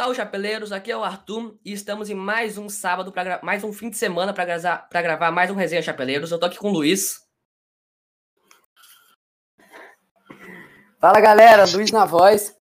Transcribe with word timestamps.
Salve, 0.00 0.16
chapeleiros! 0.16 0.72
Aqui 0.72 0.90
é 0.90 0.96
o 0.96 1.04
Arthur 1.04 1.58
e 1.62 1.74
estamos 1.74 2.08
em 2.08 2.14
mais 2.14 2.56
um 2.56 2.70
sábado, 2.70 3.12
para 3.12 3.38
mais 3.42 3.62
um 3.62 3.70
fim 3.70 3.90
de 3.90 3.98
semana 3.98 4.32
para 4.32 4.46
gra 4.46 5.02
gravar 5.02 5.30
mais 5.30 5.50
um 5.50 5.54
Resenha 5.54 5.82
Chapeleiros. 5.82 6.30
Eu 6.30 6.40
tô 6.40 6.46
aqui 6.46 6.56
com 6.56 6.70
o 6.70 6.72
Luiz. 6.72 7.20
Fala, 10.98 11.20
galera! 11.20 11.66
Luiz 11.70 11.92
na 11.92 12.06
voz. 12.06 12.56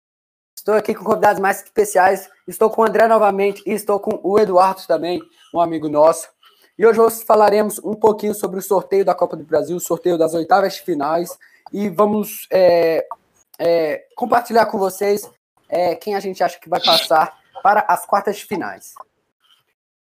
Estou 0.57 0.75
aqui 0.75 0.93
com 0.97 1.05
convidados 1.05 1.41
mais 1.41 1.63
especiais. 1.63 2.29
Estou 2.49 2.71
com 2.71 2.83
o 2.83 2.85
André 2.85 3.07
novamente 3.07 3.63
e 3.65 3.71
estou 3.71 4.01
com 4.01 4.19
o 4.25 4.37
Eduardo 4.37 4.83
também, 4.89 5.23
um 5.55 5.61
amigo 5.61 5.89
nosso. 5.89 6.29
E 6.77 6.85
hoje 6.85 6.99
nós 6.99 7.23
falaremos 7.23 7.79
um 7.85 7.95
pouquinho 7.95 8.35
sobre 8.35 8.59
o 8.59 8.63
sorteio 8.63 9.05
da 9.05 9.15
Copa 9.15 9.37
do 9.37 9.45
Brasil, 9.45 9.77
o 9.77 9.81
sorteio 9.81 10.19
das 10.19 10.35
oitavas 10.35 10.75
de 10.75 10.83
finais. 10.83 11.39
E 11.73 11.89
vamos 11.89 12.49
é, 12.51 13.07
é, 13.61 14.07
compartilhar 14.17 14.67
com 14.67 14.77
vocês 14.77 15.31
é, 15.69 15.95
quem 15.95 16.15
a 16.15 16.21
gente 16.21 16.43
acha 16.43 16.59
que 16.59 16.69
vai 16.69 16.81
passar 16.81 17.39
para 17.63 17.85
as 17.89 18.07
quartas 18.07 18.37
de 18.37 18.45
finais. 18.45 18.95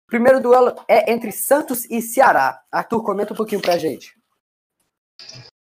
O 0.03 0.07
primeiro 0.07 0.39
duelo 0.39 0.75
é 0.87 1.11
entre 1.11 1.31
Santos 1.31 1.89
e 1.89 2.01
Ceará. 2.01 2.61
Arthur, 2.71 3.03
comenta 3.03 3.33
um 3.33 3.35
pouquinho 3.35 3.61
pra 3.61 3.77
gente. 3.77 4.13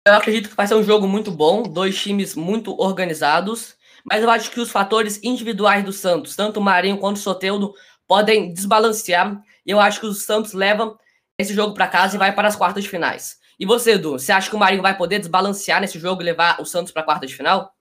Eu 0.07 0.15
acredito 0.15 0.49
que 0.49 0.55
vai 0.55 0.67
ser 0.67 0.75
um 0.75 0.83
jogo 0.83 1.07
muito 1.07 1.31
bom, 1.31 1.63
dois 1.63 2.01
times 2.01 2.35
muito 2.35 2.75
organizados, 2.81 3.77
mas 4.05 4.23
eu 4.23 4.31
acho 4.31 4.51
que 4.51 4.61
os 4.61 4.71
fatores 4.71 5.21
individuais 5.23 5.85
do 5.85 5.93
Santos, 5.93 6.37
tanto 6.37 6.61
o 6.61 6.63
Marinho 6.63 6.99
quanto 6.99 7.17
o 7.17 7.21
Soteudo, 7.21 7.75
podem 8.07 8.53
desbalancear. 8.53 9.41
E 9.67 9.71
eu 9.71 9.81
acho 9.81 10.01
que 10.01 10.07
o 10.07 10.15
Santos 10.15 10.53
leva 10.53 10.97
esse 11.37 11.53
jogo 11.53 11.75
para 11.75 11.87
casa 11.87 12.17
e 12.17 12.19
vai 12.19 12.35
para 12.35 12.49
as 12.49 12.57
quartas 12.57 12.85
de 12.85 12.89
finais. 12.89 13.37
E 13.59 13.67
você, 13.67 13.93
Edu, 13.93 14.13
você 14.13 14.33
acha 14.33 14.49
que 14.49 14.57
o 14.57 14.59
Marinho 14.59 14.83
vai 14.83 14.97
poder 14.97 15.19
desbalancear 15.19 15.81
nesse 15.81 15.99
jogo 15.99 16.23
e 16.23 16.25
levar 16.25 16.61
o 16.61 16.65
Santos 16.65 16.93
para 16.93 17.03
a 17.03 17.05
quarta 17.05 17.27
de 17.27 17.35
final? 17.35 17.73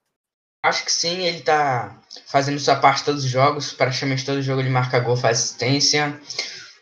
Acho 0.67 0.83
que 0.83 0.91
sim, 0.91 1.23
ele 1.23 1.39
tá 1.39 1.97
fazendo 2.25 2.59
sua 2.59 2.75
parte 2.75 3.05
todos 3.05 3.23
os 3.23 3.29
jogos, 3.29 3.71
praticamente 3.71 4.25
todo 4.25 4.41
jogo 4.41 4.59
ele 4.59 4.69
marca 4.69 4.99
gol, 4.99 5.15
faz 5.15 5.39
assistência. 5.39 6.19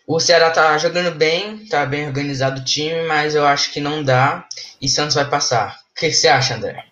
O 0.08 0.19
Ceará 0.19 0.50
tá 0.50 0.75
jogando 0.80 1.16
bem, 1.16 1.67
tá 1.67 1.86
bem 1.86 2.08
organizado 2.08 2.61
o 2.61 2.64
time, 2.64 3.03
mas 3.08 3.36
eu 3.36 3.45
acho 3.45 3.72
que 3.72 3.80
não 3.80 4.03
dá 4.03 4.47
e 4.81 4.89
Santos 4.89 5.14
vai 5.14 5.30
passar. 5.30 5.80
O 5.92 6.00
que 6.00 6.11
você 6.11 6.27
acha, 6.27 6.55
André? 6.55 6.83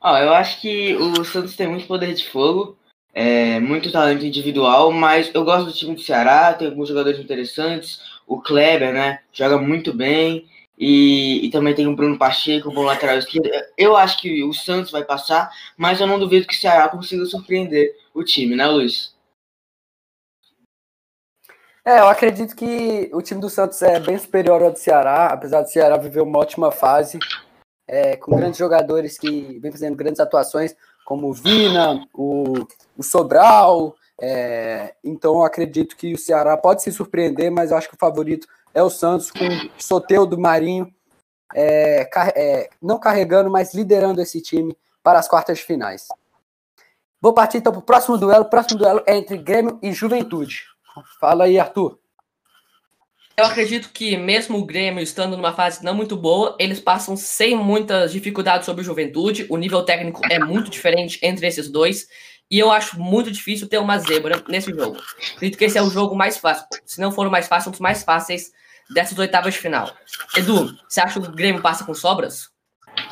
Ah, 0.00 0.22
eu 0.22 0.32
acho 0.32 0.58
que 0.62 0.94
o 0.96 1.22
Santos 1.22 1.54
tem 1.54 1.68
muito 1.68 1.86
poder 1.86 2.14
de 2.14 2.26
fogo, 2.30 2.78
é, 3.12 3.60
muito 3.60 3.92
talento 3.92 4.24
individual, 4.24 4.90
mas 4.90 5.30
eu 5.34 5.44
gosto 5.44 5.66
do 5.66 5.72
time 5.72 5.94
do 5.94 6.00
Ceará, 6.00 6.54
tem 6.54 6.68
alguns 6.68 6.88
jogadores 6.88 7.20
interessantes. 7.20 8.00
O 8.26 8.40
Kleber, 8.40 8.94
né, 8.94 9.20
joga 9.34 9.58
muito 9.58 9.92
bem. 9.92 10.48
E, 10.78 11.46
e, 11.46 11.50
também 11.50 11.74
tem 11.74 11.86
o 11.86 11.96
Bruno 11.96 12.18
Pacheco, 12.18 12.70
bom 12.70 12.82
lateral 12.82 13.16
esquerdo. 13.16 13.48
Eu 13.78 13.96
acho 13.96 14.20
que 14.20 14.44
o 14.44 14.52
Santos 14.52 14.90
vai 14.90 15.02
passar, 15.02 15.50
mas 15.76 16.00
eu 16.00 16.06
não 16.06 16.18
duvido 16.18 16.46
que 16.46 16.54
o 16.54 16.58
Ceará 16.58 16.88
consiga 16.88 17.24
surpreender 17.24 17.96
o 18.12 18.22
time, 18.22 18.54
né, 18.54 18.66
Luiz? 18.66 19.14
É, 21.82 22.00
eu 22.00 22.08
acredito 22.08 22.54
que 22.54 23.08
o 23.12 23.22
time 23.22 23.40
do 23.40 23.48
Santos 23.48 23.80
é 23.80 24.00
bem 24.00 24.18
superior 24.18 24.62
ao 24.62 24.72
do 24.72 24.78
Ceará, 24.78 25.28
apesar 25.28 25.62
do 25.62 25.70
Ceará 25.70 25.96
viver 25.96 26.20
uma 26.20 26.40
ótima 26.40 26.70
fase, 26.72 27.18
é, 27.86 28.16
com 28.16 28.36
grandes 28.36 28.58
jogadores 28.58 29.16
que 29.16 29.58
vem 29.60 29.70
fazendo 29.70 29.96
grandes 29.96 30.20
atuações, 30.20 30.74
como 31.06 31.28
o 31.28 31.32
Vina, 31.32 32.06
o, 32.12 32.66
o 32.98 33.02
Sobral. 33.02 33.94
É, 34.20 34.94
então 35.04 35.34
eu 35.36 35.44
acredito 35.44 35.96
que 35.96 36.12
o 36.12 36.18
Ceará 36.18 36.56
pode 36.56 36.82
se 36.82 36.90
surpreender, 36.90 37.50
mas 37.50 37.70
eu 37.70 37.76
acho 37.76 37.88
que 37.88 37.94
o 37.94 37.98
favorito 37.98 38.48
é 38.76 38.82
o 38.82 38.90
Santos 38.90 39.30
com 39.30 39.46
o 39.96 40.26
do 40.26 40.38
Marinho 40.38 40.94
é, 41.54 42.08
é, 42.36 42.70
não 42.82 43.00
carregando, 43.00 43.50
mas 43.50 43.72
liderando 43.72 44.20
esse 44.20 44.42
time 44.42 44.76
para 45.02 45.18
as 45.18 45.26
quartas 45.26 45.58
de 45.58 45.64
finais. 45.64 46.08
Vou 47.18 47.32
partir 47.32 47.56
então 47.56 47.72
para 47.72 47.80
o 47.80 47.82
próximo 47.82 48.18
duelo. 48.18 48.44
O 48.44 48.50
próximo 48.50 48.78
duelo 48.78 49.02
é 49.06 49.16
entre 49.16 49.38
Grêmio 49.38 49.78
e 49.82 49.92
Juventude. 49.92 50.64
Fala 51.18 51.44
aí, 51.44 51.58
Arthur. 51.58 51.98
Eu 53.34 53.46
acredito 53.46 53.90
que 53.90 54.14
mesmo 54.16 54.58
o 54.58 54.66
Grêmio 54.66 55.02
estando 55.02 55.36
numa 55.36 55.54
fase 55.54 55.82
não 55.82 55.94
muito 55.94 56.16
boa, 56.16 56.54
eles 56.58 56.78
passam 56.78 57.16
sem 57.16 57.56
muitas 57.56 58.12
dificuldades 58.12 58.66
sobre 58.66 58.82
o 58.82 58.84
Juventude. 58.84 59.46
O 59.48 59.56
nível 59.56 59.82
técnico 59.84 60.20
é 60.30 60.38
muito 60.38 60.70
diferente 60.70 61.18
entre 61.22 61.46
esses 61.46 61.70
dois. 61.70 62.08
E 62.50 62.58
eu 62.58 62.70
acho 62.70 63.00
muito 63.00 63.30
difícil 63.30 63.68
ter 63.68 63.78
uma 63.78 63.98
zebra 63.98 64.44
nesse 64.48 64.70
jogo. 64.70 64.98
Acredito 65.34 65.58
que 65.58 65.64
esse 65.64 65.78
é 65.78 65.82
o 65.82 65.90
jogo 65.90 66.14
mais 66.14 66.36
fácil. 66.36 66.66
Se 66.84 67.00
não 67.00 67.10
for 67.10 67.26
o 67.26 67.30
mais 67.30 67.48
fácil, 67.48 67.68
um 67.68 67.72
dos 67.72 67.80
mais 67.80 68.02
fáceis 68.02 68.52
dessas 68.90 69.18
oitavas 69.18 69.54
de 69.54 69.60
final. 69.60 69.94
Edu, 70.36 70.76
você 70.88 71.00
acha 71.00 71.20
que 71.20 71.28
o 71.28 71.32
Grêmio 71.32 71.62
passa 71.62 71.84
com 71.84 71.94
sobras? 71.94 72.48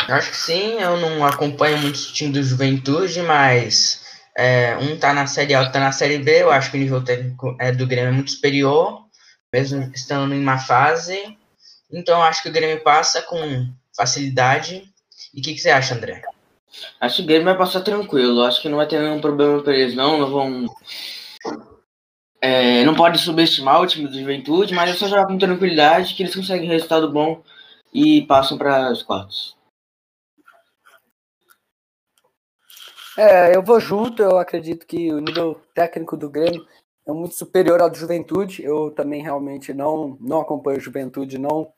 Acho 0.09 0.31
que 0.31 0.37
sim, 0.37 0.81
eu 0.81 0.97
não 0.97 1.25
acompanho 1.25 1.79
muito 1.79 1.97
o 1.97 2.13
time 2.13 2.33
do 2.33 2.43
Juventude, 2.43 3.23
mas 3.23 4.03
é, 4.37 4.77
um 4.77 4.99
tá 4.99 5.13
na 5.13 5.27
Série 5.27 5.55
A, 5.55 5.61
outro 5.61 5.73
tá 5.73 5.81
na 5.81 5.93
Série 5.93 6.19
B, 6.19 6.43
eu 6.43 6.51
acho 6.51 6.71
que 6.71 6.77
o 6.77 6.81
nível 6.81 7.05
técnico 7.05 7.57
é, 7.61 7.71
do 7.73 7.87
Grêmio 7.87 8.09
é 8.09 8.13
muito 8.13 8.31
superior, 8.31 9.05
mesmo 9.53 9.91
estando 9.95 10.35
em 10.35 10.41
uma 10.41 10.59
fase, 10.59 11.39
então 11.93 12.23
acho 12.23 12.43
que 12.43 12.49
o 12.49 12.53
Grêmio 12.53 12.83
passa 12.83 13.23
com 13.23 13.73
facilidade. 13.97 14.85
E 15.33 15.41
o 15.41 15.43
que, 15.43 15.55
que, 15.55 15.61
você 15.61 15.71
acha, 15.71 15.95
André? 15.95 16.23
Acho 17.01 17.17
que 17.17 17.23
o 17.23 17.27
Grêmio 17.27 17.45
vai 17.45 17.57
passar 17.57 17.81
tranquilo, 17.81 18.43
acho 18.43 18.61
que 18.61 18.69
não 18.69 18.79
vai 18.79 18.87
ter 18.87 19.01
nenhum 19.01 19.21
problema 19.21 19.63
para 19.63 19.75
eles 19.75 19.95
não, 19.95 20.19
não 20.19 20.31
vão 20.31 20.67
é, 22.45 22.85
não 22.85 22.95
pode 22.95 23.19
subestimar 23.19 23.81
o 23.81 23.87
time 23.87 24.07
do 24.07 24.21
Juventude, 24.21 24.75
mas 24.75 24.91
é 24.91 24.93
só 24.93 25.09
jogar 25.09 25.27
com 25.27 25.39
tranquilidade 25.39 26.15
que 26.15 26.23
eles 26.23 26.37
conseguem 26.37 26.69
resultado 26.69 27.11
bom 27.11 27.43
e 27.91 28.21
passam 28.27 28.59
para 28.59 28.93
os 28.93 29.03
quartos. 29.03 29.57
É, 33.17 33.57
eu 33.57 33.63
vou 33.63 33.81
junto, 33.81 34.23
eu 34.23 34.37
acredito 34.37 34.87
que 34.87 35.11
o 35.11 35.21
nível 35.21 35.59
técnico 35.75 36.19
do 36.19 36.29
Grêmio 36.29 36.67
é 37.09 37.13
muito 37.13 37.35
superior 37.35 37.81
ao 37.81 37.89
do 37.89 37.97
Juventude. 37.97 38.63
Eu 38.63 38.91
também 38.91 39.23
realmente 39.23 39.73
não, 39.73 40.19
não 40.21 40.43
acompanho 40.43 40.77
o 40.77 40.83
Juventude, 40.83 41.39
não, 41.39 41.73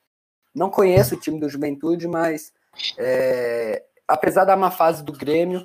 não 0.53 0.69
conheço 0.69 1.15
o 1.15 1.21
time 1.21 1.39
do 1.39 1.49
Juventude, 1.49 2.09
mas 2.09 2.53
é, 2.99 3.85
apesar 4.09 4.45
da 4.45 4.57
má 4.57 4.73
fase 4.73 5.05
do 5.05 5.13
Grêmio, 5.13 5.65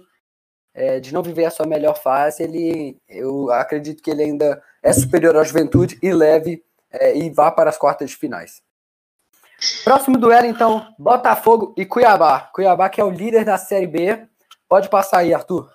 é, 0.73 0.99
de 0.99 1.13
não 1.13 1.21
viver 1.21 1.45
a 1.45 1.51
sua 1.51 1.65
melhor 1.65 1.95
fase, 1.95 2.43
ele, 2.43 2.97
eu 3.07 3.51
acredito 3.51 4.01
que 4.01 4.09
ele 4.09 4.23
ainda 4.23 4.61
é 4.81 4.93
superior 4.93 5.35
à 5.37 5.43
juventude 5.43 5.99
e 6.01 6.13
leve 6.13 6.63
é, 6.91 7.17
e 7.17 7.29
vá 7.29 7.51
para 7.51 7.69
as 7.69 7.77
quartas 7.77 8.09
de 8.09 8.15
finais. 8.15 8.61
Próximo 9.83 10.17
duelo, 10.17 10.47
então, 10.47 10.93
Botafogo 10.97 11.73
e 11.77 11.85
Cuiabá. 11.85 12.49
Cuiabá, 12.53 12.89
que 12.89 12.99
é 12.99 13.03
o 13.03 13.11
líder 13.11 13.45
da 13.45 13.57
Série 13.57 13.85
B. 13.85 14.25
Pode 14.67 14.89
passar 14.89 15.19
aí, 15.19 15.33
Arthur. 15.33 15.69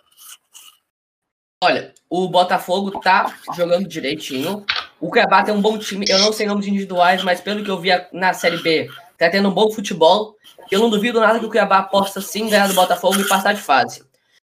Olha, 1.62 1.94
o 2.10 2.28
Botafogo 2.28 2.98
tá 3.00 3.32
jogando 3.54 3.86
direitinho. 3.86 4.64
O 5.00 5.08
Cuiabá 5.08 5.44
tem 5.44 5.54
um 5.54 5.60
bom 5.60 5.78
time. 5.78 6.04
Eu 6.08 6.18
não 6.18 6.32
sei 6.32 6.46
nomes 6.46 6.66
individuais, 6.66 7.22
mas 7.22 7.40
pelo 7.40 7.62
que 7.62 7.70
eu 7.70 7.78
vi 7.78 7.90
na 8.12 8.32
Série 8.32 8.60
B, 8.60 8.90
tá 9.16 9.30
tendo 9.30 9.48
um 9.48 9.54
bom 9.54 9.70
futebol. 9.70 10.34
Eu 10.70 10.80
não 10.80 10.90
duvido 10.90 11.20
nada 11.20 11.38
que 11.38 11.46
o 11.46 11.50
Cuiabá 11.50 11.84
possa 11.84 12.20
sim 12.20 12.48
ganhar 12.48 12.66
do 12.66 12.74
Botafogo 12.74 13.20
e 13.20 13.28
passar 13.28 13.54
de 13.54 13.62
fase 13.62 14.05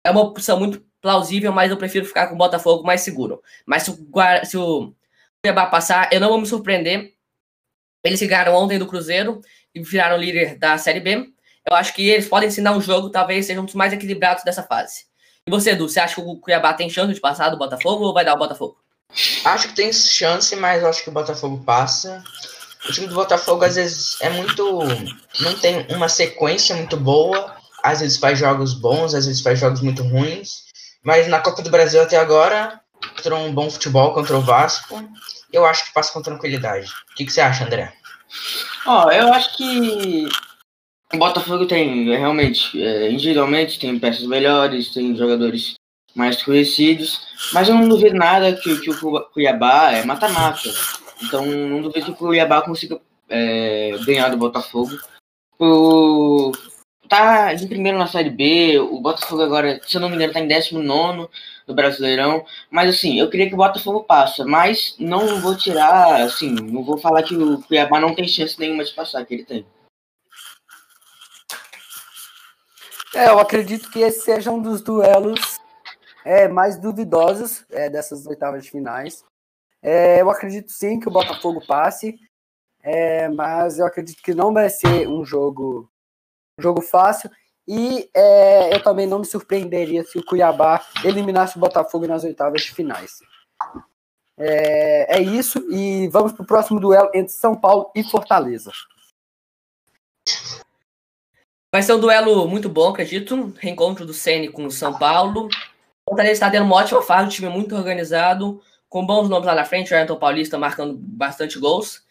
é 0.05 0.11
uma 0.11 0.21
opção 0.21 0.59
muito 0.59 0.85
plausível, 1.01 1.51
mas 1.51 1.71
eu 1.71 1.77
prefiro 1.77 2.05
ficar 2.05 2.27
com 2.27 2.35
o 2.35 2.37
Botafogo 2.37 2.85
mais 2.85 3.01
seguro. 3.01 3.41
Mas 3.65 3.83
se 3.83 3.91
o, 3.91 3.97
se 4.43 4.55
o 4.55 4.93
Cuiabá 5.43 5.65
passar, 5.65 6.09
eu 6.13 6.19
não 6.19 6.29
vou 6.29 6.39
me 6.39 6.45
surpreender. 6.45 7.13
Eles 8.03 8.21
ganharam 8.21 8.53
ontem 8.53 8.77
do 8.77 8.85
Cruzeiro 8.85 9.41
e 9.73 9.81
viraram 9.81 10.15
líder 10.15 10.59
da 10.59 10.77
Série 10.77 10.99
B. 10.99 11.27
Eu 11.67 11.75
acho 11.75 11.91
que 11.93 12.07
eles 12.07 12.27
podem 12.27 12.49
ensinar 12.49 12.71
um 12.73 12.81
jogo, 12.81 13.09
talvez 13.09 13.47
sejam 13.47 13.63
um 13.63 13.65
dos 13.65 13.73
mais 13.73 13.91
equilibrados 13.91 14.43
dessa 14.43 14.61
fase. 14.61 15.05
E 15.47 15.49
você, 15.49 15.71
Edu, 15.71 15.89
você 15.89 15.99
acha 15.99 16.15
que 16.15 16.21
o 16.21 16.37
Cuiabá 16.37 16.73
tem 16.73 16.89
chance 16.89 17.11
de 17.11 17.19
passar 17.19 17.49
do 17.49 17.57
Botafogo 17.57 18.05
ou 18.05 18.13
vai 18.13 18.23
dar 18.23 18.35
o 18.35 18.39
Botafogo? 18.39 18.77
Acho 19.43 19.69
que 19.69 19.75
tem 19.75 19.91
chance, 19.91 20.55
mas 20.55 20.83
acho 20.83 21.03
que 21.03 21.09
o 21.09 21.13
Botafogo 21.13 21.63
passa. 21.63 22.23
O 22.87 22.91
time 22.91 23.07
do 23.07 23.15
Botafogo 23.15 23.65
às 23.65 23.75
vezes 23.75 24.21
é 24.21 24.29
muito. 24.29 24.81
não 25.39 25.59
tem 25.59 25.87
uma 25.89 26.07
sequência 26.07 26.75
muito 26.75 26.95
boa 26.95 27.54
às 27.85 27.99
vezes 28.01 28.17
faz 28.17 28.39
jogos 28.39 28.73
bons, 28.73 29.13
às 29.13 29.25
vezes 29.25 29.41
faz 29.41 29.59
jogos 29.59 29.81
muito 29.81 30.03
ruins. 30.03 30.65
Mas 31.03 31.27
na 31.27 31.39
Copa 31.39 31.61
do 31.61 31.69
Brasil 31.69 32.01
até 32.01 32.17
agora, 32.17 32.81
mostrou 33.13 33.39
um 33.39 33.53
bom 33.53 33.69
futebol 33.69 34.13
contra 34.13 34.35
o 34.35 34.41
Vasco. 34.41 35.03
Eu 35.53 35.65
acho 35.65 35.85
que 35.85 35.93
passa 35.93 36.11
com 36.11 36.21
tranquilidade. 36.21 36.91
O 37.11 37.15
que, 37.15 37.25
que 37.25 37.31
você 37.31 37.41
acha, 37.41 37.63
André? 37.63 37.93
Ó, 38.85 39.05
oh, 39.05 39.11
eu 39.11 39.31
acho 39.31 39.55
que 39.55 40.27
o 41.13 41.17
Botafogo 41.17 41.65
tem 41.67 42.09
realmente, 42.09 42.81
é, 42.81 43.11
individualmente, 43.11 43.79
tem 43.79 43.97
peças 43.99 44.25
melhores, 44.25 44.91
tem 44.91 45.15
jogadores 45.15 45.75
mais 46.15 46.41
conhecidos, 46.41 47.27
mas 47.53 47.67
eu 47.69 47.75
não 47.75 47.87
duvido 47.87 48.15
nada 48.15 48.53
que, 48.53 48.79
que 48.79 48.89
o 48.89 49.21
Cuiabá 49.31 49.91
é 49.91 50.03
mata-mata. 50.03 50.69
Então 51.21 51.45
não 51.45 51.81
duvido 51.81 52.05
que 52.05 52.11
o 52.11 52.15
Cuiabá 52.15 52.61
consiga 52.61 52.99
é, 53.29 53.91
ganhar 54.05 54.29
do 54.29 54.37
Botafogo 54.37 54.97
tá 57.07 57.53
em 57.53 57.67
primeiro 57.67 57.97
na 57.97 58.07
Série 58.07 58.29
B, 58.29 58.79
o 58.79 58.99
Botafogo 58.99 59.41
agora, 59.41 59.79
se 59.85 59.95
eu 59.95 60.01
não 60.01 60.09
me 60.09 60.15
engano, 60.15 60.33
tá 60.33 60.39
em 60.39 60.47
19 60.47 61.29
no 61.67 61.75
Brasileirão. 61.75 62.45
Mas 62.69 62.89
assim, 62.89 63.19
eu 63.19 63.29
queria 63.29 63.47
que 63.47 63.53
o 63.53 63.57
Botafogo 63.57 64.03
passa, 64.03 64.45
mas 64.45 64.95
não 64.99 65.41
vou 65.41 65.55
tirar, 65.55 66.21
assim, 66.21 66.51
não 66.51 66.83
vou 66.83 66.97
falar 66.97 67.23
que 67.23 67.35
o 67.35 67.61
Cuiabá 67.63 67.99
não 67.99 68.13
tem 68.13 68.27
chance 68.27 68.59
nenhuma 68.59 68.83
de 68.83 68.93
passar, 68.93 69.25
que 69.25 69.33
ele 69.33 69.45
tem. 69.45 69.65
É, 73.15 73.29
eu 73.29 73.39
acredito 73.39 73.89
que 73.89 73.99
esse 73.99 74.21
seja 74.21 74.51
um 74.51 74.61
dos 74.61 74.81
duelos 74.81 75.57
é, 76.25 76.49
mais 76.49 76.77
duvidosos 76.77 77.63
é, 77.69 77.89
dessas 77.89 78.25
oitavas 78.25 78.63
de 78.63 78.71
finais. 78.71 79.23
É, 79.81 80.19
eu 80.19 80.29
acredito 80.29 80.71
sim 80.71 80.99
que 80.99 81.07
o 81.07 81.11
Botafogo 81.11 81.65
passe, 81.65 82.19
é, 82.83 83.29
mas 83.29 83.79
eu 83.79 83.85
acredito 83.85 84.21
que 84.21 84.33
não 84.33 84.51
vai 84.51 84.69
ser 84.69 85.07
um 85.07 85.23
jogo, 85.23 85.89
jogo 86.59 86.81
fácil. 86.81 87.29
E 87.67 88.09
é, 88.13 88.75
eu 88.75 88.83
também 88.83 89.07
não 89.07 89.19
me 89.19 89.25
surpreenderia 89.25 90.03
se 90.03 90.17
o 90.17 90.25
Cuiabá 90.25 90.85
eliminasse 91.03 91.57
o 91.57 91.59
Botafogo 91.59 92.07
nas 92.07 92.23
oitavas 92.23 92.61
de 92.61 92.71
finais. 92.71 93.19
É, 94.37 95.17
é 95.17 95.21
isso, 95.21 95.65
e 95.71 96.07
vamos 96.09 96.33
para 96.33 96.43
o 96.43 96.47
próximo 96.47 96.79
duelo 96.79 97.09
entre 97.13 97.31
São 97.33 97.55
Paulo 97.55 97.89
e 97.95 98.03
Fortaleza. 98.03 98.71
Vai 101.73 101.81
ser 101.81 101.93
um 101.93 101.99
duelo 101.99 102.47
muito 102.47 102.69
bom, 102.69 102.89
acredito. 102.89 103.53
Reencontro 103.59 104.05
do 104.05 104.13
Ceni 104.13 104.49
com 104.49 104.65
o 104.65 104.71
São 104.71 104.97
Paulo. 104.97 105.47
O 106.07 106.11
Fortaleza 106.11 106.33
está 106.33 106.51
tendo 106.51 106.65
uma 106.65 106.75
ótima 106.75 107.01
fase, 107.01 107.25
um 107.25 107.29
time 107.29 107.49
muito 107.49 107.75
organizado, 107.75 108.61
com 108.87 109.05
bons 109.05 109.27
nomes 109.27 109.47
lá 109.47 109.55
na 109.55 109.65
frente, 109.65 109.93
o 109.93 109.97
Ayrton 109.97 110.17
Paulista 110.17 110.57
marcando 110.57 110.95
bastante 110.97 111.57
gols. 111.59 112.05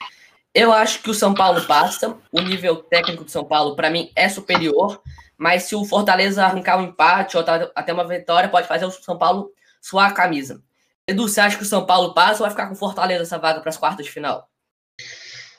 Eu 0.54 0.72
acho 0.72 1.02
que 1.02 1.10
o 1.10 1.14
São 1.14 1.34
Paulo 1.34 1.66
passa. 1.66 2.16
O 2.30 2.40
nível 2.40 2.76
técnico 2.76 3.24
do 3.24 3.30
São 3.30 3.44
Paulo, 3.44 3.74
para 3.74 3.90
mim, 3.90 4.12
é 4.14 4.28
superior. 4.28 5.02
Mas 5.36 5.64
se 5.64 5.74
o 5.74 5.84
Fortaleza 5.84 6.44
arrancar 6.44 6.78
um 6.78 6.84
empate 6.84 7.36
ou 7.36 7.44
até 7.74 7.92
uma 7.92 8.06
vitória, 8.06 8.48
pode 8.48 8.68
fazer 8.68 8.84
o 8.84 8.90
São 8.90 9.18
Paulo 9.18 9.50
suar 9.80 10.10
a 10.10 10.14
camisa. 10.14 10.62
Edu, 11.06 11.28
você 11.28 11.40
acha 11.40 11.56
que 11.56 11.64
o 11.64 11.66
São 11.66 11.84
Paulo 11.84 12.14
passa 12.14 12.34
ou 12.34 12.40
vai 12.40 12.50
ficar 12.50 12.66
com 12.66 12.74
o 12.74 12.78
Fortaleza 12.78 13.22
essa 13.22 13.38
vaga 13.38 13.60
para 13.60 13.68
as 13.68 13.76
quartas 13.76 14.06
de 14.06 14.12
final? 14.12 14.48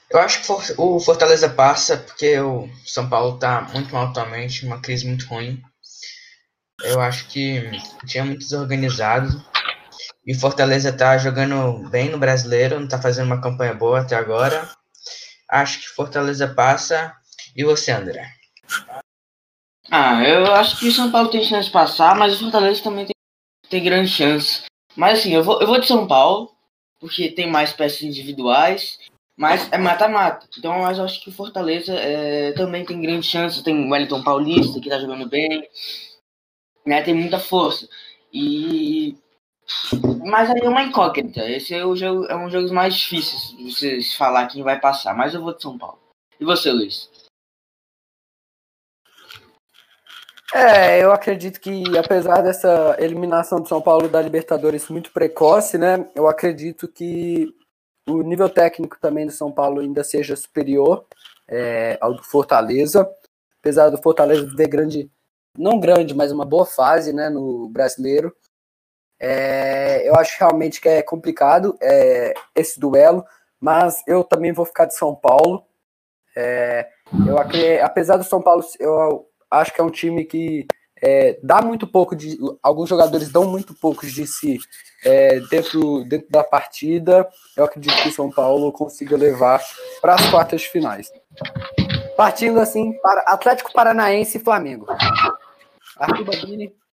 Eu 0.09 0.19
acho 0.19 0.41
que 0.41 0.73
o 0.77 0.99
Fortaleza 0.99 1.49
passa 1.49 1.97
porque 1.97 2.39
o 2.39 2.69
São 2.85 3.09
Paulo 3.09 3.35
está 3.35 3.61
muito 3.73 3.93
mal 3.93 4.07
atualmente, 4.07 4.65
uma 4.65 4.79
crise 4.79 5.05
muito 5.05 5.27
ruim. 5.27 5.61
Eu 6.83 7.01
acho 7.01 7.27
que 7.27 7.69
tinha 8.05 8.23
muito 8.23 8.39
desorganizado. 8.39 9.43
E 10.25 10.35
o 10.35 10.39
Fortaleza 10.39 10.89
está 10.89 11.17
jogando 11.17 11.87
bem 11.89 12.09
no 12.09 12.17
brasileiro, 12.17 12.77
não 12.77 12.85
está 12.85 12.99
fazendo 12.99 13.27
uma 13.27 13.41
campanha 13.41 13.73
boa 13.73 14.01
até 14.01 14.15
agora. 14.15 14.67
Acho 15.49 15.79
que 15.79 15.87
Fortaleza 15.87 16.47
passa. 16.47 17.15
E 17.55 17.63
você, 17.63 17.91
André? 17.91 18.29
Ah, 19.89 20.23
eu 20.23 20.53
acho 20.53 20.79
que 20.79 20.87
o 20.87 20.91
São 20.91 21.11
Paulo 21.11 21.29
tem 21.29 21.43
chance 21.43 21.67
de 21.67 21.73
passar, 21.73 22.15
mas 22.15 22.35
o 22.35 22.39
Fortaleza 22.39 22.83
também 22.83 23.05
tem, 23.05 23.15
tem 23.69 23.83
grande 23.83 24.09
chance. 24.09 24.63
Mas 24.95 25.19
assim, 25.19 25.33
eu 25.33 25.43
vou, 25.43 25.61
eu 25.61 25.67
vou 25.67 25.79
de 25.79 25.87
São 25.87 26.07
Paulo, 26.07 26.51
porque 26.99 27.29
tem 27.29 27.49
mais 27.49 27.71
peças 27.71 28.01
individuais, 28.01 28.97
mas 29.37 29.71
é 29.71 29.77
mata-mata. 29.77 30.47
Então 30.57 30.79
eu 30.79 31.03
acho 31.03 31.21
que 31.21 31.29
o 31.29 31.33
Fortaleza 31.33 31.93
é, 31.93 32.53
também 32.53 32.85
tem 32.85 33.01
grande 33.01 33.27
chance. 33.27 33.63
Tem 33.63 33.75
o 33.75 33.91
Wellington 33.91 34.23
Paulista, 34.23 34.79
que 34.79 34.89
tá 34.89 34.99
jogando 34.99 35.27
bem, 35.27 35.67
né? 36.85 37.01
Tem 37.01 37.13
muita 37.13 37.39
força. 37.39 37.87
E. 38.31 39.17
Mas 40.25 40.49
aí 40.49 40.61
é 40.63 40.69
uma 40.69 40.83
incógnita. 40.83 41.49
Esse 41.49 41.73
é, 41.73 41.85
o 41.85 41.95
jogo, 41.95 42.25
é 42.25 42.35
um 42.35 42.45
dos 42.45 42.53
jogos 42.53 42.71
mais 42.71 42.95
difíceis 42.95 43.55
de 43.57 43.71
vocês 43.71 44.13
falar 44.15 44.47
quem 44.47 44.63
vai 44.63 44.79
passar. 44.79 45.15
Mas 45.15 45.33
eu 45.33 45.41
vou 45.41 45.53
de 45.53 45.61
São 45.61 45.77
Paulo. 45.77 45.99
E 46.39 46.45
você, 46.45 46.71
Luiz? 46.71 47.09
É, 50.53 51.03
eu 51.03 51.11
acredito 51.11 51.59
que 51.59 51.83
apesar 51.97 52.41
dessa 52.41 52.95
eliminação 52.99 53.59
do 53.59 53.67
São 53.67 53.81
Paulo 53.81 54.07
da 54.07 54.21
Libertadores 54.21 54.87
muito 54.87 55.11
precoce, 55.11 55.77
né? 55.77 56.07
Eu 56.15 56.27
acredito 56.27 56.87
que 56.87 57.53
o 58.07 58.21
nível 58.21 58.47
técnico 58.47 58.97
também 58.99 59.25
do 59.25 59.31
São 59.31 59.51
Paulo 59.51 59.81
ainda 59.81 60.03
seja 60.03 60.35
superior 60.35 61.05
é, 61.47 61.97
ao 61.99 62.13
do 62.13 62.23
Fortaleza. 62.23 63.09
Apesar 63.59 63.89
do 63.89 64.01
Fortaleza 64.01 64.47
ver 64.55 64.67
grande, 64.67 65.09
não 65.57 65.79
grande, 65.79 66.13
mas 66.13 66.31
uma 66.31 66.45
boa 66.45 66.65
fase 66.65 67.11
né, 67.11 67.29
no 67.29 67.67
brasileiro. 67.69 68.33
É, 69.27 70.07
eu 70.07 70.13
acho 70.15 70.37
realmente 70.39 70.79
que 70.79 70.87
é 70.87 71.01
complicado 71.01 71.75
é, 71.81 72.31
esse 72.53 72.79
duelo, 72.79 73.25
mas 73.59 74.03
eu 74.05 74.23
também 74.23 74.53
vou 74.53 74.65
ficar 74.65 74.85
de 74.85 74.93
São 74.93 75.15
Paulo. 75.15 75.65
É, 76.37 76.87
eu, 77.27 77.35
apesar 77.83 78.17
do 78.17 78.23
São 78.23 78.39
Paulo, 78.39 78.63
eu 78.79 79.27
acho 79.49 79.73
que 79.73 79.81
é 79.81 79.83
um 79.83 79.89
time 79.89 80.25
que 80.25 80.67
é, 81.01 81.39
dá 81.41 81.59
muito 81.59 81.87
pouco 81.87 82.15
de. 82.15 82.37
Alguns 82.61 82.87
jogadores 82.87 83.31
dão 83.31 83.49
muito 83.49 83.73
pouco 83.73 84.05
de 84.05 84.27
si 84.27 84.59
é, 85.03 85.39
dentro, 85.49 86.03
dentro 86.05 86.29
da 86.29 86.43
partida. 86.43 87.27
Eu 87.57 87.65
acredito 87.65 87.99
que 88.03 88.09
o 88.09 88.13
São 88.13 88.29
Paulo 88.29 88.71
consiga 88.71 89.17
levar 89.17 89.59
para 90.01 90.13
as 90.13 90.29
quartas 90.29 90.65
finais. 90.65 91.11
Partindo 92.15 92.59
assim 92.59 92.93
para 93.01 93.21
Atlético 93.21 93.73
Paranaense 93.73 94.37
e 94.37 94.43
Flamengo. 94.43 94.85
Arthur 95.97 96.25
começar. 96.25 96.84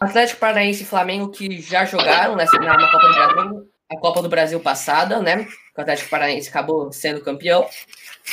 Atlético 0.00 0.40
Paranaense 0.40 0.82
e 0.82 0.86
Flamengo 0.86 1.30
que 1.30 1.60
já 1.60 1.84
jogaram 1.84 2.36
nessa, 2.36 2.58
na, 2.58 2.76
na 2.76 2.90
Copa 2.90 3.08
do 3.08 3.14
Brasil, 3.14 3.68
a 3.90 3.96
Copa 3.96 4.22
do 4.22 4.28
Brasil 4.28 4.60
passada, 4.60 5.20
né? 5.20 5.46
O 5.76 5.80
Atlético 5.80 6.10
Paranaense 6.10 6.48
acabou 6.48 6.92
sendo 6.92 7.20
campeão. 7.20 7.66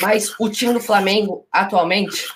Mas 0.01 0.33
o 0.39 0.49
time 0.49 0.73
do 0.73 0.79
Flamengo, 0.79 1.47
atualmente, 1.51 2.27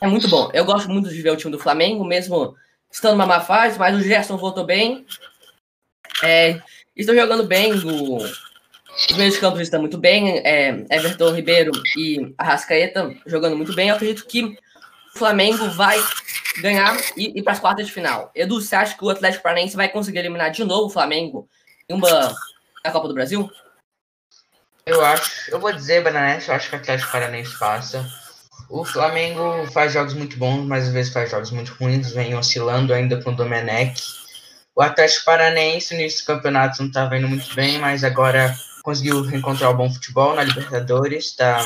é 0.00 0.06
muito 0.06 0.28
bom. 0.28 0.50
Eu 0.52 0.64
gosto 0.64 0.88
muito 0.88 1.08
de 1.08 1.20
ver 1.20 1.30
o 1.30 1.36
time 1.36 1.52
do 1.52 1.58
Flamengo, 1.58 2.04
mesmo 2.04 2.56
estando 2.90 3.12
numa 3.12 3.26
má 3.26 3.40
fase, 3.40 3.78
mas 3.78 3.96
o 3.96 4.02
Gerson 4.02 4.36
voltou 4.36 4.64
bem. 4.64 5.06
É, 6.22 6.60
estão 6.96 7.14
jogando 7.14 7.44
bem. 7.44 7.72
O, 7.74 8.16
os 8.16 9.16
meios 9.16 9.34
de 9.34 9.40
campo 9.40 9.60
estão 9.60 9.80
muito 9.80 9.98
bem. 9.98 10.38
É, 10.38 10.84
Everton 10.90 11.32
Ribeiro 11.32 11.72
e 11.96 12.34
Arrascaeta 12.38 13.14
jogando 13.26 13.56
muito 13.56 13.74
bem. 13.74 13.88
Eu 13.88 13.96
acredito 13.96 14.26
que 14.26 14.56
o 15.14 15.18
Flamengo 15.18 15.70
vai 15.70 15.98
ganhar 16.60 16.96
e 17.16 17.38
ir 17.38 17.42
para 17.42 17.52
as 17.52 17.60
quartas 17.60 17.86
de 17.86 17.92
final. 17.92 18.30
Edu, 18.34 18.60
você 18.60 18.74
acha 18.74 18.96
que 18.96 19.04
o 19.04 19.10
Atlético 19.10 19.42
Paranaense 19.42 19.76
vai 19.76 19.88
conseguir 19.88 20.18
eliminar 20.18 20.50
de 20.50 20.64
novo 20.64 20.86
o 20.86 20.90
Flamengo 20.90 21.48
em 21.88 21.94
uma 21.94 22.34
na 22.84 22.90
Copa 22.90 23.08
do 23.08 23.14
Brasil? 23.14 23.50
Eu 24.84 25.04
acho, 25.04 25.50
eu 25.50 25.60
vou 25.60 25.72
dizer, 25.72 26.02
Bananete, 26.02 26.48
eu 26.48 26.54
acho 26.54 26.68
que 26.68 26.74
o 26.74 26.78
Atlético 26.78 27.12
Paranaense 27.12 27.56
passa. 27.58 28.04
O 28.68 28.84
Flamengo 28.84 29.66
faz 29.72 29.92
jogos 29.92 30.14
muito 30.14 30.36
bons, 30.36 30.64
mas 30.66 30.88
às 30.88 30.92
vezes 30.92 31.12
faz 31.12 31.30
jogos 31.30 31.50
muito 31.50 31.72
ruins, 31.74 32.12
vem 32.12 32.34
oscilando 32.34 32.92
ainda 32.92 33.22
com 33.22 33.30
o 33.30 33.36
Domenech. 33.36 34.02
O 34.74 34.82
Atlético 34.82 35.26
Paranaense 35.26 35.94
no 35.94 36.00
início 36.00 36.24
do 36.24 36.26
campeonato 36.26 36.80
não 36.80 36.88
estava 36.88 37.16
indo 37.16 37.28
muito 37.28 37.54
bem, 37.54 37.78
mas 37.78 38.02
agora 38.02 38.56
conseguiu 38.82 39.24
encontrar 39.30 39.70
o 39.70 39.76
bom 39.76 39.92
futebol 39.92 40.34
na 40.34 40.42
Libertadores, 40.42 41.26
está 41.26 41.64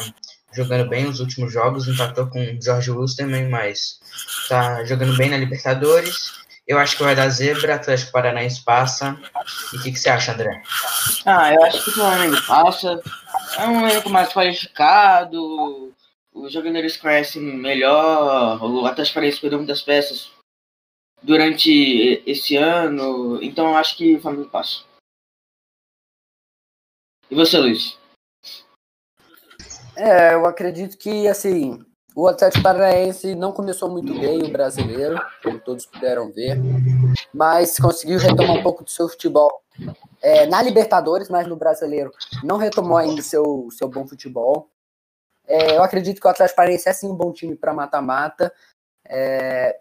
jogando 0.57 0.89
bem 0.89 1.07
os 1.07 1.21
últimos 1.21 1.53
jogos, 1.53 1.87
empatou 1.87 2.27
com 2.29 2.41
o 2.43 2.63
Jorge 2.63 2.91
Lusterman, 2.91 3.49
mas 3.49 4.01
está 4.43 4.85
jogando 4.85 5.17
bem 5.17 5.29
na 5.29 5.37
Libertadores. 5.37 6.33
Eu 6.67 6.79
acho 6.79 6.97
que 6.97 7.05
vai 7.05 7.15
dar 7.15 7.29
zebra, 7.29 7.77
Atlético 7.77 8.11
Paranaense 8.11 8.65
passa. 8.65 9.17
E 9.73 9.77
o 9.77 9.83
que, 9.83 9.93
que, 9.93 9.99
você 9.99 10.09
acha, 10.09 10.33
André? 10.33 10.63
Ah, 11.25 11.55
eu 11.55 11.63
acho 11.63 11.85
que 11.85 11.91
o 11.91 11.93
Flamengo 11.93 12.43
passa. 12.45 13.01
É 13.59 13.69
um 13.69 13.87
elenco 13.87 14.11
mais 14.11 14.33
qualificado, 14.33 15.95
os 16.35 16.53
jogadores 16.53 16.97
crescem 16.97 17.43
melhor, 17.43 18.61
o 18.63 18.85
Atlético 18.85 19.15
Paranaense 19.15 19.41
perdeu 19.41 19.59
muitas 19.59 19.83
peças 19.83 20.31
durante 21.23 22.23
esse 22.27 22.57
ano, 22.57 23.43
então 23.43 23.69
eu 23.69 23.77
acho 23.77 23.97
que 23.97 24.17
o 24.17 24.21
Flamengo 24.21 24.51
passa. 24.51 24.85
E 27.31 27.35
você, 27.35 27.59
Luiz? 27.59 27.99
É, 29.97 30.35
eu 30.35 30.45
acredito 30.45 30.99
que, 30.99 31.27
assim, 31.27 31.85
o 32.15 32.27
Atlético 32.29 32.63
Paranaense 32.63 33.35
não 33.35 33.53
começou 33.53 33.91
muito 33.91 34.13
bem 34.19 34.43
o 34.43 34.53
brasileiro, 34.53 35.21
como 35.43 35.59
todos 35.59 35.87
puderam 35.87 36.31
ver, 36.31 36.59
mas 37.33 37.79
conseguiu 37.79 38.19
retomar 38.19 38.57
um 38.57 38.63
pouco 38.63 38.85
do 38.85 38.91
seu 38.91 39.09
futebol 39.09 39.51
é, 40.23 40.47
na 40.47 40.63
Libertadores, 40.63 41.29
mas 41.29 41.47
no 41.47 41.57
brasileiro 41.57 42.11
não 42.43 42.57
retomou 42.57 42.97
ainda 42.97 43.23
seu, 43.23 43.69
seu 43.71 43.89
bom 43.89 44.07
futebol. 44.07 44.71
É, 45.47 45.77
eu 45.77 45.83
acredito 45.83 46.21
que 46.21 46.27
o 46.27 46.31
Atlético 46.31 46.57
Paranaense 46.57 46.89
é 46.89 46.93
sim 46.93 47.09
um 47.09 47.15
bom 47.15 47.33
time 47.33 47.55
para 47.55 47.73
mata-mata. 47.73 48.53
É, 49.05 49.79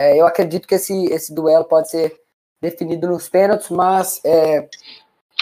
é, 0.00 0.16
eu 0.20 0.26
acredito 0.26 0.66
que 0.66 0.74
esse, 0.74 1.06
esse 1.06 1.34
duelo 1.34 1.64
pode 1.64 1.90
ser 1.90 2.20
definido 2.60 3.06
nos 3.06 3.28
pênaltis, 3.28 3.70
mas 3.70 4.20
é, 4.24 4.68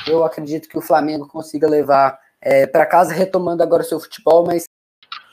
eu 0.06 0.24
acredito 0.24 0.68
que 0.68 0.76
o 0.76 0.82
Flamengo 0.82 1.26
consiga 1.26 1.68
levar 1.68 2.20
é, 2.42 2.66
para 2.66 2.84
casa, 2.84 3.14
retomando 3.14 3.62
agora 3.62 3.82
o 3.82 3.86
seu 3.86 4.00
futebol, 4.00 4.44
mas 4.44 4.64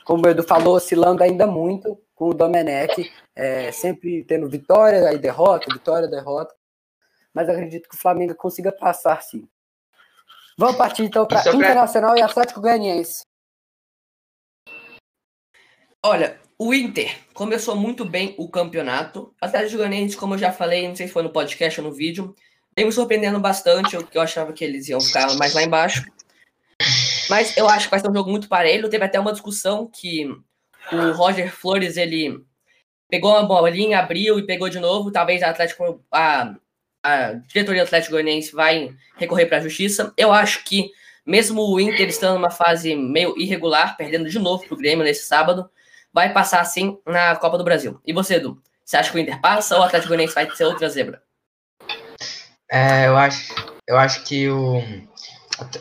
como 0.04 0.24
o 0.24 0.28
Edu 0.30 0.44
falou, 0.44 0.76
oscilando 0.76 1.22
ainda 1.22 1.46
muito 1.46 2.00
com 2.14 2.30
o 2.30 2.34
Domenech, 2.34 3.12
é, 3.34 3.72
sempre 3.72 4.24
tendo 4.24 4.48
vitória 4.48 5.12
e 5.12 5.18
derrota, 5.18 5.72
vitória, 5.72 6.08
derrota. 6.08 6.54
Mas 7.34 7.48
acredito 7.48 7.88
que 7.88 7.96
o 7.96 7.98
Flamengo 7.98 8.34
consiga 8.34 8.72
passar 8.72 9.22
sim. 9.22 9.48
Vamos 10.56 10.76
partir 10.76 11.04
então 11.04 11.26
para 11.26 11.40
Internacional 11.54 12.16
e 12.16 12.22
Atlético 12.22 12.60
Goianiense. 12.60 13.22
Olha, 16.04 16.38
o 16.58 16.74
Inter 16.74 17.16
começou 17.32 17.74
muito 17.74 18.04
bem 18.04 18.34
o 18.38 18.48
campeonato. 18.48 19.34
O 19.40 19.46
Atlético 19.46 19.78
Goianiense, 19.78 20.16
como 20.16 20.34
eu 20.34 20.38
já 20.38 20.52
falei, 20.52 20.88
não 20.88 20.96
sei 20.96 21.06
se 21.06 21.12
foi 21.12 21.22
no 21.22 21.32
podcast 21.32 21.80
ou 21.80 21.86
no 21.86 21.94
vídeo, 21.94 22.34
vem 22.76 22.84
me 22.84 22.92
surpreendendo 22.92 23.40
bastante, 23.40 23.96
porque 23.96 24.18
eu 24.18 24.22
achava 24.22 24.52
que 24.52 24.64
eles 24.64 24.88
iam 24.88 25.00
ficar 25.00 25.34
mais 25.36 25.54
lá 25.54 25.62
embaixo. 25.62 26.04
Mas 27.30 27.56
eu 27.56 27.68
acho 27.68 27.86
que 27.86 27.92
vai 27.92 28.00
ser 28.00 28.10
um 28.10 28.14
jogo 28.14 28.28
muito 28.28 28.48
parelho. 28.48 28.88
Teve 28.88 29.04
até 29.04 29.20
uma 29.20 29.30
discussão 29.32 29.86
que 29.86 30.26
o 30.90 31.12
Roger 31.12 31.54
Flores, 31.54 31.96
ele 31.96 32.44
pegou 33.08 33.30
uma 33.30 33.46
bolinha, 33.46 34.00
abriu 34.00 34.36
e 34.36 34.44
pegou 34.44 34.68
de 34.68 34.80
novo. 34.80 35.12
Talvez 35.12 35.40
a 35.40 35.50
Atlético, 35.50 36.04
a, 36.10 36.56
a 37.04 37.32
diretoria 37.46 37.82
do 37.82 37.86
Atlético 37.86 38.14
Goianiense 38.14 38.52
vai 38.52 38.92
recorrer 39.16 39.46
para 39.46 39.58
a 39.58 39.60
justiça. 39.60 40.12
Eu 40.16 40.32
acho 40.32 40.64
que, 40.64 40.90
mesmo 41.24 41.62
o 41.62 41.78
Inter 41.78 42.08
estando 42.08 42.34
numa 42.34 42.50
fase 42.50 42.96
meio 42.96 43.38
irregular, 43.38 43.96
perdendo 43.96 44.28
de 44.28 44.38
novo 44.40 44.64
para 44.66 44.74
o 44.74 44.76
Grêmio 44.76 45.04
nesse 45.04 45.24
sábado, 45.24 45.70
vai 46.12 46.32
passar 46.32 46.64
sim 46.64 46.98
na 47.06 47.36
Copa 47.36 47.56
do 47.56 47.62
Brasil. 47.62 48.00
E 48.04 48.12
você, 48.12 48.34
Edu? 48.34 48.60
Você 48.84 48.96
acha 48.96 49.12
que 49.12 49.16
o 49.16 49.20
Inter 49.20 49.40
passa 49.40 49.76
ou 49.76 49.82
o 49.82 49.84
Atlético 49.84 50.08
Goianiense 50.08 50.34
vai 50.34 50.50
ser 50.50 50.64
outra 50.64 50.88
zebra? 50.88 51.22
É, 52.68 53.06
eu 53.06 53.16
acho, 53.16 53.54
eu 53.86 53.96
acho 53.96 54.24
que 54.24 54.48
o, 54.48 54.82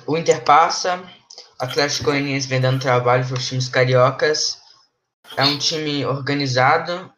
o 0.06 0.16
Inter 0.16 0.44
passa, 0.44 1.04
Atlético 1.60 2.06
Goianiense 2.06 2.48
vem 2.48 2.62
dando 2.62 2.80
trabalho 2.80 3.28
para 3.28 3.38
os 3.38 3.48
times 3.48 3.68
cariocas. 3.68 4.58
É 5.36 5.44
um 5.44 5.58
time 5.58 6.06
organizado, 6.06 7.12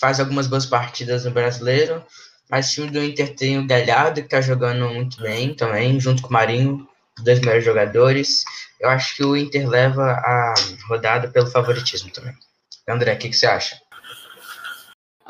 faz 0.00 0.18
algumas 0.18 0.48
boas 0.48 0.66
partidas 0.66 1.24
no 1.24 1.30
brasileiro, 1.30 2.04
mas 2.50 2.70
o 2.70 2.74
time 2.74 2.90
do 2.90 3.02
Inter 3.02 3.34
tem 3.36 3.58
o 3.58 3.66
Galhardo, 3.66 4.20
que 4.20 4.26
está 4.26 4.40
jogando 4.40 4.88
muito 4.92 5.22
bem 5.22 5.54
também, 5.54 6.00
junto 6.00 6.22
com 6.22 6.28
o 6.28 6.32
Marinho, 6.32 6.88
dois 7.22 7.38
melhores 7.38 7.64
jogadores. 7.64 8.44
Eu 8.80 8.90
acho 8.90 9.14
que 9.14 9.24
o 9.24 9.36
Inter 9.36 9.68
leva 9.68 10.02
a 10.12 10.54
rodada 10.88 11.28
pelo 11.28 11.46
favoritismo 11.46 12.10
também. 12.10 12.34
André, 12.88 13.14
o 13.14 13.18
que, 13.18 13.28
que 13.28 13.36
você 13.36 13.46
acha? 13.46 13.76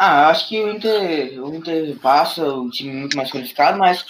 Ah, 0.00 0.22
eu 0.22 0.28
acho 0.28 0.48
que 0.48 0.62
o 0.62 0.70
Inter, 0.70 1.44
o 1.44 1.52
Inter 1.52 1.98
passa, 1.98 2.46
o 2.46 2.70
time 2.70 2.92
muito 2.92 3.16
mais 3.16 3.32
qualificado, 3.32 3.76
mas 3.76 4.04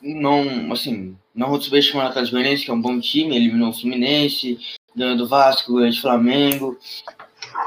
não, 0.00 0.72
assim, 0.72 1.18
não 1.34 1.48
vou 1.48 1.60
subestimar 1.60 2.06
o 2.06 2.08
Atlético 2.10 2.36
Goianiense, 2.36 2.64
que 2.64 2.70
é 2.70 2.74
um 2.74 2.80
bom 2.80 3.00
time, 3.00 3.34
eliminou 3.34 3.70
o 3.70 3.72
Fluminense, 3.72 4.60
ganhou 4.94 5.16
do 5.16 5.26
Vasco, 5.26 5.74
ganhou 5.74 5.90
do 5.90 6.00
Flamengo, 6.00 6.78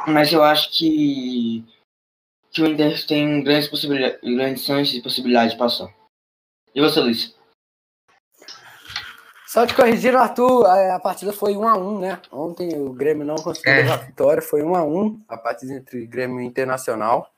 mas 0.08 0.32
eu 0.32 0.42
acho 0.42 0.72
que, 0.72 1.66
que 2.50 2.62
o 2.62 2.66
Inter 2.66 3.06
tem 3.06 3.44
grandes 3.44 3.68
possibilidades, 3.68 4.22
grandes 4.24 4.64
chances 4.64 4.96
e 4.96 5.02
possibilidades 5.02 5.52
de 5.52 5.60
passar. 5.60 5.94
E 6.74 6.80
você, 6.80 7.02
Luiz? 7.02 7.36
Só 9.48 9.68
te 9.68 9.74
corrigir, 9.74 10.16
Arthur, 10.16 10.66
a, 10.66 10.98
partida 11.02 11.34
foi 11.34 11.58
1 11.58 11.68
a 11.68 11.78
1 11.78 12.00
né? 12.00 12.22
Ontem 12.32 12.70
o 12.80 12.94
Grêmio 12.94 13.26
não 13.26 13.36
conseguiu 13.36 13.74
é. 13.74 13.92
a 13.92 13.98
vitória, 13.98 14.42
foi 14.42 14.64
1 14.64 14.76
a 14.76 14.86
1 14.86 15.24
a 15.28 15.38
partida 15.38 15.74
entre 15.74 16.06
Grêmio 16.06 16.40
e 16.40 16.46
Internacional. 16.46 17.35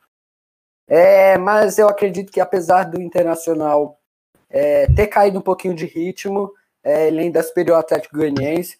É, 0.88 1.38
mas 1.38 1.77
eu 1.77 1.89
acredito 1.89 2.32
que 2.32 2.39
apesar 2.39 2.84
do 2.84 3.01
Internacional 3.01 4.00
é, 4.50 4.88
ter 4.94 5.08
caído 5.08 5.39
um 5.39 5.41
pouquinho 5.41 5.75
de 5.75 5.86
ritmo, 5.86 6.53
é, 6.84 7.08
ele 7.08 7.20
ainda 7.20 7.44
superior 7.44 7.77
Atlético 7.77 8.15
Goianiense. 8.15 8.77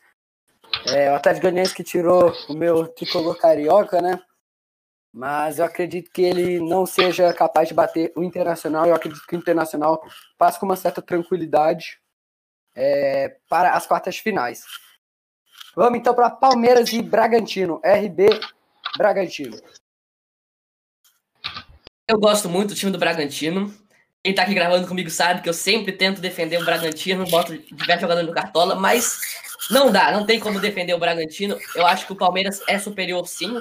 É, 0.88 1.12
o 1.12 1.16
Atlético 1.16 1.44
Goianiense 1.44 1.76
que 1.76 1.84
tirou 1.84 2.32
o 2.48 2.54
meu 2.54 2.88
tricolor 2.88 3.38
carioca, 3.38 4.02
né? 4.02 4.20
Mas 5.14 5.60
eu 5.60 5.66
acredito 5.66 6.12
que 6.12 6.22
ele 6.22 6.60
não 6.60 6.86
seja 6.86 7.34
capaz 7.34 7.68
de 7.68 7.74
bater 7.74 8.14
o 8.16 8.24
Internacional. 8.24 8.86
Eu 8.86 8.96
acredito 8.96 9.26
que 9.28 9.36
o 9.36 9.40
Internacional 9.40 10.02
passa 10.38 10.60
com 10.60 10.66
uma 10.66 10.76
certa 10.76 11.02
tranquilidade 11.02 12.00
é, 12.76 13.36
para 13.50 13.72
as 13.72 13.86
quartas 13.86 14.18
finais. 14.18 14.64
Vamos 15.76 16.00
então 16.00 16.14
para 16.14 16.30
Palmeiras 16.30 16.94
e 16.94 17.02
Bragantino. 17.02 17.82
RB 17.84 18.28
Bragantino. 18.98 19.58
Eu 22.10 22.18
gosto 22.18 22.48
muito 22.48 22.70
do 22.70 22.76
time 22.76 22.90
do 22.90 22.98
Bragantino. 22.98 23.74
Quem 24.24 24.34
tá 24.34 24.44
aqui 24.44 24.54
gravando 24.54 24.88
comigo 24.88 25.10
sabe 25.10 25.42
que 25.42 25.50
eu 25.50 25.54
sempre 25.54 25.92
tento 25.92 26.22
defender 26.22 26.58
o 26.58 26.64
Bragantino, 26.64 27.28
boto 27.28 27.58
diversos 27.58 28.02
jogadores 28.02 28.30
no 28.30 28.34
cartola, 28.34 28.76
mas 28.76 29.20
não 29.70 29.92
dá, 29.92 30.10
não 30.14 30.26
tem 30.26 30.40
como 30.40 30.58
defender 30.58 30.94
o 30.94 31.00
Bragantino. 31.00 31.58
Eu 31.76 31.86
acho 31.86 32.06
que 32.06 32.14
o 32.14 32.16
Palmeiras 32.16 32.62
é 32.66 32.80
superior 32.80 33.28
sim. 33.28 33.54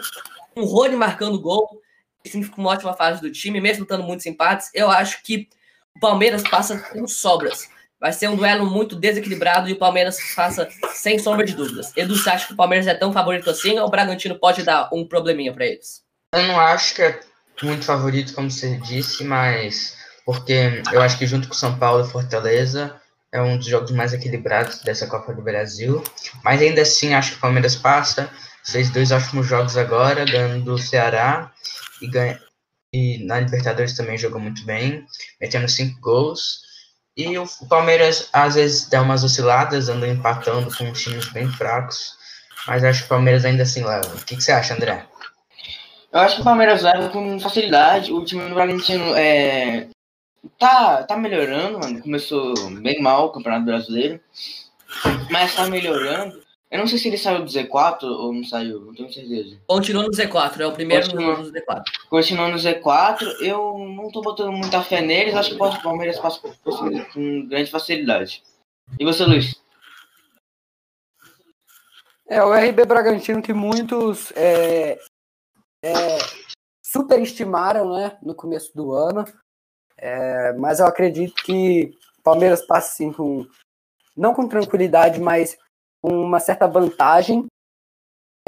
Um 0.56 0.64
Rony 0.64 0.94
marcando 0.94 1.40
gol, 1.40 1.82
significa 2.24 2.60
uma 2.60 2.70
ótima 2.70 2.94
fase 2.94 3.20
do 3.20 3.32
time, 3.32 3.60
mesmo 3.60 3.82
estando 3.82 4.04
muitos 4.04 4.26
empates. 4.26 4.70
Eu 4.72 4.88
acho 4.92 5.24
que 5.24 5.48
o 5.96 5.98
Palmeiras 5.98 6.44
passa 6.44 6.78
com 6.78 7.04
sobras. 7.08 7.68
Vai 8.00 8.12
ser 8.12 8.28
um 8.28 8.36
duelo 8.36 8.64
muito 8.64 8.94
desequilibrado 8.94 9.68
e 9.68 9.72
o 9.72 9.78
Palmeiras 9.78 10.18
passa 10.36 10.68
sem 10.92 11.18
sombra 11.18 11.44
de 11.44 11.56
dúvidas. 11.56 11.92
Edu, 11.96 12.14
você 12.14 12.30
acha 12.30 12.46
que 12.46 12.52
o 12.52 12.56
Palmeiras 12.56 12.86
é 12.86 12.94
tão 12.94 13.12
favorito 13.12 13.50
assim 13.50 13.76
ou 13.80 13.88
o 13.88 13.90
Bragantino 13.90 14.38
pode 14.38 14.62
dar 14.62 14.88
um 14.92 15.04
probleminha 15.04 15.52
para 15.52 15.66
eles? 15.66 16.04
Eu 16.32 16.44
não 16.44 16.60
acho 16.60 16.94
que 16.94 17.02
é 17.02 17.20
muito 17.62 17.84
favorito, 17.84 18.34
como 18.34 18.50
você 18.50 18.76
disse, 18.78 19.24
mas 19.24 19.96
porque 20.24 20.82
eu 20.92 21.00
acho 21.00 21.16
que 21.16 21.26
junto 21.26 21.48
com 21.48 21.54
São 21.54 21.78
Paulo 21.78 22.04
e 22.04 22.10
Fortaleza 22.10 23.00
é 23.32 23.40
um 23.40 23.56
dos 23.56 23.66
jogos 23.66 23.90
mais 23.92 24.12
equilibrados 24.12 24.80
dessa 24.80 25.06
Copa 25.06 25.32
do 25.32 25.42
Brasil. 25.42 26.02
Mas 26.42 26.60
ainda 26.60 26.82
assim, 26.82 27.14
acho 27.14 27.32
que 27.32 27.36
o 27.36 27.40
Palmeiras 27.40 27.76
passa. 27.76 28.28
Fez 28.64 28.90
dois 28.90 29.12
ótimos 29.12 29.46
jogos 29.46 29.76
agora, 29.76 30.24
ganhando 30.24 30.64
do 30.64 30.78
Ceará 30.78 31.52
e, 32.02 32.10
ganha, 32.10 32.40
e 32.92 33.24
na 33.24 33.38
Libertadores 33.38 33.94
também 33.94 34.18
jogou 34.18 34.40
muito 34.40 34.64
bem, 34.64 35.06
metendo 35.40 35.68
cinco 35.68 36.00
gols. 36.00 36.62
E 37.16 37.38
o 37.38 37.46
Palmeiras 37.68 38.28
às 38.32 38.56
vezes 38.56 38.88
dá 38.88 39.00
umas 39.00 39.22
osciladas, 39.22 39.88
andando 39.88 40.12
empatando 40.12 40.74
com 40.76 40.92
times 40.92 41.28
bem 41.28 41.48
fracos. 41.52 42.14
Mas 42.66 42.82
acho 42.82 43.00
que 43.00 43.06
o 43.06 43.10
Palmeiras 43.10 43.44
ainda 43.44 43.62
assim 43.62 43.84
leva. 43.84 44.08
O 44.08 44.24
que, 44.24 44.36
que 44.36 44.42
você 44.42 44.50
acha, 44.50 44.74
André? 44.74 45.06
Eu 46.16 46.22
acho 46.22 46.36
que 46.36 46.40
o 46.40 46.44
Palmeiras 46.44 46.80
leva 46.80 47.10
com 47.10 47.38
facilidade. 47.38 48.10
O 48.10 48.24
time 48.24 48.48
do 48.48 48.54
Bragantino 48.54 49.14
é, 49.14 49.86
tá, 50.58 51.02
tá 51.02 51.14
melhorando, 51.14 51.78
mano. 51.78 52.00
Começou 52.00 52.54
bem 52.80 53.02
mal 53.02 53.26
o 53.26 53.32
Campeonato 53.32 53.66
Brasileiro. 53.66 54.18
Mas 55.30 55.54
tá 55.54 55.66
melhorando. 55.66 56.42
Eu 56.70 56.78
não 56.78 56.86
sei 56.86 56.98
se 56.98 57.08
ele 57.08 57.18
saiu 57.18 57.44
do 57.44 57.50
Z4 57.50 58.04
ou 58.04 58.32
não 58.32 58.42
saiu, 58.44 58.80
não 58.80 58.94
tenho 58.94 59.12
certeza. 59.12 59.58
Continua 59.66 60.04
no 60.04 60.10
Z4, 60.10 60.60
é 60.60 60.66
o 60.66 60.72
primeiro 60.72 61.04
Continua, 61.04 61.36
no 61.36 61.52
Z4. 61.52 61.82
Continua 62.08 62.48
no 62.48 62.56
Z4. 62.56 63.36
Eu 63.40 63.78
não 63.78 64.10
tô 64.10 64.22
botando 64.22 64.52
muita 64.52 64.82
fé 64.82 65.02
neles, 65.02 65.34
acho 65.34 65.50
que 65.50 65.56
o 65.56 65.82
Palmeiras 65.82 66.18
passa 66.18 66.40
com 66.40 67.46
grande 67.46 67.70
facilidade. 67.70 68.42
E 68.98 69.04
você, 69.04 69.22
Luiz? 69.22 69.54
É, 72.26 72.42
o 72.42 72.54
RB 72.54 72.86
Bragantino 72.86 73.42
que 73.42 73.52
muitos 73.52 74.32
é, 74.34 74.98
é, 75.86 76.18
superestimaram 76.84 77.94
né, 77.94 78.18
no 78.22 78.34
começo 78.34 78.74
do 78.74 78.92
ano. 78.92 79.24
É, 79.96 80.52
mas 80.54 80.80
eu 80.80 80.86
acredito 80.86 81.34
que 81.42 81.92
o 82.18 82.22
Palmeiras 82.22 82.64
passa 82.66 82.88
assim 82.88 83.12
com 83.12 83.46
não 84.16 84.34
com 84.34 84.48
tranquilidade, 84.48 85.20
mas 85.20 85.58
com 86.02 86.10
uma 86.22 86.40
certa 86.40 86.66
vantagem. 86.66 87.46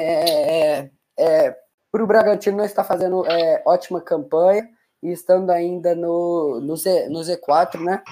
É, 0.01 0.79
é, 0.79 0.91
é 1.17 1.59
para 1.91 2.03
o 2.03 2.07
Bragantino 2.07 2.63
está 2.63 2.83
fazendo 2.83 3.25
é, 3.25 3.63
ótima 3.65 3.99
campanha 3.99 4.69
e 5.01 5.11
estando 5.11 5.49
ainda 5.49 5.95
no, 5.95 6.59
no, 6.61 6.75
Z, 6.75 7.09
no 7.09 7.19
Z4, 7.19 7.83
né? 7.83 8.03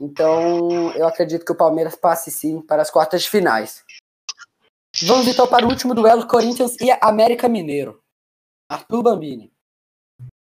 Então 0.00 0.92
eu 0.92 1.06
acredito 1.06 1.44
que 1.44 1.52
o 1.52 1.56
Palmeiras 1.56 1.96
passe 1.96 2.30
sim 2.30 2.60
para 2.60 2.82
as 2.82 2.90
quartas 2.90 3.22
de 3.22 3.30
finais. 3.30 3.84
Vamos 5.04 5.26
então 5.26 5.46
para 5.46 5.66
o 5.66 5.68
último 5.68 5.94
duelo: 5.94 6.26
Corinthians 6.26 6.76
e 6.80 6.90
América 7.00 7.48
Mineiro. 7.48 8.01
Arthur 8.72 9.02
Bambini. 9.02 9.52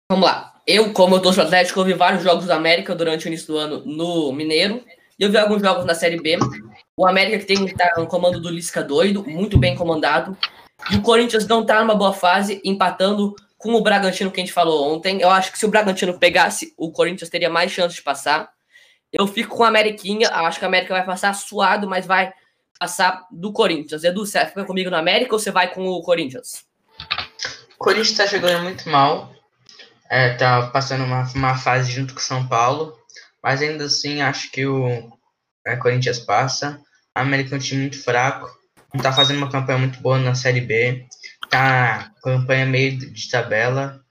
Vamos 0.09 0.25
lá. 0.25 0.53
Eu, 0.65 0.93
como 0.93 1.15
eu 1.15 1.21
torço 1.21 1.41
Atlético, 1.41 1.81
eu 1.81 1.85
vi 1.85 1.93
vários 1.93 2.23
jogos 2.23 2.45
do 2.45 2.53
América 2.53 2.95
durante 2.95 3.25
o 3.25 3.27
início 3.27 3.47
do 3.47 3.57
ano 3.57 3.83
no 3.85 4.31
Mineiro. 4.31 4.81
E 5.19 5.23
eu 5.23 5.29
vi 5.29 5.37
alguns 5.37 5.61
jogos 5.61 5.83
na 5.83 5.93
Série 5.93 6.21
B. 6.21 6.37
O 6.95 7.05
América 7.05 7.39
que 7.39 7.45
tem 7.45 7.67
tá 7.75 7.93
no 7.97 8.07
comando 8.07 8.39
do 8.39 8.49
Lisca 8.49 8.81
doido, 8.81 9.27
muito 9.27 9.57
bem 9.57 9.75
comandado. 9.75 10.37
E 10.89 10.95
o 10.95 11.01
Corinthians 11.01 11.45
não 11.47 11.65
tá 11.65 11.81
numa 11.81 11.95
boa 11.95 12.13
fase, 12.13 12.61
empatando 12.63 13.35
com 13.57 13.73
o 13.73 13.81
Bragantino 13.81 14.31
que 14.31 14.39
a 14.39 14.43
gente 14.43 14.53
falou 14.53 14.93
ontem. 14.93 15.19
Eu 15.21 15.29
acho 15.29 15.51
que 15.51 15.59
se 15.59 15.65
o 15.65 15.69
Bragantino 15.69 16.17
pegasse, 16.17 16.73
o 16.77 16.91
Corinthians 16.91 17.29
teria 17.29 17.49
mais 17.49 17.71
chance 17.71 17.95
de 17.95 18.01
passar. 18.01 18.49
Eu 19.11 19.27
fico 19.27 19.55
com 19.55 19.63
a 19.65 19.67
Ameriquinha. 19.67 20.29
Acho 20.29 20.59
que 20.59 20.65
a 20.65 20.67
América 20.69 20.93
vai 20.93 21.05
passar 21.05 21.33
suado, 21.33 21.89
mas 21.89 22.05
vai 22.05 22.31
passar 22.79 23.27
do 23.31 23.51
Corinthians. 23.51 24.03
Edu, 24.03 24.25
você 24.25 24.45
fica 24.45 24.63
comigo 24.63 24.89
no 24.89 24.95
América 24.95 25.35
ou 25.35 25.39
você 25.39 25.51
vai 25.51 25.73
com 25.73 25.85
o 25.87 26.01
Corinthians? 26.01 26.65
Corinthians 27.83 28.11
está 28.11 28.25
jogando 28.25 28.63
muito 28.63 28.89
mal. 28.89 29.33
É, 30.09 30.35
tá 30.35 30.67
passando 30.67 31.03
uma, 31.03 31.29
uma 31.35 31.57
fase 31.57 31.91
junto 31.91 32.13
com 32.13 32.19
São 32.21 32.47
Paulo. 32.47 32.97
Mas 33.43 33.61
ainda 33.61 33.83
assim, 33.83 34.21
acho 34.21 34.49
que 34.51 34.65
o 34.65 35.11
é, 35.67 35.75
Corinthians 35.75 36.19
passa. 36.19 36.79
A 37.13 37.21
América 37.21 37.53
é 37.53 37.57
um 37.57 37.61
time 37.61 37.81
muito 37.81 38.01
fraco. 38.01 38.49
Não 38.93 39.01
tá 39.01 39.11
fazendo 39.11 39.37
uma 39.37 39.51
campanha 39.51 39.79
muito 39.79 39.99
boa 39.99 40.17
na 40.17 40.33
Série 40.33 40.61
B. 40.61 41.05
Tá 41.49 42.09
campanha 42.23 42.65
meio 42.65 42.97
de 42.97 43.29
tabela. 43.29 44.01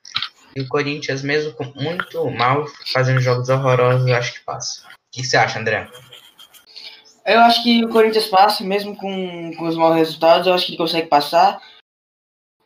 E 0.55 0.61
o 0.61 0.69
Corinthians, 0.69 1.23
mesmo 1.23 1.53
com 1.55 1.65
muito 1.75 2.31
mal, 2.31 2.67
fazendo 2.93 3.21
jogos 3.21 3.49
horrorosos, 3.49 4.07
eu 4.07 4.15
acho 4.15 4.35
que 4.35 4.41
passa. 4.41 4.83
O 4.83 4.91
que 5.13 5.25
você 5.25 5.39
acha, 5.39 5.59
André? 5.59 5.89
Eu 7.25 7.41
acho 7.41 7.63
que 7.63 7.83
o 7.83 7.89
Corinthians 7.89 8.27
passa, 8.27 8.63
mesmo 8.63 8.95
com, 8.97 9.55
com 9.57 9.67
os 9.67 9.77
maus 9.77 9.97
resultados, 9.97 10.47
eu 10.47 10.53
acho 10.53 10.67
que 10.67 10.73
ele 10.73 10.79
consegue 10.79 11.09
passar. 11.09 11.59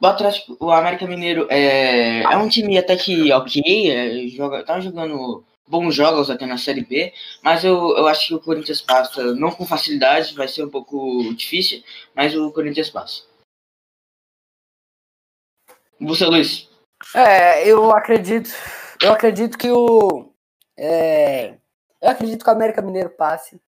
O 0.00 0.06
Atlético, 0.06 0.56
o 0.60 0.70
América 0.70 1.06
Mineiro 1.06 1.46
é, 1.50 2.22
é 2.22 2.36
um 2.36 2.48
time 2.48 2.76
até 2.76 2.96
que 2.96 3.32
ok, 3.32 3.90
é, 3.90 4.28
joga, 4.28 4.64
tá 4.64 4.78
jogando 4.78 5.44
bons 5.66 5.94
jogos 5.94 6.30
até 6.30 6.46
na 6.46 6.58
Série 6.58 6.84
B, 6.84 7.12
mas 7.42 7.64
eu, 7.64 7.96
eu 7.96 8.06
acho 8.06 8.28
que 8.28 8.34
o 8.34 8.40
Corinthians 8.40 8.80
passa, 8.80 9.34
não 9.34 9.50
com 9.50 9.66
facilidade, 9.66 10.34
vai 10.34 10.46
ser 10.46 10.64
um 10.64 10.70
pouco 10.70 11.34
difícil, 11.34 11.82
mas 12.14 12.36
o 12.36 12.52
Corinthians 12.52 12.90
passa. 12.90 13.22
Você, 15.98 16.26
Luiz? 16.26 16.68
É, 17.14 17.66
eu 17.66 17.90
acredito, 17.90 18.50
eu 19.02 19.12
acredito 19.12 19.56
que 19.56 19.70
o, 19.70 20.30
é, 20.76 21.56
eu 22.00 22.10
acredito 22.10 22.44
que 22.44 22.50
o 22.50 22.52
América 22.52 22.82
Mineiro 22.82 23.10
passe. 23.10 23.60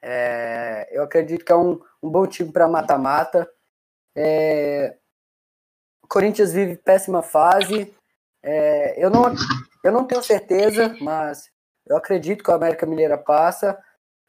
É, 0.00 0.88
eu 0.92 1.02
acredito 1.02 1.44
que 1.44 1.52
é 1.52 1.56
um, 1.56 1.80
um 2.02 2.08
bom 2.08 2.26
time 2.26 2.52
para 2.52 2.68
mata-mata. 2.68 3.48
É, 4.14 4.96
o 6.06 6.08
Corinthians 6.08 6.52
vive 6.52 6.76
péssima 6.76 7.20
fase. 7.20 7.92
É, 8.40 9.04
eu, 9.04 9.10
não, 9.10 9.34
eu 9.82 9.90
não 9.90 10.04
tenho 10.04 10.22
certeza, 10.22 10.96
mas 11.00 11.50
eu 11.84 11.96
acredito 11.96 12.44
que 12.44 12.50
o 12.50 12.54
América 12.54 12.86
Mineira 12.86 13.18
passa. 13.18 13.76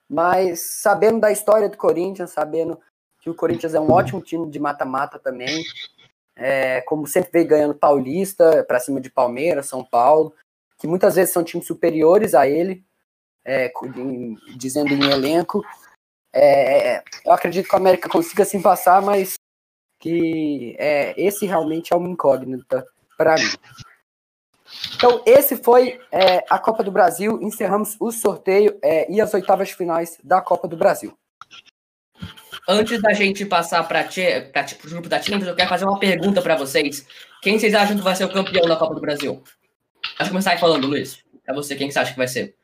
Mas 0.10 0.82
sabendo 0.82 1.20
da 1.20 1.32
história 1.32 1.70
do 1.70 1.78
Corinthians, 1.78 2.32
sabendo 2.32 2.80
que 3.22 3.30
o 3.30 3.36
Corinthians 3.36 3.76
é 3.76 3.80
um 3.80 3.92
ótimo 3.92 4.22
time 4.22 4.50
de 4.50 4.60
mata-mata 4.60 5.20
também, 5.20 5.64
é, 6.36 6.82
como 6.82 7.06
sempre 7.06 7.30
veio 7.32 7.48
ganhando 7.48 7.76
Paulista 7.76 8.64
para 8.64 8.80
cima 8.80 9.00
de 9.00 9.12
Palmeiras, 9.12 9.68
São 9.68 9.84
Paulo, 9.84 10.34
que 10.80 10.88
muitas 10.88 11.16
vezes 11.16 11.34
são 11.34 11.44
times 11.44 11.68
superiores 11.68 12.34
a 12.34 12.48
ele, 12.48 12.84
é, 13.46 13.72
em, 13.96 14.36
dizendo 14.56 14.94
em 14.94 15.12
elenco. 15.12 15.64
É, 16.34 17.04
eu 17.24 17.32
acredito 17.32 17.68
que 17.68 17.76
o 17.76 17.78
América 17.78 18.10
consiga 18.10 18.46
se 18.46 18.60
passar, 18.62 19.02
mas 19.02 19.37
que 20.00 20.76
é, 20.78 21.14
esse 21.22 21.46
realmente 21.46 21.94
é 21.94 21.96
uma 21.96 22.10
incógnita 22.10 22.86
para 23.18 23.36
mim. 23.36 23.50
Então, 24.96 25.24
esse 25.26 25.58
foi 25.58 26.00
é, 26.12 26.44
a 26.50 26.60
Copa 26.60 26.84
do 26.84 26.92
Brasil. 26.92 27.40
Encerramos 27.42 27.96
o 28.00 28.12
sorteio 28.12 28.78
é, 28.84 29.12
e 29.12 29.22
as 29.22 29.34
oitavas 29.34 29.72
finais 29.72 30.18
da 30.24 30.42
Copa 30.42 30.68
do 30.68 30.78
Brasil. 30.78 31.18
Antes 32.68 33.02
da 33.02 33.14
gente 33.14 33.46
passar 33.46 33.88
para 33.88 34.02
o 34.02 34.90
grupo 34.90 35.08
da 35.08 35.22
Champions, 35.22 35.48
eu 35.48 35.56
quero 35.56 35.70
fazer 35.70 35.86
uma 35.86 36.00
pergunta 36.00 36.42
para 36.42 36.58
vocês. 36.58 37.08
Quem 37.42 37.58
vocês 37.58 37.74
acham 37.74 37.96
que 37.96 38.04
vai 38.04 38.16
ser 38.16 38.26
o 38.26 38.34
campeão 38.34 38.68
da 38.68 38.76
Copa 38.76 38.94
do 38.94 39.00
Brasil? 39.00 39.42
Acho 40.20 40.26
que 40.26 40.30
começar 40.30 40.52
aí 40.52 40.58
falando, 40.58 40.88
Luiz. 40.88 41.24
É 41.48 41.54
você, 41.54 41.76
quem 41.76 41.90
você 41.90 42.00
acha 42.00 42.12
que 42.12 42.18
vai 42.18 42.28
ser? 42.28 42.56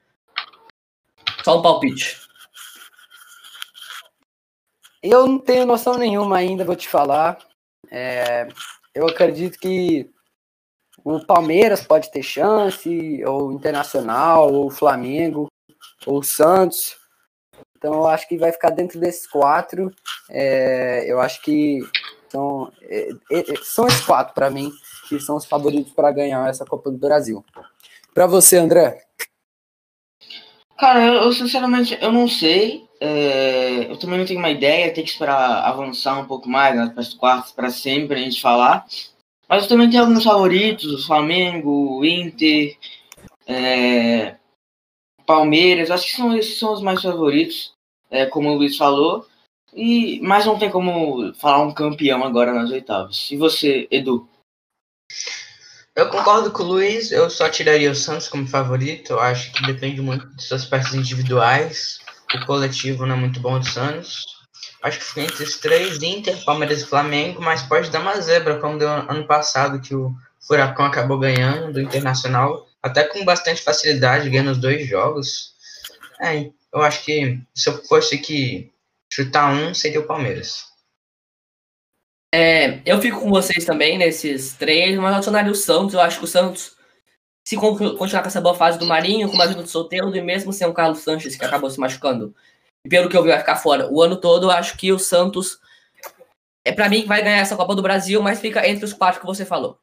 Só 1.41 1.57
um 1.57 1.61
palpite. 1.61 2.19
Eu 5.03 5.27
não 5.27 5.37
tenho 5.37 5.65
noção 5.65 5.97
nenhuma 5.97 6.37
ainda, 6.37 6.63
vou 6.63 6.77
te 6.77 6.87
falar. 6.87 7.37
É, 7.91 8.47
eu 8.95 9.05
acredito 9.05 9.59
que 9.59 10.09
o 11.03 11.19
Palmeiras 11.25 11.85
pode 11.85 12.09
ter 12.09 12.23
chance, 12.23 13.21
ou 13.25 13.49
o 13.49 13.51
Internacional, 13.51 14.53
ou 14.53 14.67
o 14.67 14.71
Flamengo, 14.71 15.47
ou 16.05 16.19
o 16.19 16.23
Santos. 16.23 16.95
Então 17.77 17.95
eu 17.95 18.07
acho 18.07 18.29
que 18.29 18.37
vai 18.37 18.53
ficar 18.53 18.69
dentro 18.69 18.97
desses 18.97 19.27
quatro. 19.27 19.93
É, 20.29 21.03
eu 21.05 21.19
acho 21.19 21.41
que 21.41 21.81
são, 22.29 22.71
é, 22.83 23.09
é, 23.29 23.43
são 23.61 23.85
esses 23.85 24.05
quatro 24.05 24.33
para 24.33 24.49
mim 24.49 24.71
que 25.09 25.19
são 25.19 25.35
os 25.35 25.45
favoritos 25.45 25.91
para 25.91 26.13
ganhar 26.13 26.49
essa 26.49 26.63
Copa 26.63 26.89
do 26.89 26.97
Brasil. 26.97 27.43
Para 28.13 28.25
você, 28.25 28.55
André? 28.55 29.05
Cara, 30.77 31.05
eu, 31.05 31.13
eu, 31.23 31.33
sinceramente 31.33 31.97
eu 32.01 32.11
não 32.11 32.27
sei. 32.27 32.87
É, 33.05 33.91
eu 33.91 33.97
também 33.97 34.17
não 34.17 34.25
tenho 34.25 34.39
uma 34.39 34.49
ideia. 34.49 34.93
Tem 34.93 35.03
que 35.03 35.09
esperar 35.09 35.65
avançar 35.65 36.17
um 36.17 36.25
pouco 36.25 36.47
mais 36.47 36.73
né, 36.73 36.93
quartas 37.19 37.51
para 37.51 37.69
sempre 37.69 38.15
a 38.15 38.23
gente 38.23 38.41
falar. 38.41 38.85
Mas 39.49 39.63
eu 39.63 39.69
também 39.69 39.89
tenho 39.89 40.03
alguns 40.03 40.23
favoritos: 40.23 41.05
Flamengo, 41.05 42.05
Inter, 42.05 42.77
é, 43.45 44.37
Palmeiras. 45.25 45.91
Acho 45.91 46.05
que 46.05 46.15
são 46.15 46.37
esses 46.37 46.57
são 46.57 46.71
os 46.71 46.81
mais 46.81 47.01
favoritos, 47.01 47.73
é, 48.09 48.25
como 48.25 48.49
o 48.49 48.55
Luiz 48.55 48.77
falou. 48.77 49.27
E 49.73 50.21
mas 50.21 50.45
não 50.45 50.57
tem 50.57 50.71
como 50.71 51.33
falar 51.33 51.61
um 51.61 51.73
campeão 51.73 52.23
agora 52.23 52.53
nas 52.53 52.71
oitavas. 52.71 53.29
E 53.31 53.35
você, 53.35 53.85
Edu? 53.91 54.29
Eu 55.93 56.09
concordo 56.09 56.51
com 56.51 56.63
o 56.63 56.67
Luiz, 56.67 57.11
eu 57.11 57.29
só 57.29 57.49
tiraria 57.49 57.91
o 57.91 57.95
Santos 57.95 58.29
como 58.29 58.47
favorito. 58.47 59.11
Eu 59.11 59.19
acho 59.19 59.51
que 59.51 59.61
depende 59.65 60.01
muito 60.01 60.25
de 60.35 60.41
suas 60.41 60.63
peças 60.65 60.93
individuais. 60.93 61.99
O 62.35 62.45
coletivo 62.45 63.05
não 63.05 63.15
é 63.15 63.19
muito 63.19 63.39
bom 63.39 63.59
do 63.59 63.65
Santos. 63.67 64.25
Acho 64.81 64.99
que 64.99 65.05
fica 65.05 65.21
entre 65.21 65.43
os 65.43 65.57
três, 65.57 66.01
Inter, 66.01 66.43
Palmeiras 66.43 66.81
e 66.81 66.85
Flamengo, 66.85 67.41
mas 67.41 67.63
pode 67.63 67.89
dar 67.89 68.01
uma 68.01 68.19
zebra, 68.19 68.59
como 68.59 68.77
deu 68.77 68.89
ano 68.89 69.25
passado, 69.25 69.79
que 69.79 69.95
o 69.95 70.13
Furacão 70.45 70.85
acabou 70.85 71.17
ganhando 71.17 71.71
do 71.71 71.81
Internacional, 71.81 72.67
até 72.81 73.03
com 73.03 73.23
bastante 73.23 73.61
facilidade, 73.61 74.29
ganhando 74.29 74.51
os 74.51 74.57
dois 74.57 74.85
jogos. 74.87 75.53
É, 76.21 76.49
eu 76.73 76.81
acho 76.81 77.03
que 77.05 77.39
se 77.55 77.69
eu 77.69 77.81
fosse 77.85 78.17
que 78.17 78.71
chutar 79.09 79.53
um, 79.53 79.73
seria 79.73 79.99
o 79.99 80.07
Palmeiras. 80.07 80.65
É, 82.33 82.81
eu 82.83 82.99
fico 82.99 83.19
com 83.19 83.29
vocês 83.29 83.63
também 83.63 83.97
nesses 83.97 84.53
três, 84.53 84.97
mas 84.97 85.11
eu 85.11 85.15
adicionaria 85.17 85.51
o 85.51 85.55
Santos. 85.55 85.93
Eu 85.93 86.01
acho 86.01 86.17
que 86.17 86.25
o 86.25 86.27
Santos, 86.27 86.75
se 87.43 87.57
continuar 87.57 88.21
com 88.21 88.27
essa 88.27 88.41
boa 88.41 88.55
fase 88.55 88.79
do 88.79 88.85
Marinho, 88.85 89.29
com 89.29 89.39
a 89.41 89.45
ajuda 89.45 89.63
do 89.63 89.69
Soteldo 89.69 90.15
e 90.15 90.21
mesmo 90.21 90.53
sem 90.53 90.65
o 90.67 90.73
Carlos 90.73 90.99
Sanches, 90.99 91.35
que 91.35 91.43
acabou 91.43 91.69
se 91.69 91.79
machucando, 91.79 92.33
e 92.85 92.89
pelo 92.89 93.09
que 93.09 93.15
eu 93.15 93.23
vi, 93.23 93.29
vai 93.29 93.39
ficar 93.39 93.55
fora 93.55 93.87
o 93.89 94.01
ano 94.01 94.15
todo, 94.17 94.47
eu 94.47 94.51
acho 94.51 94.77
que 94.77 94.91
o 94.91 94.99
Santos 94.99 95.59
é 96.65 96.71
para 96.71 96.89
mim 96.89 97.01
que 97.01 97.07
vai 97.07 97.21
ganhar 97.21 97.39
essa 97.39 97.55
Copa 97.55 97.75
do 97.75 97.81
Brasil, 97.81 98.21
mas 98.21 98.39
fica 98.39 98.67
entre 98.67 98.85
os 98.85 98.93
quatro 98.93 99.19
que 99.19 99.25
você 99.25 99.45
falou. 99.45 99.77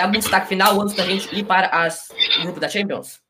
Algum 0.00 0.18
destaque 0.18 0.48
final 0.48 0.80
antes 0.80 0.94
da 0.94 1.04
gente 1.04 1.34
ir 1.34 1.44
para 1.44 1.68
as, 1.68 2.10
o 2.38 2.42
grupo 2.42 2.60
da 2.60 2.68
Champions? 2.68 3.20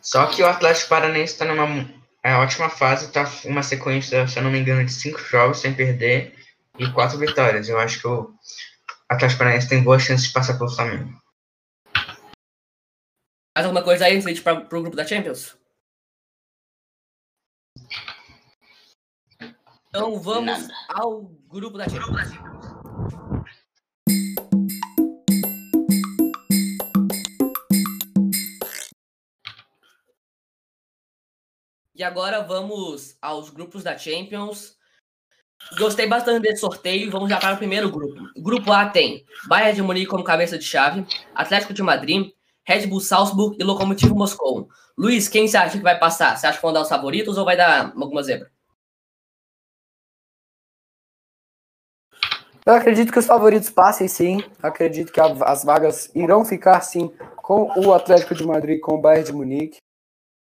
Só 0.00 0.26
que 0.26 0.42
o 0.42 0.46
Atlético 0.46 0.88
Paranaense 0.88 1.32
está 1.32 1.44
numa 1.44 1.88
é, 2.22 2.34
ótima 2.34 2.68
fase, 2.68 3.10
tá 3.10 3.30
uma 3.44 3.62
sequência, 3.62 4.26
se 4.28 4.38
eu 4.38 4.42
não 4.42 4.50
me 4.50 4.60
engano, 4.60 4.84
de 4.84 4.92
cinco 4.92 5.18
jogos 5.18 5.58
sem 5.58 5.74
perder 5.74 6.34
e 6.78 6.90
quatro 6.92 7.18
vitórias. 7.18 7.68
Eu 7.68 7.78
acho 7.78 8.00
que 8.00 8.06
o 8.06 8.32
Atlético 9.08 9.38
Paranaense 9.38 9.68
tem 9.68 9.82
boa 9.82 9.98
chance 9.98 10.26
de 10.26 10.32
passar 10.32 10.56
pelo 10.56 10.70
Flamengo. 10.70 11.21
Mais 13.54 13.66
alguma 13.66 13.84
coisa 13.84 14.06
aí 14.06 14.14
antes 14.16 14.24
de 14.24 14.32
ir 14.32 14.42
para 14.42 14.54
o 14.54 14.82
grupo 14.82 14.96
da 14.96 15.06
Champions? 15.06 15.58
Então 19.88 20.18
vamos 20.18 20.68
Nada. 20.68 20.74
ao 20.88 21.22
grupo 21.48 21.76
da 21.76 21.86
Champions. 21.86 22.30
E 31.94 32.02
agora 32.02 32.40
vamos 32.40 33.18
aos 33.20 33.50
grupos 33.50 33.84
da 33.84 33.98
Champions. 33.98 34.78
Gostei 35.78 36.06
bastante 36.06 36.40
desse 36.40 36.62
sorteio. 36.62 37.10
Vamos 37.10 37.28
já 37.28 37.38
para 37.38 37.54
o 37.54 37.58
primeiro 37.58 37.90
grupo. 37.90 38.18
O 38.34 38.42
grupo 38.42 38.72
A 38.72 38.88
tem 38.88 39.26
Bayern 39.46 39.76
de 39.76 39.82
Munique 39.82 40.06
como 40.06 40.24
cabeça 40.24 40.58
de 40.58 40.64
chave, 40.64 41.06
Atlético 41.34 41.74
de 41.74 41.82
Madrid, 41.82 42.32
Red 42.64 42.86
Bull 42.86 43.00
Salzburg 43.00 43.56
e 43.58 43.64
Lokomotiv 43.64 44.12
Moscou. 44.12 44.68
Luiz, 44.96 45.28
quem 45.28 45.48
você 45.48 45.56
acha 45.56 45.76
que 45.76 45.82
vai 45.82 45.98
passar? 45.98 46.36
Você 46.36 46.46
acha 46.46 46.58
que 46.58 46.62
vão 46.62 46.72
dar 46.72 46.82
os 46.82 46.88
favoritos 46.88 47.36
ou 47.36 47.44
vai 47.44 47.56
dar 47.56 47.92
alguma 47.96 48.22
zebra? 48.22 48.50
Eu 52.64 52.74
acredito 52.74 53.10
que 53.10 53.18
os 53.18 53.26
favoritos 53.26 53.70
passem 53.70 54.06
sim. 54.06 54.42
Acredito 54.62 55.12
que 55.12 55.20
as 55.20 55.64
vagas 55.64 56.10
irão 56.14 56.44
ficar 56.44 56.80
sim 56.80 57.12
com 57.36 57.68
o 57.80 57.92
Atlético 57.92 58.34
de 58.36 58.46
Madrid 58.46 58.78
com 58.80 58.94
o 58.94 59.00
Bayern 59.00 59.26
de 59.26 59.32
Munique. 59.32 59.78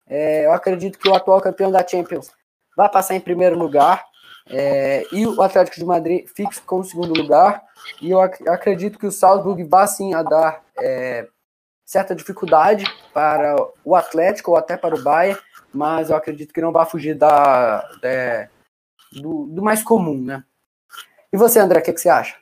É, 0.07 0.45
eu 0.45 0.53
acredito 0.53 0.99
que 0.99 1.09
o 1.09 1.15
atual 1.15 1.41
campeão 1.41 1.73
da 1.73 1.87
Champions 1.87 2.31
vai 2.77 2.91
passar 2.91 3.15
em 3.15 3.21
primeiro 3.21 3.59
lugar. 3.59 4.05
É, 4.51 5.07
e 5.11 5.27
o 5.27 5.41
Atlético 5.41 5.79
de 5.79 5.87
Madrid 5.87 6.27
fixe 6.37 6.61
com 6.61 6.81
o 6.81 6.85
segundo 6.85 7.15
lugar. 7.15 7.63
E 8.03 8.11
eu 8.11 8.21
ac 8.21 8.47
acredito 8.49 8.99
que 8.99 9.07
o 9.07 9.13
Salzburg 9.13 9.65
vá 9.65 9.87
sim 9.87 10.13
a 10.13 10.23
dar 10.23 10.63
é, 10.79 11.27
certa 11.85 12.15
dificuldade 12.15 12.85
para 13.13 13.57
o 13.85 13.95
Atlético 13.95 14.53
ou 14.53 14.57
até 14.57 14.77
para 14.77 14.95
o 14.95 15.03
Bayern, 15.03 15.39
mas 15.73 16.11
eu 16.11 16.17
acredito 16.17 16.53
que 16.53 16.61
não 16.61 16.73
vai 16.73 16.87
fugir 16.87 17.15
da, 17.15 17.81
da 18.01 18.49
do, 19.13 19.47
do, 19.47 19.63
mais 19.63 19.83
comum, 19.83 20.21
né? 20.21 20.45
E 21.33 21.37
você, 21.37 21.59
André, 21.59 21.81
o 21.81 21.83
que, 21.83 21.93
que, 21.93 22.01
você 22.01 22.09
acha? 22.09 22.37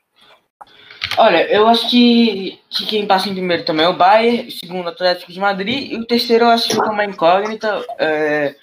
Olha, 1.18 1.50
eu 1.50 1.66
acho 1.66 1.90
que, 1.90 2.61
que 2.70 2.87
quem 2.87 3.07
passa 3.07 3.28
em 3.28 3.35
primeiro 3.35 3.64
também 3.64 3.85
é 3.85 3.88
o 3.88 3.96
Bayern, 3.96 4.50
segundo 4.50 4.87
o 4.87 4.88
Atlético 4.88 5.33
de 5.33 5.40
Madrid, 5.40 5.92
e 5.92 5.96
o 5.96 6.07
terceiro 6.07 6.44
eu 6.44 6.50
acho 6.50 6.68
que 6.68 6.74
fica 6.74 6.90
uma 6.90 7.05
incógnita. 7.05 7.85
É, 7.98 8.55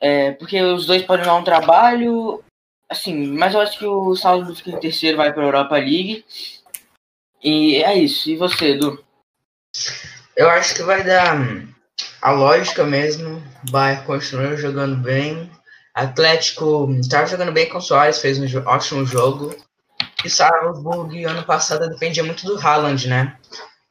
é, 0.00 0.32
porque 0.32 0.60
os 0.62 0.86
dois 0.86 1.02
podem 1.02 1.24
dar 1.24 1.34
um 1.34 1.44
trabalho, 1.44 2.42
assim, 2.88 3.26
mas 3.26 3.54
eu 3.54 3.60
acho 3.60 3.78
que 3.78 3.86
o 3.86 4.14
Salzburg 4.16 4.70
em 4.70 4.80
terceiro, 4.80 5.16
vai 5.16 5.32
para 5.32 5.42
a 5.42 5.46
Europa 5.46 5.76
League. 5.76 6.24
E 7.42 7.76
é 7.82 7.96
isso. 7.96 8.30
E 8.30 8.36
você, 8.36 8.70
Edu? 8.70 9.02
Eu 10.36 10.48
acho 10.50 10.74
que 10.74 10.82
vai 10.82 11.02
dar 11.02 11.36
a 12.20 12.30
lógica 12.30 12.84
mesmo. 12.84 13.42
Vai 13.70 14.04
continuar 14.04 14.56
jogando 14.56 14.96
bem. 14.96 15.50
Atlético 15.94 16.90
estava 17.00 17.26
jogando 17.26 17.52
bem 17.52 17.68
com 17.68 17.78
o 17.78 17.80
Soares, 17.80 18.18
fez 18.18 18.38
um 18.38 18.66
ótimo 18.66 19.04
jogo. 19.04 19.54
E 20.24 20.30
Salzburg 20.30 21.24
ano 21.24 21.42
passado 21.44 21.88
dependia 21.88 22.24
muito 22.24 22.46
do 22.46 22.58
Haaland, 22.58 23.08
né? 23.08 23.36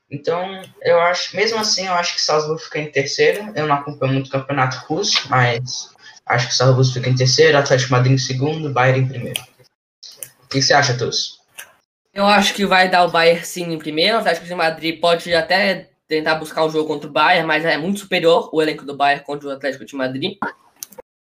Então, 0.09 0.61
eu 0.81 0.99
acho, 0.99 1.35
mesmo 1.35 1.59
assim, 1.59 1.87
eu 1.87 1.93
acho 1.93 2.15
que 2.15 2.21
Salzburg 2.21 2.61
fica 2.61 2.79
em 2.79 2.91
terceiro. 2.91 3.51
Eu 3.55 3.67
não 3.67 3.75
acompanho 3.75 4.13
muito 4.13 4.27
o 4.27 4.31
campeonato 4.31 4.77
russo, 4.87 5.29
mas 5.29 5.91
Acho 6.31 6.47
que 6.47 6.55
Salzburg 6.55 6.93
fica 6.93 7.09
em 7.09 7.15
terceiro, 7.15 7.57
Atlético 7.57 7.91
Madrid 7.91 8.13
em 8.13 8.17
segundo, 8.17 8.71
Bayern 8.71 9.01
em 9.01 9.07
primeiro. 9.07 9.41
O 10.43 10.47
que 10.47 10.61
você 10.61 10.73
acha, 10.73 10.97
Tus? 10.97 11.40
Eu 12.13 12.25
acho 12.25 12.53
que 12.53 12.65
vai 12.65 12.89
dar 12.89 13.05
o 13.05 13.11
Bayern 13.11 13.45
sim 13.45 13.71
em 13.71 13.77
primeiro. 13.77 14.17
Eu 14.17 14.19
acho 14.19 14.41
que 14.41 14.53
o 14.53 14.57
Madrid 14.57 14.99
pode 14.99 15.33
até 15.33 15.89
tentar 16.07 16.35
buscar 16.35 16.65
um 16.65 16.69
jogo 16.69 16.87
contra 16.87 17.09
o 17.09 17.11
Bayern, 17.11 17.47
mas 17.47 17.63
é 17.63 17.77
muito 17.77 18.01
superior 18.01 18.49
o 18.51 18.61
elenco 18.61 18.85
do 18.85 18.95
Bayern 18.95 19.23
contra 19.23 19.47
o 19.47 19.51
Atlético 19.51 19.85
de 19.85 19.95
Madrid. 19.95 20.37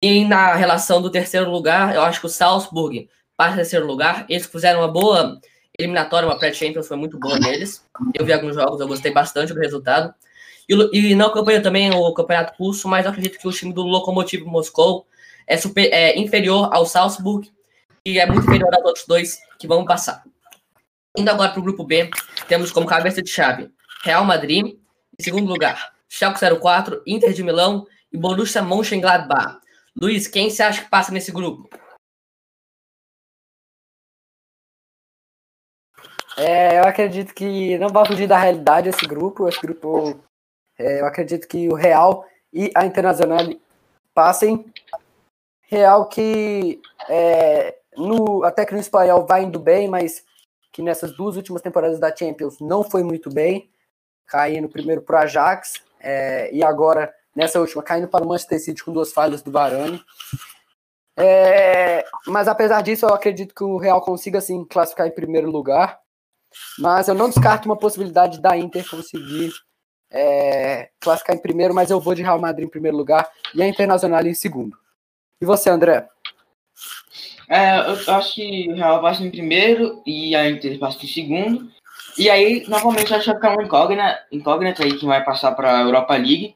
E 0.02 0.24
na 0.26 0.54
relação 0.54 1.00
do 1.00 1.10
terceiro 1.10 1.50
lugar, 1.50 1.94
eu 1.94 2.02
acho 2.02 2.20
que 2.20 2.26
o 2.26 2.28
Salzburg 2.28 3.08
passa 3.34 3.56
terceiro 3.56 3.86
lugar. 3.86 4.26
Eles 4.28 4.44
fizeram 4.44 4.80
uma 4.80 4.88
boa 4.88 5.40
eliminatória, 5.78 6.28
uma 6.28 6.38
pré-champions, 6.38 6.86
foi 6.86 6.98
muito 6.98 7.18
boa 7.18 7.40
deles. 7.40 7.82
Eu 8.12 8.26
vi 8.26 8.34
alguns 8.34 8.54
jogos, 8.54 8.78
eu 8.78 8.86
gostei 8.86 9.10
bastante 9.10 9.54
do 9.54 9.60
resultado. 9.60 10.12
E, 10.68 11.12
e 11.12 11.14
não 11.14 11.28
acompanho 11.28 11.62
também 11.62 11.90
o 11.90 12.12
Campeonato 12.12 12.52
Russo, 12.58 12.86
mas 12.88 13.06
eu 13.06 13.10
acredito 13.10 13.38
que 13.38 13.48
o 13.48 13.52
time 13.52 13.72
do 13.72 13.82
Lokomotiv 13.82 14.44
Moscou 14.44 15.06
é, 15.46 15.56
super, 15.56 15.90
é 15.92 16.18
inferior 16.18 16.68
ao 16.72 16.84
Salzburg 16.84 17.50
e 18.04 18.18
é 18.18 18.26
muito 18.26 18.46
inferior 18.46 18.74
aos 18.74 18.84
outros 18.84 19.06
dois 19.06 19.38
que 19.58 19.66
vão 19.66 19.84
passar. 19.86 20.22
Indo 21.16 21.30
agora 21.30 21.52
para 21.52 21.60
o 21.60 21.62
grupo 21.62 21.84
B, 21.84 22.10
temos 22.48 22.72
como 22.72 22.88
cabeça 22.88 23.22
de 23.22 23.30
chave 23.30 23.72
Real 24.02 24.24
Madrid, 24.24 24.66
em 24.66 25.22
segundo 25.22 25.48
lugar, 25.48 25.94
Schalke 26.08 26.40
04, 26.60 27.02
Inter 27.06 27.32
de 27.32 27.42
Milão 27.44 27.86
e 28.12 28.18
Borussia 28.18 28.60
Mönchengladbach. 28.62 29.60
Luiz, 29.96 30.26
quem 30.26 30.50
você 30.50 30.62
acha 30.64 30.82
que 30.82 30.90
passa 30.90 31.12
nesse 31.12 31.30
grupo? 31.30 31.68
É, 36.36 36.80
eu 36.80 36.82
acredito 36.82 37.32
que 37.32 37.78
não 37.78 37.90
vai 37.90 38.04
fugir 38.06 38.26
da 38.26 38.36
realidade 38.36 38.88
esse 38.88 39.06
grupo. 39.06 39.48
Esse 39.48 39.60
grupo, 39.60 40.20
é, 40.76 41.00
eu 41.00 41.06
acredito 41.06 41.46
que 41.46 41.68
o 41.68 41.74
Real 41.74 42.26
e 42.52 42.72
a 42.74 42.84
Internacional 42.84 43.38
passem. 44.12 44.64
Real 45.62 46.08
que 46.08 46.82
é, 47.08 47.78
no, 47.96 48.42
até 48.42 48.66
que 48.66 48.74
no 48.74 48.80
espanhol 48.80 49.24
vai 49.24 49.44
indo 49.44 49.60
bem, 49.60 49.86
mas 49.88 50.24
que 50.74 50.82
nessas 50.82 51.12
duas 51.12 51.36
últimas 51.36 51.62
temporadas 51.62 52.00
da 52.00 52.14
Champions 52.14 52.58
não 52.58 52.82
foi 52.82 53.04
muito 53.04 53.32
bem, 53.32 53.70
caindo 54.26 54.68
primeiro 54.68 55.02
para 55.02 55.20
o 55.20 55.22
Ajax 55.22 55.74
é, 56.00 56.52
e 56.52 56.64
agora 56.64 57.14
nessa 57.34 57.60
última 57.60 57.80
caindo 57.80 58.08
para 58.08 58.24
o 58.24 58.28
Manchester 58.28 58.60
City 58.60 58.84
com 58.84 58.92
duas 58.92 59.12
falhas 59.12 59.40
do 59.40 59.52
Varane. 59.52 60.02
É, 61.16 62.04
mas 62.26 62.48
apesar 62.48 62.82
disso, 62.82 63.06
eu 63.06 63.14
acredito 63.14 63.54
que 63.54 63.62
o 63.62 63.76
Real 63.76 64.00
consiga 64.00 64.40
sim 64.40 64.64
classificar 64.64 65.06
em 65.06 65.14
primeiro 65.14 65.48
lugar. 65.48 66.00
Mas 66.76 67.06
eu 67.06 67.14
não 67.14 67.28
descarto 67.28 67.68
uma 67.68 67.76
possibilidade 67.76 68.40
da 68.40 68.56
Inter 68.56 68.88
conseguir 68.88 69.52
é, 70.10 70.90
classificar 71.00 71.36
em 71.36 71.40
primeiro, 71.40 71.72
mas 71.72 71.88
eu 71.88 72.00
vou 72.00 72.16
de 72.16 72.22
Real 72.22 72.38
Madrid 72.40 72.66
em 72.66 72.70
primeiro 72.70 72.96
lugar 72.96 73.30
e 73.54 73.62
a 73.62 73.68
Internacional 73.68 74.26
em 74.26 74.34
segundo. 74.34 74.76
E 75.40 75.46
você, 75.46 75.70
André? 75.70 76.08
É, 77.48 77.78
eu 77.78 78.14
acho 78.14 78.34
que 78.34 78.68
o 78.70 78.74
Real 78.74 79.00
passa 79.00 79.22
em 79.22 79.30
primeiro 79.30 80.02
e 80.06 80.34
a 80.34 80.48
Inter 80.48 80.78
passa 80.78 81.04
em 81.04 81.08
segundo. 81.08 81.70
E 82.16 82.30
aí, 82.30 82.64
novamente, 82.68 83.12
acho 83.12 83.24
que 83.24 83.30
vai 83.30 83.36
ficar 83.36 83.52
uma 83.52 83.64
incógnita, 83.64 84.20
incógnita 84.30 84.84
aí 84.84 84.96
que 84.96 85.06
vai 85.06 85.22
passar 85.24 85.52
para 85.52 85.78
a 85.78 85.82
Europa 85.82 86.16
League. 86.16 86.54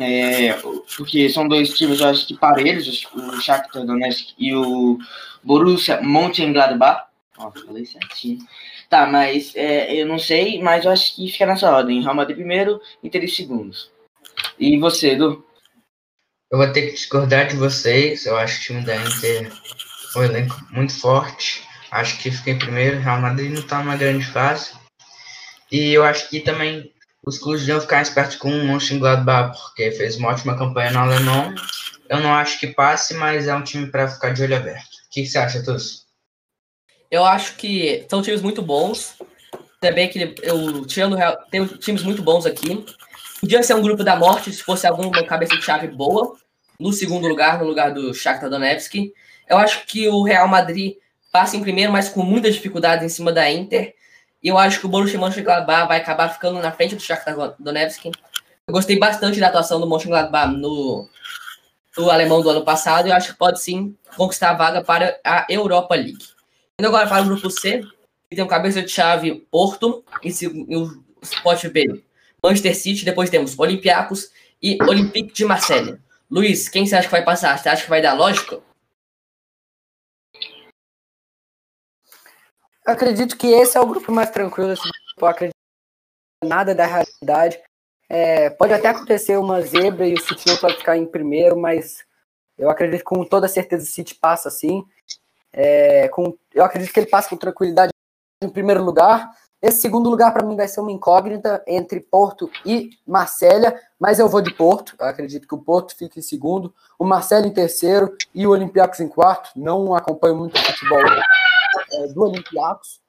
É, 0.00 0.54
porque 0.96 1.28
são 1.28 1.46
dois 1.46 1.76
times, 1.76 2.00
eu 2.00 2.08
acho 2.08 2.26
que 2.26 2.36
parelhos, 2.36 3.06
o 3.14 3.40
Shakhtar 3.40 3.84
Donetsk 3.84 4.34
e 4.38 4.54
o 4.54 4.98
Borussia 5.42 6.00
Mönchengladbach. 6.00 7.04
Ó, 7.38 7.50
falei 7.50 7.84
certinho. 7.84 8.38
Tá, 8.88 9.06
mas 9.06 9.54
é, 9.54 9.94
eu 9.94 10.06
não 10.06 10.18
sei, 10.18 10.60
mas 10.60 10.84
eu 10.84 10.90
acho 10.90 11.14
que 11.14 11.30
fica 11.30 11.46
nessa 11.46 11.70
ordem. 11.70 12.02
Real 12.02 12.14
Madrid 12.14 12.36
primeiro, 12.36 12.80
Inter 13.04 13.22
em 13.22 13.28
segundos. 13.28 13.90
E 14.58 14.76
você, 14.78 15.10
Edu? 15.12 15.44
Eu 16.50 16.58
vou 16.58 16.72
ter 16.72 16.86
que 16.86 16.94
discordar 16.94 17.46
de 17.46 17.56
vocês. 17.56 18.26
Eu 18.26 18.36
acho 18.36 18.56
que 18.56 18.60
o 18.60 18.66
time 18.66 18.84
da 18.84 18.96
Inter 18.96 19.52
foi 20.12 20.26
um 20.26 20.30
elenco 20.30 20.56
muito 20.70 20.92
forte. 20.98 21.62
Acho 21.92 22.18
que 22.18 22.30
fica 22.30 22.50
em 22.50 22.58
primeiro. 22.58 22.98
Real 22.98 23.20
Madrid 23.20 23.52
não 23.52 23.60
está 23.60 23.78
numa 23.78 23.96
grande 23.96 24.26
fase. 24.26 24.72
E 25.70 25.92
eu 25.92 26.02
acho 26.02 26.28
que 26.28 26.40
também 26.40 26.92
os 27.24 27.38
clubes 27.38 27.60
deviam 27.60 27.80
ficar 27.80 28.02
espertos 28.02 28.34
com 28.36 28.50
o 28.50 28.64
Mönchengladbach, 28.64 29.56
porque 29.56 29.92
fez 29.92 30.16
uma 30.16 30.30
ótima 30.30 30.58
campanha 30.58 30.90
no 30.90 30.98
alemão. 30.98 31.54
Eu 32.08 32.18
não 32.18 32.34
acho 32.34 32.58
que 32.58 32.66
passe, 32.66 33.14
mas 33.14 33.46
é 33.46 33.54
um 33.54 33.62
time 33.62 33.86
para 33.86 34.08
ficar 34.08 34.30
de 34.30 34.42
olho 34.42 34.56
aberto. 34.56 34.94
O 35.06 35.10
que, 35.12 35.24
você 35.24 35.38
acha, 35.38 35.62
Tus? 35.62 36.06
Eu 37.08 37.24
acho 37.24 37.54
que 37.54 38.04
são 38.10 38.22
times 38.22 38.42
muito 38.42 38.60
bons. 38.60 39.14
Também 39.80 40.08
que 40.08 40.34
eu 40.42 40.84
tirando 40.84 41.16
tem 41.48 41.64
times 41.64 42.02
muito 42.02 42.22
bons 42.22 42.44
aqui. 42.44 42.84
Podia 43.40 43.62
ser 43.62 43.74
um 43.74 43.80
grupo 43.80 44.04
da 44.04 44.14
morte 44.16 44.52
se 44.52 44.62
fosse 44.62 44.86
alguma 44.86 45.24
cabeça 45.24 45.56
de 45.56 45.62
chave 45.62 45.88
boa. 45.88 46.36
No 46.78 46.92
segundo 46.92 47.26
lugar, 47.26 47.58
no 47.58 47.64
lugar 47.64 47.92
do 47.92 48.12
Shakhtar 48.12 48.50
Donetsk. 48.50 49.12
Eu 49.48 49.56
acho 49.56 49.86
que 49.86 50.08
o 50.08 50.22
Real 50.22 50.46
Madrid 50.46 50.96
passa 51.32 51.56
em 51.56 51.62
primeiro, 51.62 51.90
mas 51.90 52.10
com 52.10 52.22
muitas 52.22 52.54
dificuldades 52.54 53.04
em 53.04 53.08
cima 53.08 53.32
da 53.32 53.50
Inter. 53.50 53.94
E 54.42 54.48
eu 54.48 54.58
acho 54.58 54.80
que 54.80 54.86
o 54.86 54.88
Borussia 54.90 55.18
Mönchengladbach 55.18 55.88
vai 55.88 55.98
acabar 55.98 56.28
ficando 56.28 56.60
na 56.60 56.70
frente 56.70 56.94
do 56.94 57.02
Shakhtar 57.02 57.54
Donetsk. 57.58 58.06
Eu 58.06 58.72
gostei 58.74 58.98
bastante 58.98 59.40
da 59.40 59.48
atuação 59.48 59.80
do 59.80 59.88
Mönchengladbach 59.88 60.54
no, 60.54 61.08
no 61.96 62.10
alemão 62.10 62.42
do 62.42 62.50
ano 62.50 62.62
passado 62.62 63.06
e 63.06 63.10
eu 63.10 63.16
acho 63.16 63.32
que 63.32 63.38
pode 63.38 63.60
sim 63.62 63.96
conquistar 64.16 64.50
a 64.50 64.54
vaga 64.54 64.84
para 64.84 65.18
a 65.24 65.46
Europa 65.48 65.94
League. 65.94 66.26
Indo 66.78 66.88
agora 66.88 67.06
para 67.06 67.22
o 67.22 67.26
grupo 67.26 67.48
C, 67.50 67.82
que 68.28 68.36
tem 68.36 68.44
um 68.44 68.48
cabeça 68.48 68.82
de 68.82 68.90
chave 68.90 69.46
Porto 69.50 70.04
e 70.22 70.30
o 70.76 71.02
Sport 71.22 71.68
B 71.68 72.02
Manchester 72.42 72.76
City, 72.76 73.04
depois 73.04 73.30
temos 73.30 73.58
Olympiacos 73.58 74.30
e 74.62 74.78
Olympique 74.82 75.32
de 75.32 75.44
Marseille. 75.44 75.98
Luiz, 76.30 76.68
quem 76.68 76.86
você 76.86 76.94
acha 76.94 77.08
que 77.08 77.12
vai 77.12 77.24
passar? 77.24 77.58
Você 77.58 77.68
acha 77.68 77.84
que 77.84 77.90
vai 77.90 78.00
dar 78.00 78.14
lógica? 78.14 78.62
Eu 82.86 82.92
acredito 82.94 83.36
que 83.36 83.48
esse 83.48 83.76
é 83.76 83.80
o 83.80 83.86
grupo 83.86 84.12
mais 84.12 84.30
tranquilo. 84.30 84.70
Assim, 84.70 84.88
eu 85.18 85.26
acredito 85.26 85.54
nada 86.44 86.74
da 86.74 86.86
realidade. 86.86 87.60
É, 88.08 88.50
pode 88.50 88.72
até 88.72 88.88
acontecer 88.88 89.36
uma 89.36 89.60
zebra 89.62 90.06
e 90.06 90.14
o 90.14 90.20
City 90.20 90.46
não 90.48 90.56
pode 90.56 90.78
ficar 90.78 90.96
em 90.96 91.06
primeiro, 91.06 91.56
mas 91.56 92.04
eu 92.58 92.68
acredito 92.68 93.04
com 93.04 93.24
toda 93.24 93.46
certeza 93.46 93.84
o 93.84 93.86
City 93.86 94.14
passa 94.14 94.48
assim. 94.48 94.84
É, 95.52 96.08
com, 96.08 96.36
eu 96.54 96.64
acredito 96.64 96.92
que 96.92 97.00
ele 97.00 97.10
passa 97.10 97.28
com 97.28 97.36
tranquilidade 97.36 97.92
em 98.42 98.48
primeiro 98.48 98.82
lugar. 98.82 99.30
Esse 99.62 99.80
segundo 99.80 100.08
lugar 100.08 100.32
para 100.32 100.46
mim 100.46 100.56
vai 100.56 100.66
ser 100.66 100.80
uma 100.80 100.92
incógnita 100.92 101.62
entre 101.66 102.00
Porto 102.00 102.50
e 102.64 102.90
Marselha, 103.06 103.78
mas 103.98 104.18
eu 104.18 104.28
vou 104.28 104.40
de 104.40 104.54
Porto. 104.54 104.94
Eu 104.98 105.06
acredito 105.06 105.46
que 105.46 105.54
o 105.54 105.58
Porto 105.58 105.94
fica 105.94 106.18
em 106.18 106.22
segundo, 106.22 106.74
o 106.98 107.04
Marselha 107.04 107.46
em 107.46 107.52
terceiro 107.52 108.16
e 108.34 108.46
o 108.46 108.50
Olympiacos 108.50 109.00
em 109.00 109.08
quarto. 109.08 109.50
Não 109.54 109.94
acompanho 109.94 110.36
muito 110.36 110.56
o 110.56 110.62
futebol 110.62 111.02
é, 111.92 112.06
do 112.08 112.22
Olympiacos, 112.22 113.00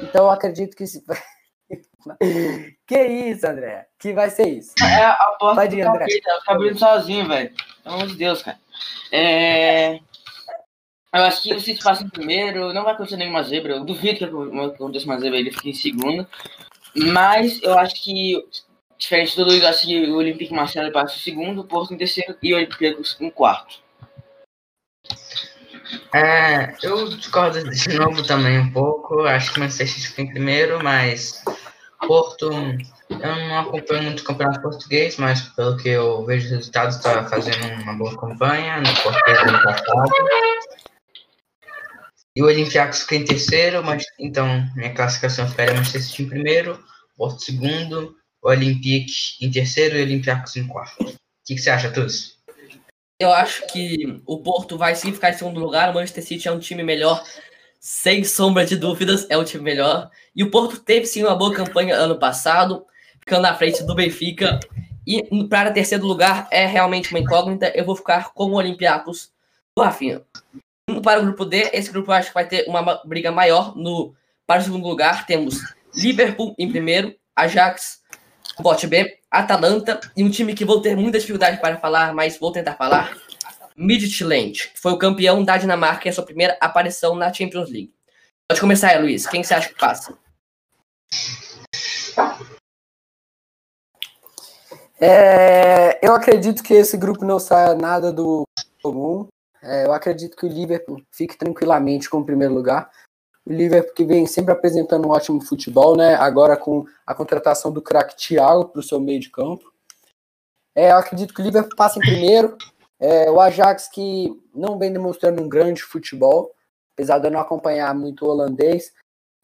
então 0.00 0.24
eu 0.24 0.30
acredito 0.30 0.76
que 0.76 0.84
que 2.86 3.02
isso, 3.02 3.46
André? 3.46 3.86
Que 3.98 4.12
vai 4.12 4.30
ser 4.30 4.48
isso? 4.48 4.72
É 4.82 5.04
a 5.04 5.36
porta 5.38 5.56
vai 5.56 5.68
de 5.68 5.80
André. 5.80 6.06
Tá 6.44 6.52
abrindo 6.52 6.78
sozinho, 6.78 7.26
velho. 7.26 7.50
Pelo 7.82 7.96
amor 7.96 8.08
de 8.08 8.16
Deus, 8.16 8.42
cara. 8.42 8.58
É... 9.10 9.98
Eu 11.16 11.24
acho 11.24 11.42
que 11.42 11.54
o 11.54 11.60
City 11.60 11.82
passa 11.82 12.04
em 12.04 12.10
primeiro, 12.10 12.74
não 12.74 12.84
vai 12.84 12.92
acontecer 12.92 13.16
nenhuma 13.16 13.42
zebra. 13.42 13.72
Eu 13.72 13.84
duvido 13.84 14.18
que 14.18 14.24
aconteça 14.24 15.06
uma 15.06 15.18
zebra, 15.18 15.38
ele 15.38 15.50
fique 15.50 15.70
em 15.70 15.74
segundo. 15.74 16.26
Mas 16.94 17.58
eu 17.62 17.78
acho 17.78 18.02
que, 18.04 18.44
diferente 18.98 19.34
do 19.34 19.44
Luiz, 19.44 19.64
acho 19.64 19.86
que 19.86 20.10
o 20.10 20.16
Olympique 20.16 20.52
Marcelo 20.52 20.92
passa 20.92 21.16
em 21.16 21.20
segundo, 21.20 21.62
o 21.62 21.64
Porto 21.64 21.94
em 21.94 21.96
terceiro 21.96 22.36
e 22.42 22.52
o 22.52 22.56
Olympique 22.56 22.98
em 23.18 23.30
quarto. 23.30 23.80
É, 26.14 26.74
eu 26.82 27.08
discordo 27.08 27.64
de 27.64 27.98
novo 27.98 28.22
também 28.22 28.58
um 28.58 28.70
pouco. 28.70 29.22
Acho 29.22 29.52
que 29.52 29.58
o 29.58 29.62
Manchester 29.62 29.88
fica 29.88 30.20
em 30.20 30.30
primeiro, 30.30 30.84
mas 30.84 31.42
Porto, 32.06 32.50
eu 32.50 33.18
não 33.18 33.58
acompanho 33.58 34.02
muito 34.04 34.20
o 34.20 34.24
campeonato 34.24 34.60
português, 34.60 35.16
mas 35.16 35.40
pelo 35.40 35.76
que 35.78 35.88
eu 35.88 36.24
vejo 36.26 36.46
os 36.46 36.52
resultados, 36.52 36.96
está 36.96 37.24
fazendo 37.24 37.82
uma 37.82 37.94
boa 37.94 38.16
campanha 38.18 38.80
no 38.80 39.02
português 39.02 39.38
ano 39.40 39.62
passado. 39.62 40.10
E 42.36 42.42
o 42.42 42.46
Olympiacos 42.46 43.00
fica 43.00 43.16
em 43.16 43.24
terceiro, 43.24 43.82
mas 43.82 44.04
então 44.18 44.46
minha 44.76 44.92
classificação 44.92 45.48
ficaria 45.48 45.72
Manchester 45.72 46.02
City 46.02 46.22
em 46.22 46.28
primeiro, 46.28 46.84
Porto 47.16 47.42
segundo, 47.42 48.14
o 48.42 48.50
Olympique 48.50 49.38
em 49.40 49.50
terceiro 49.50 49.96
e 49.96 50.00
o 50.00 50.04
Olympiacos 50.04 50.54
em 50.54 50.66
quarto. 50.66 51.02
O 51.02 51.14
que, 51.46 51.54
que 51.54 51.58
você 51.58 51.70
acha, 51.70 51.90
Tuz? 51.90 52.36
Eu 53.18 53.32
acho 53.32 53.66
que 53.68 54.20
o 54.26 54.42
Porto 54.42 54.76
vai 54.76 54.94
sim 54.94 55.14
ficar 55.14 55.30
em 55.30 55.32
segundo 55.32 55.58
lugar, 55.58 55.88
o 55.88 55.94
Manchester 55.94 56.22
City 56.22 56.46
é 56.46 56.52
um 56.52 56.58
time 56.58 56.82
melhor, 56.82 57.24
sem 57.80 58.22
sombra 58.22 58.66
de 58.66 58.76
dúvidas, 58.76 59.26
é 59.30 59.38
um 59.38 59.44
time 59.44 59.64
melhor. 59.64 60.10
E 60.34 60.42
o 60.42 60.50
Porto 60.50 60.78
teve 60.78 61.06
sim 61.06 61.22
uma 61.22 61.34
boa 61.34 61.54
campanha 61.54 61.96
ano 61.96 62.18
passado, 62.18 62.84
ficando 63.18 63.42
na 63.42 63.54
frente 63.54 63.82
do 63.82 63.94
Benfica. 63.94 64.60
E 65.06 65.22
para 65.48 65.70
terceiro 65.70 66.04
lugar 66.04 66.46
é 66.50 66.66
realmente 66.66 67.14
uma 67.14 67.20
incógnita. 67.20 67.72
Eu 67.74 67.86
vou 67.86 67.96
ficar 67.96 68.34
com 68.34 68.50
o 68.50 68.56
Olympiacos 68.56 69.30
do 69.74 69.82
Rafinha. 69.82 70.20
Para 71.02 71.20
o 71.20 71.24
grupo 71.24 71.44
D, 71.44 71.70
esse 71.72 71.90
grupo 71.90 72.12
eu 72.12 72.14
acho 72.14 72.28
que 72.28 72.34
vai 72.34 72.46
ter 72.46 72.64
uma 72.68 73.02
briga 73.04 73.32
maior. 73.32 73.76
No, 73.76 74.14
para 74.46 74.60
o 74.60 74.64
segundo 74.64 74.86
lugar, 74.86 75.26
temos 75.26 75.60
Liverpool 75.92 76.54
em 76.56 76.70
primeiro, 76.70 77.12
Ajax, 77.34 78.00
Bote 78.60 78.86
B, 78.86 79.18
Atalanta 79.28 80.00
e 80.16 80.22
um 80.22 80.30
time 80.30 80.54
que 80.54 80.64
vou 80.64 80.80
ter 80.80 80.96
muita 80.96 81.18
dificuldade 81.18 81.60
para 81.60 81.76
falar, 81.78 82.14
mas 82.14 82.38
vou 82.38 82.52
tentar 82.52 82.74
falar. 82.74 83.16
Midtjylland, 83.76 84.70
que 84.72 84.80
foi 84.80 84.92
o 84.92 84.98
campeão 84.98 85.42
da 85.42 85.56
Dinamarca 85.58 86.06
e 86.06 86.10
a 86.10 86.12
sua 86.12 86.24
primeira 86.24 86.56
aparição 86.60 87.16
na 87.16 87.32
Champions 87.32 87.68
League. 87.68 87.92
Pode 88.48 88.60
começar 88.60 88.90
aí, 88.90 89.02
Luiz. 89.02 89.26
Quem 89.26 89.42
você 89.42 89.54
acha 89.54 89.68
que 89.68 89.78
passa? 89.78 90.16
É, 95.00 95.98
eu 96.00 96.14
acredito 96.14 96.62
que 96.62 96.72
esse 96.72 96.96
grupo 96.96 97.24
não 97.24 97.38
saia 97.40 97.74
nada 97.74 98.12
do 98.12 98.46
comum. 98.80 99.26
É, 99.66 99.84
eu 99.84 99.92
acredito 99.92 100.36
que 100.36 100.46
o 100.46 100.48
Liverpool 100.48 101.02
fique 101.10 101.36
tranquilamente 101.36 102.08
com 102.08 102.18
o 102.18 102.24
primeiro 102.24 102.54
lugar. 102.54 102.88
O 103.44 103.52
Liverpool 103.52 103.94
que 103.94 104.04
vem 104.04 104.24
sempre 104.24 104.52
apresentando 104.52 105.08
um 105.08 105.10
ótimo 105.10 105.40
futebol, 105.40 105.96
né? 105.96 106.14
Agora 106.14 106.56
com 106.56 106.84
a 107.04 107.14
contratação 107.14 107.72
do 107.72 107.82
craque 107.82 108.16
Thiago 108.16 108.66
para 108.66 108.78
o 108.78 108.82
seu 108.82 109.00
meio 109.00 109.18
de 109.18 109.28
campo. 109.28 109.72
É, 110.72 110.92
eu 110.92 110.96
acredito 110.96 111.34
que 111.34 111.40
o 111.40 111.44
Liverpool 111.44 111.76
passa 111.76 111.98
em 111.98 112.02
primeiro. 112.02 112.56
É, 113.00 113.28
o 113.28 113.40
Ajax 113.40 113.88
que 113.88 114.30
não 114.54 114.78
vem 114.78 114.92
demonstrando 114.92 115.42
um 115.42 115.48
grande 115.48 115.82
futebol, 115.82 116.54
apesar 116.94 117.18
de 117.18 117.26
eu 117.26 117.30
não 117.30 117.40
acompanhar 117.40 117.92
muito 117.92 118.24
o 118.24 118.28
holandês. 118.28 118.92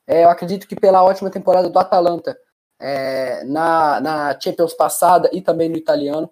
É, 0.07 0.25
eu 0.25 0.31
acredito 0.31 0.69
que 0.69 0.77
pela 0.77 1.03
ótima 1.03 1.31
temporada 1.31 1.69
do 1.69 1.79
Atalanta 1.79 2.39
é, 2.81 3.43
na, 3.45 4.01
na 4.01 4.41
Champions 4.41 4.75
passada 4.75 5.29
e 5.33 5.43
também 5.43 5.69
no 5.69 5.77
italiano, 5.77 6.31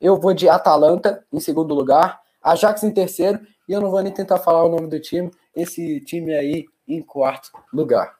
eu 0.00 0.18
vou 0.18 0.34
de 0.34 0.48
Atalanta 0.48 1.24
em 1.32 1.40
segundo 1.40 1.74
lugar, 1.74 2.20
Ajax 2.42 2.82
em 2.82 2.90
terceiro, 2.92 3.40
e 3.68 3.72
eu 3.72 3.80
não 3.80 3.90
vou 3.90 4.02
nem 4.02 4.12
tentar 4.12 4.38
falar 4.38 4.64
o 4.64 4.68
nome 4.68 4.88
do 4.88 5.00
time, 5.00 5.30
esse 5.54 6.00
time 6.00 6.34
aí 6.34 6.66
em 6.88 7.02
quarto 7.02 7.50
lugar. 7.72 8.14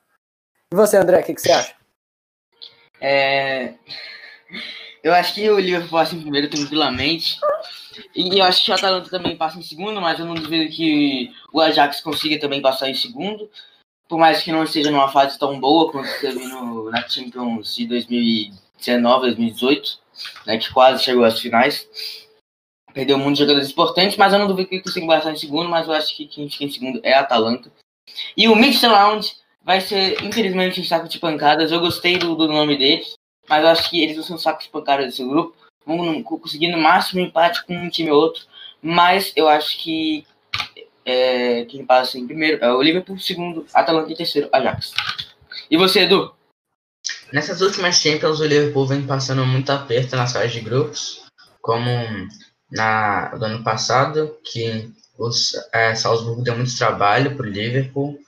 E 0.73 0.77
você, 0.77 0.97
André, 0.97 1.21
o 1.21 1.25
que, 1.25 1.35
que, 1.35 1.41
você 1.41 1.51
acha? 1.51 1.75
É... 3.01 3.75
Eu 5.03 5.15
acho 5.15 5.35
que 5.35 5.49
o 5.49 5.59
Liverpool 5.59 5.91
passa 5.91 6.15
em 6.15 6.21
primeiro 6.21 6.49
tranquilamente. 6.49 7.39
E 8.15 8.39
eu 8.39 8.45
acho 8.45 8.65
que 8.65 8.71
o 8.71 8.75
Atalanta 8.75 9.11
também 9.11 9.37
passa 9.37 9.59
em 9.59 9.63
segundo, 9.63 10.01
mas 10.01 10.19
eu 10.19 10.27
não 10.27 10.35
duvido 10.35 10.71
que 10.71 11.33
o 11.53 11.61
Ajax 11.61 12.01
consiga 12.01 12.39
também 12.39 12.61
passar 12.61 12.89
em 12.89 12.95
segundo. 12.95 13.51
Por 14.09 14.19
mais 14.19 14.43
que 14.43 14.53
não 14.53 14.65
esteja 14.65 14.91
numa 14.91 15.11
fase 15.11 15.39
tão 15.39 15.59
boa 15.59 15.91
quanto 15.91 16.09
teve 16.21 16.45
no, 16.47 16.91
na 16.91 17.09
Champions 17.09 17.75
de 17.75 17.87
2019, 17.87 19.21
2018, 19.35 19.99
né, 20.47 20.59
que 20.59 20.73
quase 20.73 21.03
chegou 21.03 21.25
às 21.25 21.41
finais. 21.41 21.89
Perdeu 22.93 23.19
muitos 23.19 23.39
jogadores 23.39 23.71
importantes, 23.71 24.17
mas 24.17 24.33
eu 24.33 24.39
não 24.39 24.47
duvido 24.47 24.69
que 24.69 24.81
consiga 24.81 25.07
passar 25.07 25.33
em 25.33 25.37
segundo, 25.37 25.69
mas 25.69 25.87
eu 25.87 25.95
acho 25.95 26.17
que 26.17 26.27
quem 26.27 26.49
fica 26.49 26.65
em 26.65 26.71
segundo 26.71 27.01
é 27.03 27.15
a 27.15 27.21
Atalanta. 27.21 27.71
E 28.37 28.49
o 28.49 28.57
Midtjylland 28.57 29.33
vai 29.63 29.81
ser, 29.81 30.23
infelizmente, 30.25 30.81
um 30.81 30.85
saco 30.85 31.09
de 31.09 31.19
pancadas. 31.19 31.71
Eu 31.71 31.81
gostei 31.81 32.19
do, 32.19 32.35
do 32.35 32.49
nome 32.49 32.77
deles, 32.77 33.15
mas 33.49 33.63
eu 33.63 33.71
acho 33.71 33.91
que 33.91 34.03
eles 34.03 34.17
vão 34.17 34.25
ser 34.25 34.33
um 34.35 34.39
saco 34.39 34.63
de 34.63 34.69
pancadas 34.69 35.07
desse 35.07 35.25
grupo. 35.25 35.57
Vão 35.87 36.23
conseguir 36.23 36.69
no 36.69 36.79
máximo 36.79 37.21
empate 37.21 37.65
com 37.65 37.75
um 37.75 37.89
time 37.89 38.11
ou 38.11 38.21
outro. 38.21 38.45
Mas 38.83 39.33
eu 39.37 39.49
acho 39.49 39.79
que 39.79 40.27
é, 41.05 41.65
quem 41.67 41.85
passa 41.85 42.19
em 42.19 42.27
primeiro 42.27 42.65
é 42.65 42.73
o 42.73 42.83
Liverpool, 42.83 43.19
segundo, 43.19 43.67
Atalanta 43.75 44.13
e 44.13 44.17
terceiro, 44.17 44.49
Ajax. 44.53 44.93
E 45.71 45.77
você, 45.77 46.01
Edu? 46.01 46.35
Nessas 47.33 47.61
últimas 47.61 47.97
Champions, 47.97 48.41
o 48.41 48.47
Liverpool 48.47 48.87
vem 48.87 49.07
passando 49.07 49.45
muito 49.47 49.71
aperto 49.71 50.17
nas 50.17 50.33
fases 50.33 50.53
de 50.53 50.61
grupos, 50.61 51.25
como 51.61 51.89
na, 52.71 53.29
do 53.35 53.45
ano 53.45 53.65
passado, 53.65 54.37
que 54.45 54.93
o 55.19 55.31
é, 55.73 55.95
Salzburgo 55.95 56.43
deu 56.43 56.57
muito 56.57 56.77
trabalho 56.77 57.37
para 57.37 57.47
o 57.47 57.51
Liverpool 57.51 58.19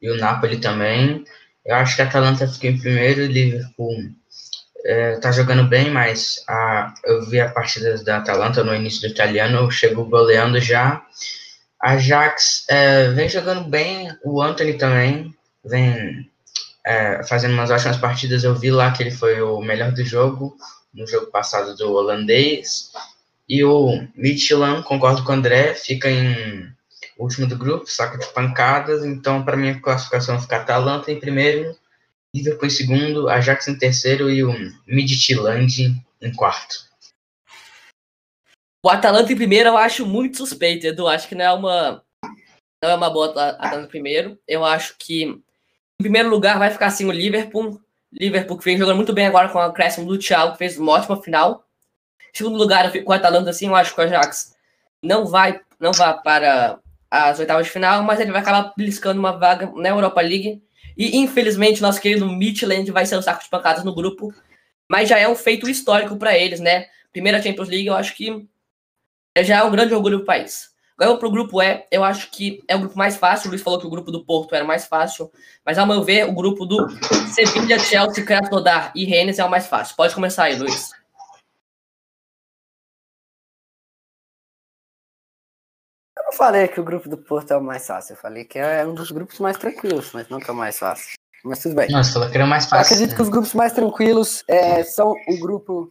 e 0.00 0.10
o 0.10 0.16
Napoli 0.16 0.58
também. 0.58 1.24
Eu 1.64 1.76
acho 1.76 1.96
que 1.96 2.02
a 2.02 2.04
Atalanta 2.04 2.48
ficou 2.48 2.70
em 2.70 2.78
primeiro, 2.78 3.22
o 3.22 3.26
Liverpool 3.26 4.10
é, 4.84 5.16
tá 5.16 5.30
jogando 5.30 5.64
bem, 5.68 5.90
mas 5.90 6.42
a, 6.48 6.92
eu 7.04 7.24
vi 7.24 7.40
a 7.40 7.50
partida 7.50 7.96
da 8.02 8.18
Atalanta 8.18 8.64
no 8.64 8.74
início 8.74 9.00
do 9.00 9.06
italiano, 9.06 9.70
chegou 9.70 10.04
goleando 10.06 10.60
já. 10.60 11.02
A 11.80 11.92
Ajax 11.92 12.64
é, 12.68 13.08
vem 13.10 13.28
jogando 13.28 13.68
bem, 13.68 14.12
o 14.24 14.42
Anthony 14.42 14.74
também 14.74 15.34
vem 15.64 16.28
é, 16.84 17.22
fazendo 17.24 17.54
umas 17.54 17.70
ótimas 17.70 17.96
partidas. 17.96 18.44
Eu 18.44 18.54
vi 18.54 18.70
lá 18.70 18.90
que 18.90 19.02
ele 19.02 19.10
foi 19.10 19.40
o 19.40 19.60
melhor 19.60 19.92
do 19.92 20.04
jogo, 20.04 20.56
no 20.92 21.06
jogo 21.06 21.26
passado 21.26 21.76
do 21.76 21.92
holandês. 21.92 22.90
E 23.48 23.64
o 23.64 24.06
Michelin, 24.14 24.82
concordo 24.82 25.24
com 25.24 25.32
o 25.32 25.34
André, 25.34 25.74
fica 25.74 26.10
em 26.10 26.72
último 27.18 27.46
do 27.46 27.56
grupo, 27.56 27.86
saco 27.86 28.18
de 28.18 28.26
pancadas. 28.32 29.04
Então, 29.04 29.44
para 29.44 29.56
mim, 29.56 29.70
a 29.70 29.80
classificação 29.80 30.40
fica 30.40 30.56
Atalanta 30.56 31.10
em 31.10 31.20
primeiro, 31.20 31.76
Liverpool 32.34 32.66
em 32.66 32.70
segundo, 32.70 33.28
Ajax 33.28 33.68
em 33.68 33.78
terceiro 33.78 34.30
e 34.30 34.42
o 34.42 34.52
Midtjylland 34.86 35.94
em 36.20 36.32
quarto. 36.34 36.90
O 38.84 38.90
Atalanta 38.90 39.32
em 39.32 39.36
primeiro 39.36 39.68
eu 39.68 39.76
acho 39.76 40.04
muito 40.04 40.38
suspeito, 40.38 40.86
Edu. 40.86 41.06
Acho 41.06 41.28
que 41.28 41.34
não 41.34 41.44
é 41.44 41.52
uma, 41.52 42.04
não 42.82 42.90
é 42.90 42.94
uma 42.94 43.10
boa 43.10 43.28
Atalanta 43.28 43.86
em 43.86 43.88
primeiro. 43.88 44.38
Eu 44.46 44.64
acho 44.64 44.96
que 44.98 45.24
em 45.24 45.42
primeiro 46.02 46.28
lugar 46.28 46.58
vai 46.58 46.70
ficar 46.70 46.86
assim 46.86 47.04
o 47.04 47.12
Liverpool. 47.12 47.80
Liverpool 48.12 48.58
que 48.58 48.64
vem 48.64 48.76
jogando 48.76 48.96
muito 48.96 49.12
bem 49.12 49.26
agora 49.26 49.48
com 49.48 49.58
a 49.58 49.66
acréscimo 49.66 50.06
do 50.06 50.18
Thiago, 50.18 50.52
que 50.52 50.58
fez 50.58 50.78
uma 50.78 50.92
ótima 50.92 51.22
final. 51.22 51.64
Segundo 52.32 52.56
lugar, 52.56 52.84
eu 52.84 52.90
fico 52.90 53.04
com 53.04 53.12
o 53.12 53.14
Atalanta 53.14 53.50
assim, 53.50 53.66
eu 53.66 53.76
acho 53.76 53.94
que 53.94 54.00
o 54.00 54.04
Ajax 54.04 54.54
não 55.02 55.26
vai, 55.26 55.60
não 55.78 55.92
vai 55.92 56.20
para 56.22 56.78
as 57.10 57.38
oitavas 57.38 57.66
de 57.66 57.72
final, 57.72 58.02
mas 58.02 58.20
ele 58.20 58.32
vai 58.32 58.40
acabar 58.40 58.72
beliscando 58.76 59.20
uma 59.20 59.32
vaga 59.32 59.70
na 59.76 59.90
Europa 59.90 60.20
League. 60.20 60.62
E 60.96 61.18
infelizmente, 61.18 61.82
nosso 61.82 62.00
querido 62.00 62.26
Midland 62.26 62.90
vai 62.90 63.04
ser 63.04 63.16
o 63.16 63.22
saco 63.22 63.42
de 63.42 63.50
pancadas 63.50 63.84
no 63.84 63.94
grupo, 63.94 64.32
mas 64.88 65.08
já 65.08 65.18
é 65.18 65.28
um 65.28 65.34
feito 65.34 65.68
histórico 65.68 66.16
para 66.16 66.36
eles, 66.36 66.60
né? 66.60 66.86
Primeira 67.12 67.42
Champions 67.42 67.68
League, 67.68 67.86
eu 67.86 67.94
acho 67.94 68.14
que 68.14 68.46
já 69.40 69.58
é 69.58 69.62
um 69.62 69.70
grande 69.70 69.94
orgulho 69.94 70.18
do 70.18 70.24
país. 70.24 70.72
Agora 70.98 71.18
para 71.18 71.28
o 71.28 71.32
grupo 71.32 71.60
E, 71.62 71.84
eu 71.90 72.04
acho 72.04 72.30
que 72.30 72.62
é 72.68 72.76
o 72.76 72.78
grupo 72.78 72.96
mais 72.96 73.16
fácil. 73.16 73.48
O 73.48 73.50
Luiz 73.50 73.62
falou 73.62 73.80
que 73.80 73.86
o 73.86 73.90
grupo 73.90 74.10
do 74.10 74.24
Porto 74.24 74.54
era 74.54 74.64
mais 74.64 74.86
fácil, 74.86 75.30
mas 75.64 75.76
ao 75.78 75.86
meu 75.86 76.02
ver, 76.02 76.28
o 76.28 76.32
grupo 76.32 76.64
do 76.64 76.88
Sevilla, 77.34 77.78
Chelsea, 77.78 78.24
Krasnodar 78.24 78.92
e 78.94 79.04
Rennes 79.04 79.38
é 79.38 79.44
o 79.44 79.50
mais 79.50 79.66
fácil. 79.66 79.96
Pode 79.96 80.14
começar 80.14 80.44
aí, 80.44 80.56
Luiz. 80.56 80.90
Não 86.32 86.36
falei 86.36 86.66
que 86.66 86.80
o 86.80 86.84
grupo 86.84 87.08
do 87.08 87.18
Porto 87.18 87.50
é 87.52 87.56
o 87.56 87.62
mais 87.62 87.86
fácil. 87.86 88.14
Eu 88.14 88.16
falei 88.16 88.44
que 88.44 88.58
é 88.58 88.84
um 88.86 88.94
dos 88.94 89.10
grupos 89.10 89.38
mais 89.38 89.58
tranquilos, 89.58 90.10
mas 90.12 90.28
não 90.28 90.40
que 90.40 90.50
é 90.50 90.52
o 90.52 90.56
mais 90.56 90.78
fácil. 90.78 91.14
Mas 91.44 91.60
tudo 91.60 91.74
bem. 91.74 91.90
Nossa, 91.90 92.12
falou 92.12 92.30
que 92.30 92.36
era 92.36 92.46
o 92.46 92.48
mais 92.48 92.64
fácil. 92.64 92.76
Eu 92.76 92.96
acredito 92.96 93.16
que 93.16 93.22
os 93.22 93.28
grupos 93.28 93.54
mais 93.54 93.72
tranquilos 93.72 94.44
é, 94.48 94.82
são 94.82 95.12
o 95.28 95.40
grupo. 95.40 95.90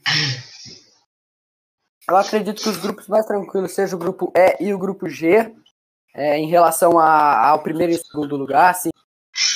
Eu 2.10 2.18
acredito 2.18 2.62
que 2.62 2.70
os 2.70 2.78
grupos 2.78 3.08
mais 3.08 3.26
tranquilos 3.26 3.74
sejam 3.74 3.98
o 3.98 4.02
grupo 4.02 4.34
E 4.36 4.64
e 4.66 4.74
o 4.74 4.80
grupo 4.80 5.08
G. 5.08 5.54
É, 6.14 6.38
em 6.38 6.48
relação 6.48 7.00
a, 7.00 7.50
ao 7.50 7.60
primeiro 7.64 7.94
e 7.94 7.98
segundo 7.98 8.36
lugar, 8.36 8.72
assim, 8.72 8.90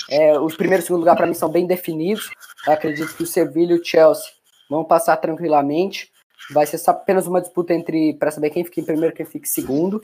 é, 0.09 0.39
os 0.39 0.55
primeiro 0.55 0.81
e 0.81 0.85
segundo 0.85 1.01
lugar 1.01 1.17
para 1.17 1.27
mim 1.27 1.33
são 1.33 1.49
bem 1.49 1.67
definidos. 1.67 2.29
Eu 2.65 2.73
acredito 2.73 3.13
que 3.13 3.23
o 3.23 3.27
Sevilla 3.27 3.73
e 3.73 3.79
o 3.79 3.83
Chelsea 3.83 4.31
vão 4.69 4.85
passar 4.85 5.17
tranquilamente. 5.17 6.11
Vai 6.53 6.65
ser 6.65 6.79
apenas 6.89 7.27
uma 7.27 7.41
disputa 7.41 7.73
entre 7.73 8.13
para 8.13 8.31
saber 8.31 8.51
quem 8.51 8.63
fica 8.63 8.79
em 8.79 8.85
primeiro 8.85 9.13
e 9.13 9.17
quem 9.17 9.25
fica 9.25 9.45
em 9.45 9.49
segundo. 9.49 10.01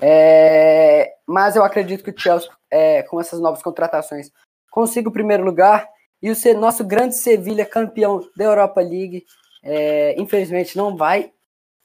É, 0.00 1.12
mas 1.26 1.56
eu 1.56 1.64
acredito 1.64 2.04
que 2.04 2.10
o 2.10 2.18
Chelsea, 2.18 2.48
é, 2.70 3.02
com 3.02 3.20
essas 3.20 3.40
novas 3.40 3.62
contratações, 3.62 4.30
consiga 4.70 5.08
o 5.08 5.12
primeiro 5.12 5.44
lugar. 5.44 5.88
E 6.22 6.30
o 6.30 6.58
nosso 6.58 6.84
grande 6.84 7.16
Sevilha, 7.16 7.64
campeão 7.64 8.28
da 8.36 8.44
Europa 8.44 8.80
League, 8.80 9.24
é, 9.62 10.14
infelizmente 10.20 10.76
não 10.76 10.96
vai 10.96 11.32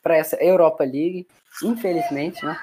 para 0.02 0.18
essa 0.18 0.36
Europa 0.38 0.84
League. 0.84 1.28
Infelizmente, 1.64 2.44
né? 2.46 2.58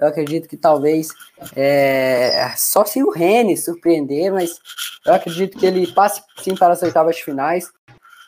Eu 0.00 0.08
acredito 0.08 0.48
que 0.48 0.56
talvez 0.56 1.08
é, 1.54 2.50
só 2.56 2.84
se 2.84 3.02
o 3.02 3.10
Rennes 3.10 3.64
surpreender, 3.64 4.32
mas 4.32 4.58
eu 5.04 5.12
acredito 5.12 5.58
que 5.58 5.66
ele 5.66 5.86
passe 5.92 6.22
sim 6.42 6.56
para 6.56 6.72
as 6.72 6.82
oitavas 6.82 7.16
de 7.16 7.24
finais. 7.24 7.70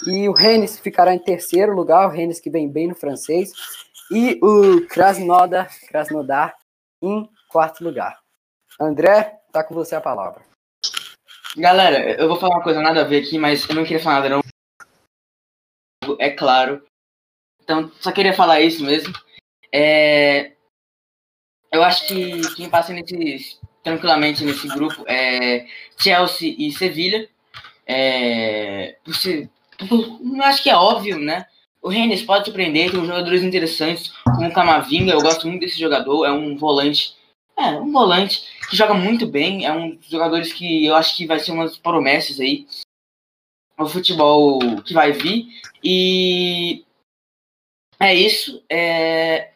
E 0.06 0.28
o 0.28 0.32
Rennes 0.32 0.78
ficará 0.78 1.14
em 1.14 1.18
terceiro 1.18 1.74
lugar, 1.74 2.06
o 2.06 2.10
Rennes 2.10 2.38
que 2.38 2.50
vem 2.50 2.68
bem 2.68 2.88
no 2.88 2.94
francês. 2.94 3.50
E 4.10 4.38
o 4.42 4.86
Krasnodar, 4.86 5.70
Krasnodar 5.88 6.54
em 7.04 7.28
quarto 7.48 7.84
lugar. 7.84 8.18
André, 8.80 9.40
tá 9.52 9.62
com 9.62 9.74
você 9.74 9.94
a 9.94 10.00
palavra. 10.00 10.42
Galera, 11.56 12.20
eu 12.20 12.26
vou 12.26 12.36
falar 12.36 12.56
uma 12.56 12.64
coisa 12.64 12.80
nada 12.80 13.02
a 13.02 13.04
ver 13.04 13.22
aqui, 13.22 13.38
mas 13.38 13.68
eu 13.68 13.76
não 13.76 13.84
queria 13.84 14.02
falar 14.02 14.20
nada 14.20 14.28
não. 14.28 14.42
É 16.18 16.30
claro. 16.30 16.84
Então, 17.62 17.90
só 18.00 18.10
queria 18.10 18.34
falar 18.34 18.60
isso 18.60 18.84
mesmo. 18.84 19.14
É... 19.72 20.52
Eu 21.72 21.82
acho 21.82 22.06
que 22.06 22.54
quem 22.54 22.68
passa 22.68 22.92
nesse, 22.92 23.58
tranquilamente 23.82 24.44
nesse 24.44 24.68
grupo 24.68 25.04
é 25.06 25.66
Chelsea 25.96 26.54
e 26.58 26.72
Sevilha. 26.72 27.28
É... 27.86 28.98
Por 29.04 29.14
ser... 29.14 29.48
Não 30.20 30.44
acho 30.44 30.62
que 30.62 30.70
é 30.70 30.76
óbvio, 30.76 31.18
né? 31.18 31.46
O 31.84 31.90
Rennes 31.90 32.22
pode 32.22 32.46
surpreender, 32.46 32.90
tem 32.90 33.04
jogadores 33.04 33.42
interessantes, 33.42 34.10
como 34.24 34.48
o 34.48 34.52
Camavinga, 34.52 35.12
eu 35.12 35.20
gosto 35.20 35.46
muito 35.46 35.60
desse 35.60 35.78
jogador, 35.78 36.24
é 36.24 36.32
um 36.32 36.56
volante, 36.56 37.14
é, 37.58 37.72
um 37.72 37.92
volante 37.92 38.42
que 38.70 38.76
joga 38.76 38.94
muito 38.94 39.26
bem, 39.26 39.66
é 39.66 39.72
um 39.72 39.94
dos 39.94 40.08
jogadores 40.08 40.50
que 40.52 40.86
eu 40.86 40.94
acho 40.94 41.14
que 41.14 41.26
vai 41.26 41.38
ser 41.38 41.52
umas 41.52 41.76
promessas 41.76 42.40
aí 42.40 42.66
o 43.78 43.88
futebol 43.88 44.58
que 44.82 44.94
vai 44.94 45.12
vir. 45.12 45.46
E 45.82 46.84
é 48.00 48.14
isso. 48.14 48.62
É... 48.70 49.52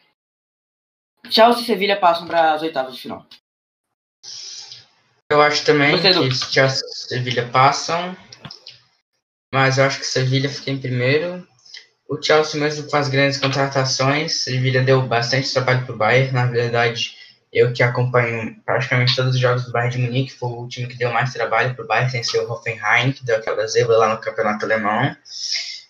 Chelsea 1.29 1.63
e 1.63 1.65
Sevilha 1.65 1.99
passam 1.99 2.27
para 2.27 2.53
as 2.53 2.61
oitavas 2.61 2.95
de 2.95 3.01
final. 3.01 3.25
Eu 5.31 5.41
acho 5.41 5.63
também 5.63 5.95
Você, 5.95 6.11
que 6.11 6.53
Chelsea 6.53 6.87
e 6.87 6.95
Sevilha 6.95 7.47
passam, 7.49 8.17
mas 9.53 9.77
eu 9.77 9.85
acho 9.85 9.99
que 9.99 10.05
Sevilha 10.05 10.49
fica 10.49 10.71
em 10.71 10.79
primeiro. 10.79 11.47
O 12.09 12.19
Chelsea, 12.19 12.59
mesmo 12.59 12.87
as 12.91 13.07
grandes 13.07 13.37
contratações, 13.37 14.41
Sevilha 14.43 14.81
deu 14.81 15.03
bastante 15.03 15.53
trabalho 15.53 15.85
para 15.85 15.93
o 15.93 15.97
Bayern. 15.97 16.33
Na 16.33 16.47
verdade, 16.47 17.15
eu 17.53 17.71
que 17.71 17.83
acompanho 17.83 18.59
praticamente 18.65 19.15
todos 19.15 19.35
os 19.35 19.39
jogos 19.39 19.65
do 19.65 19.71
Bayern 19.71 19.95
de 19.95 20.01
Munique, 20.01 20.33
foi 20.33 20.49
o 20.49 20.67
time 20.67 20.87
que 20.87 20.97
deu 20.97 21.13
mais 21.13 21.31
trabalho 21.31 21.75
para 21.75 21.85
o 21.85 21.87
Bayern, 21.87 22.09
sem 22.09 22.23
ser 22.23 22.39
o 22.39 22.51
Hoffenheim, 22.51 23.11
que 23.11 23.23
deu 23.23 23.35
aquela 23.35 23.67
zebra 23.67 23.95
lá 23.95 24.11
no 24.11 24.19
campeonato 24.19 24.65
alemão. 24.65 25.15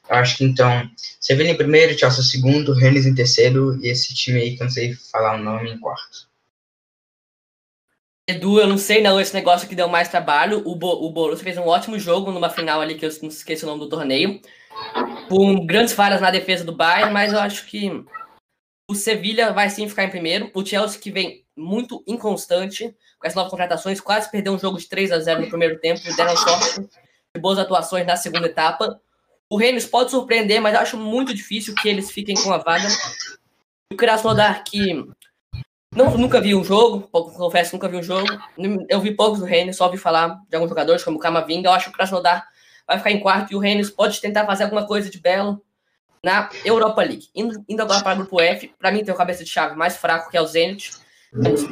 Eu 0.10 0.16
acho 0.18 0.36
que 0.36 0.44
então, 0.44 0.90
Sevilha 1.22 1.52
em 1.52 1.58
primeiro, 1.58 1.98
Chelsea 1.98 2.20
em 2.20 2.24
segundo, 2.24 2.74
Rennes 2.74 3.06
em 3.06 3.16
terceiro, 3.16 3.80
e 3.82 3.88
esse 3.88 4.14
time 4.14 4.42
aí 4.42 4.58
que 4.58 4.62
eu 4.62 4.66
não 4.66 4.74
sei 4.74 4.94
falar 4.94 5.36
o 5.36 5.44
nome 5.44 5.72
em 5.72 5.80
quarto. 5.80 6.28
Edu, 8.28 8.60
eu 8.60 8.68
não 8.68 8.78
sei 8.78 9.02
não 9.02 9.22
esse 9.22 9.34
negócio 9.34 9.70
que 9.70 9.76
deu 9.76 9.88
mais 9.88 10.10
trabalho. 10.10 10.62
O, 10.66 10.76
Bo, 10.76 11.06
o 11.06 11.10
Borussia 11.12 11.46
fez 11.46 11.58
um 11.58 11.66
ótimo 11.66 11.98
jogo 11.98 12.30
numa 12.30 12.50
final 12.50 12.82
ali 12.82 12.96
que 12.96 13.06
eu 13.06 13.10
não 13.22 13.30
esqueci 13.30 13.64
o 13.64 13.68
nome 13.68 13.80
do 13.80 13.90
torneio. 13.90 14.42
Com 15.28 15.66
grandes 15.66 15.94
falhas 15.94 16.22
na 16.22 16.32
defesa 16.32 16.64
do 16.64 16.76
Bayern, 16.76 17.14
mas 17.14 17.34
eu 17.34 17.40
acho 17.40 17.66
que 17.66 18.04
o 18.90 18.96
Sevilha 18.96 19.54
vai 19.54 19.70
sim 19.70 19.88
ficar 19.88 20.04
em 20.04 20.10
primeiro. 20.10 20.50
O 20.54 20.66
Chelsea 20.66 21.00
que 21.00 21.12
vem 21.12 21.46
muito 21.56 22.04
inconstante 22.08 22.96
com 23.20 23.28
as 23.28 23.36
novas 23.36 23.52
contratações, 23.52 24.00
quase 24.00 24.32
perdeu 24.32 24.54
um 24.54 24.60
jogo 24.60 24.78
de 24.78 24.88
3 24.88 25.12
a 25.12 25.20
0 25.20 25.42
no 25.42 25.50
primeiro 25.50 25.80
tempo, 25.80 26.02
deram 26.16 26.36
sorte 26.36 26.82
de 26.82 27.42
boas 27.42 27.60
atuações 27.60 28.08
na 28.08 28.16
segunda 28.16 28.48
etapa. 28.48 29.00
O 29.50 29.58
Rennes 29.58 29.86
pode 29.86 30.12
surpreender, 30.12 30.62
mas 30.62 30.74
eu 30.74 30.80
acho 30.80 30.98
muito 30.98 31.34
difícil 31.34 31.76
que 31.76 31.90
eles 31.90 32.12
fiquem 32.12 32.36
com 32.36 32.54
a 32.54 32.58
vaga. 32.58 32.88
O 33.92 33.96
Krasnodar 33.96 34.64
que 34.64 35.06
não, 35.94 36.18
nunca 36.18 36.40
vi 36.40 36.56
um 36.56 36.64
jogo, 36.64 37.08
confesso, 37.10 37.74
nunca 37.74 37.90
vi 37.90 37.98
um 37.98 38.04
jogo. 38.04 38.28
Eu 38.88 39.02
vi 39.02 39.12
poucos 39.12 39.40
do 39.40 39.46
Rennes, 39.46 39.76
só 39.76 39.86
ouvi 39.86 39.98
falar 39.98 40.40
de 40.48 40.56
alguns 40.56 40.70
jogadores, 40.70 41.04
como 41.04 41.18
o 41.18 41.20
Camavinga. 41.20 41.68
Eu 41.68 41.74
acho 41.74 41.86
que 41.86 41.92
o 41.92 41.94
Krasnodar 41.94 42.48
vai 42.90 42.98
ficar 42.98 43.12
em 43.12 43.20
quarto 43.20 43.54
e 43.54 43.56
o 43.56 43.60
Rennes 43.60 43.92
pode 43.92 44.20
tentar 44.20 44.48
fazer 44.48 44.64
alguma 44.64 44.88
coisa 44.88 45.12
de 45.12 45.20
belo 45.20 45.64
na 46.24 46.50
Europa 46.66 47.04
League. 47.04 47.30
Indo, 47.36 47.64
indo 47.70 47.82
agora 47.84 48.02
para 48.02 48.14
o 48.14 48.18
grupo 48.18 48.42
F, 48.42 48.74
para 48.80 48.92
mim 48.92 49.04
tem 49.04 49.14
o 49.14 49.18
cabeça 49.18 49.44
de 49.44 49.50
chave 49.50 49.76
mais 49.76 49.96
fraco, 49.96 50.32
que 50.32 50.36
é 50.36 50.42
o 50.42 50.48
Zenit. 50.48 50.92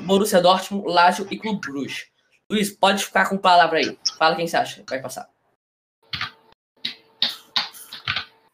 Borussia 0.05 0.39
Dortmund, 0.39 0.87
Lazio 0.87 1.27
e 1.31 1.39
Clube 1.39 1.59
Bruges. 1.59 2.05
Luiz, 2.49 2.71
pode 2.71 3.03
ficar 3.03 3.27
com 3.27 3.37
palavra 3.37 3.79
aí. 3.79 3.97
Fala 4.15 4.35
quem 4.35 4.47
você 4.47 4.55
acha 4.55 4.83
que 4.83 4.89
vai 4.89 5.01
passar. 5.01 5.27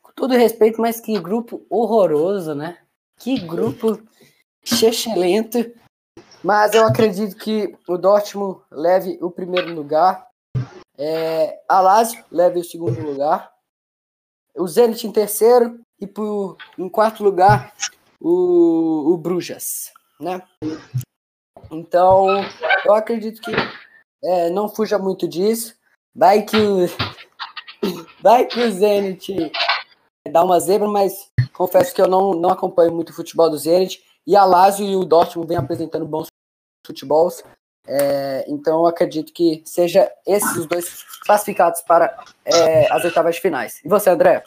Com 0.01 0.13
todo 0.15 0.37
respeito, 0.37 0.79
mas 0.79 1.01
que 1.01 1.19
grupo 1.19 1.65
horroroso, 1.69 2.55
né? 2.55 2.77
Que 3.19 3.37
grupo 3.39 4.01
excelente. 4.65 5.75
Mas 6.41 6.73
eu 6.73 6.87
acredito 6.87 7.35
que 7.35 7.75
o 7.87 7.97
Dortmund 7.97 8.61
leve 8.71 9.17
o 9.21 9.29
primeiro 9.29 9.73
lugar. 9.75 10.25
É, 10.97 11.61
a 11.67 11.81
Lazio 11.81 12.23
leve 12.31 12.59
o 12.59 12.63
segundo 12.63 13.01
lugar. 13.01 13.51
O 14.55 14.67
Zenit 14.67 15.07
em 15.07 15.11
terceiro. 15.11 15.79
E 15.99 16.07
por, 16.07 16.57
em 16.77 16.89
quarto 16.89 17.23
lugar, 17.23 17.73
o, 18.19 19.13
o 19.13 19.17
Brujas. 19.17 19.93
Né? 20.19 20.41
Então, 21.71 22.27
eu 22.85 22.93
acredito 22.93 23.41
que 23.41 23.51
é, 24.23 24.49
não 24.49 24.67
fuja 24.67 24.97
muito 24.97 25.27
disso. 25.27 25.75
Vai 26.15 26.43
que 26.43 26.57
o, 26.57 26.85
vai 28.21 28.45
que 28.45 28.59
o 28.59 28.71
Zenit 28.71 29.51
dá 30.31 30.43
uma 30.43 30.59
zebra, 30.59 30.87
mas 30.87 31.31
confesso 31.53 31.93
que 31.93 32.01
eu 32.01 32.07
não, 32.07 32.33
não 32.33 32.49
acompanho 32.49 32.93
muito 32.93 33.09
o 33.09 33.15
futebol 33.15 33.49
do 33.49 33.57
Zenit. 33.57 34.03
E 34.25 34.35
a 34.35 34.45
Lazio 34.45 34.85
e 34.85 34.95
o 34.95 35.05
Dortmund 35.05 35.47
vem 35.47 35.57
apresentando 35.57 36.05
bons 36.05 36.27
futebols. 36.85 37.43
É, 37.85 38.45
então 38.47 38.85
acredito 38.85 39.33
que 39.33 39.61
seja 39.65 40.09
esses 40.25 40.65
dois 40.65 41.03
classificados 41.25 41.81
para 41.81 42.17
é, 42.45 42.91
as 42.91 43.03
oitavas 43.03 43.37
finais. 43.37 43.81
E 43.83 43.89
você, 43.89 44.09
André? 44.09 44.43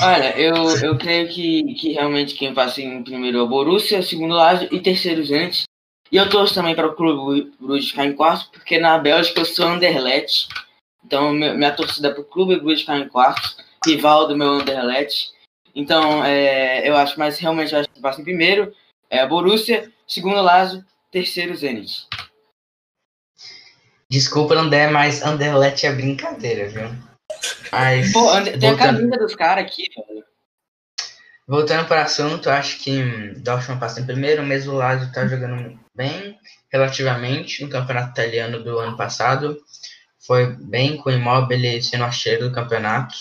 Olha, 0.00 0.36
eu, 0.38 0.54
eu 0.82 0.98
creio 0.98 1.28
que, 1.28 1.74
que 1.74 1.92
realmente 1.92 2.34
quem 2.34 2.54
passa 2.54 2.80
em 2.80 3.02
primeiro 3.02 3.38
é 3.38 3.42
o 3.42 3.48
Borussia, 3.48 4.02
segundo 4.02 4.34
Lazio 4.34 4.68
e 4.72 4.80
terceiro 4.80 5.24
o. 5.24 5.64
E 6.10 6.16
eu 6.16 6.28
torço 6.28 6.54
também 6.54 6.74
para 6.74 6.86
o 6.86 6.94
Clube 6.94 7.52
Bruges 7.60 7.90
ficar 7.90 8.06
em 8.06 8.14
quarto, 8.14 8.50
porque 8.50 8.78
na 8.78 8.98
Bélgica 8.98 9.40
eu 9.40 9.44
sou 9.44 9.66
Anderlecht. 9.66 10.48
Então 11.04 11.32
minha, 11.32 11.72
torcida 11.72 12.08
é 12.08 12.10
para 12.12 12.20
o 12.20 12.24
Clube 12.24 12.56
Bruges 12.56 12.80
ficar 12.80 12.98
em 12.98 13.08
quarto, 13.08 13.56
rival 13.84 14.26
do 14.26 14.36
meu 14.36 14.48
Anderlecht. 14.48 15.32
Então 15.74 16.24
é, 16.24 16.88
eu 16.88 16.96
acho, 16.96 17.18
mas 17.18 17.38
realmente 17.38 17.72
eu 17.72 17.80
acho 17.80 17.88
que 17.88 18.00
passa 18.00 18.20
em 18.20 18.24
primeiro 18.24 18.72
é 19.10 19.26
Borussia, 19.26 19.92
segundo 20.06 20.42
Lazio, 20.42 20.84
terceiro 21.14 21.52
o 21.52 21.56
Zenit. 21.56 22.08
Desculpa, 24.10 24.54
André, 24.54 24.88
mas 24.88 25.22
Anderlecht 25.22 25.86
é 25.86 25.92
brincadeira, 25.92 26.68
viu? 26.68 26.88
Mas, 27.70 28.12
Pô, 28.12 28.30
tem 28.42 28.52
a 28.54 28.72
voltando- 28.72 28.78
camisa 28.78 29.16
dos 29.16 29.34
caras 29.36 29.64
aqui, 29.64 29.84
velho. 29.96 30.24
Voltando 31.46 31.86
para 31.86 32.00
o 32.00 32.04
assunto, 32.04 32.50
acho 32.50 32.78
que 32.80 32.90
hum, 33.02 33.34
Dortmund 33.36 33.78
passa 33.80 34.00
em 34.00 34.06
primeiro, 34.06 34.42
mesmo 34.42 34.72
o 34.72 34.76
Lazio 34.76 35.06
está 35.08 35.26
jogando 35.26 35.78
bem, 35.94 36.38
relativamente, 36.72 37.62
no 37.62 37.68
campeonato 37.70 38.10
italiano 38.10 38.62
do 38.64 38.78
ano 38.78 38.96
passado. 38.96 39.58
Foi 40.26 40.56
bem 40.56 40.96
com 40.96 41.10
o 41.10 41.12
Immobile 41.12 41.82
sendo 41.82 42.04
artilheiro 42.04 42.48
do 42.48 42.54
campeonato. 42.54 43.14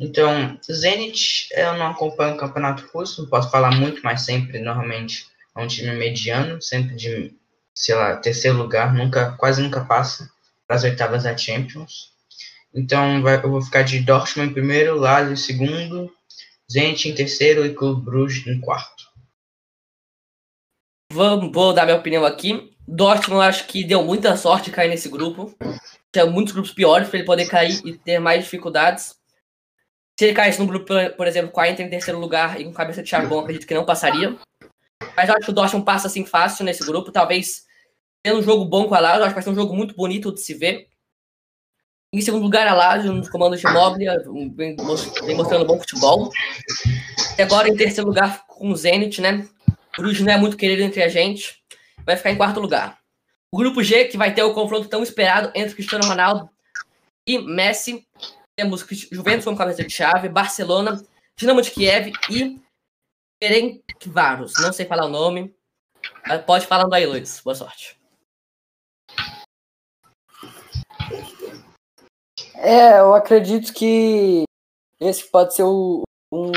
Então, 0.00 0.58
Zenit, 0.72 1.48
eu 1.52 1.74
não 1.76 1.88
acompanho 1.88 2.34
o 2.34 2.38
campeonato 2.38 2.88
russo, 2.94 3.22
não 3.22 3.28
posso 3.28 3.50
falar 3.50 3.72
muito, 3.72 4.00
mas 4.04 4.22
sempre, 4.22 4.58
normalmente, 4.60 5.26
é 5.56 5.60
um 5.62 5.66
time 5.66 5.92
mediano, 5.94 6.60
sempre 6.60 6.94
de, 6.96 7.34
sei 7.74 7.94
lá, 7.94 8.16
terceiro 8.16 8.56
lugar, 8.58 8.92
nunca, 8.92 9.32
quase 9.36 9.62
nunca 9.62 9.84
passa 9.84 10.30
para 10.66 10.76
as 10.76 10.84
oitavas 10.84 11.22
da 11.24 11.36
Champions. 11.36 12.12
Então, 12.74 13.22
vai- 13.22 13.36
eu 13.36 13.50
vou 13.50 13.62
ficar 13.62 13.82
de 13.82 14.00
Dortmund 14.00 14.50
em 14.50 14.54
primeiro, 14.54 14.96
Lazio 14.98 15.32
em 15.32 15.36
segundo, 15.36 16.12
Zenit 16.70 17.08
em 17.08 17.14
terceiro 17.14 17.64
e 17.64 17.74
Clube 17.74 18.04
Bruges 18.04 18.46
em 18.46 18.60
quarto. 18.60 19.04
Vou, 21.12 21.52
vou 21.52 21.72
dar 21.72 21.84
minha 21.84 21.96
opinião 21.98 22.24
aqui. 22.24 22.72
Dortmund, 22.86 23.44
acho 23.46 23.66
que 23.66 23.84
deu 23.84 24.02
muita 24.02 24.36
sorte 24.36 24.70
cair 24.70 24.88
nesse 24.88 25.08
grupo. 25.08 25.54
Tinha 26.12 26.26
muitos 26.26 26.52
grupos 26.52 26.72
piores 26.72 27.08
para 27.08 27.18
ele 27.18 27.26
poder 27.26 27.46
cair 27.46 27.80
e 27.84 27.96
ter 27.96 28.18
mais 28.18 28.44
dificuldades. 28.44 29.16
Se 30.18 30.26
ele 30.26 30.34
caísse 30.34 30.60
num 30.60 30.66
grupo, 30.66 30.92
por 31.16 31.26
exemplo, 31.26 31.50
com 31.50 31.60
a 31.60 31.68
Inter 31.68 31.86
em 31.86 31.90
terceiro 31.90 32.18
lugar 32.20 32.60
e 32.60 32.64
com 32.64 32.72
cabeça 32.72 33.02
de 33.02 33.08
chave 33.08 33.26
bom, 33.26 33.40
acredito 33.40 33.66
que 33.66 33.74
não 33.74 33.84
passaria. 33.84 34.36
Mas 35.16 35.28
eu 35.28 35.34
acho 35.34 35.44
que 35.44 35.50
o 35.50 35.54
Dortmund 35.54 35.84
passa 35.84 36.06
assim 36.06 36.24
fácil 36.24 36.64
nesse 36.64 36.84
grupo. 36.84 37.12
Talvez 37.12 37.64
tendo 38.22 38.38
um 38.38 38.42
jogo 38.42 38.64
bom 38.64 38.88
com 38.88 38.94
a 38.94 39.00
Lazio, 39.00 39.22
acho 39.22 39.30
que 39.30 39.34
vai 39.34 39.42
ser 39.42 39.50
um 39.50 39.54
jogo 39.54 39.74
muito 39.74 39.94
bonito 39.94 40.32
de 40.32 40.40
se 40.40 40.54
ver. 40.54 40.88
Em 42.12 42.20
segundo 42.20 42.42
lugar, 42.44 42.66
a 42.66 42.74
Lazio, 42.74 43.12
nos 43.12 43.28
comandos 43.28 43.60
de 43.60 43.66
Mobile, 43.66 44.08
vem 44.54 44.76
mos- 44.76 45.12
vem 45.24 45.36
mostrando 45.36 45.64
bom 45.64 45.78
futebol. 45.78 46.30
E 47.36 47.42
agora, 47.42 47.68
em 47.68 47.76
terceiro 47.76 48.08
lugar, 48.08 48.46
com 48.46 48.70
o 48.70 48.76
Zenit, 48.76 49.20
né? 49.20 49.48
O 49.98 50.02
não 50.02 50.32
é 50.32 50.36
muito 50.36 50.56
querido 50.56 50.82
entre 50.82 51.02
a 51.02 51.08
gente. 51.08 51.62
Vai 52.04 52.16
ficar 52.16 52.30
em 52.30 52.36
quarto 52.36 52.60
lugar. 52.60 52.98
O 53.50 53.56
grupo 53.58 53.82
G, 53.82 54.06
que 54.06 54.16
vai 54.16 54.34
ter 54.34 54.42
o 54.42 54.54
confronto 54.54 54.88
tão 54.88 55.02
esperado 55.02 55.50
entre 55.54 55.74
Cristiano 55.74 56.06
Ronaldo 56.06 56.48
e 57.26 57.38
Messi. 57.38 58.06
Temos 58.56 58.84
Juventus 59.10 59.44
como 59.44 59.56
cabeça 59.56 59.84
de 59.84 59.92
chave, 59.92 60.28
Barcelona, 60.28 61.02
Dinamo 61.36 61.62
de 61.62 61.70
Kiev 61.70 62.12
e 62.30 62.60
Ferencváros. 63.44 64.54
Não 64.58 64.72
sei 64.72 64.86
falar 64.86 65.04
o 65.04 65.10
nome. 65.10 65.54
mas 66.26 66.42
Pode 66.44 66.66
falar 66.66 66.88
aí, 66.94 67.04
Luiz. 67.04 67.42
Boa 67.44 67.54
sorte. 67.54 68.00
É, 72.56 73.00
eu 73.00 73.14
acredito 73.14 73.74
que 73.74 74.44
esse 74.98 75.30
pode 75.30 75.54
ser 75.54 75.64
o, 75.64 76.02
um- 76.32 76.52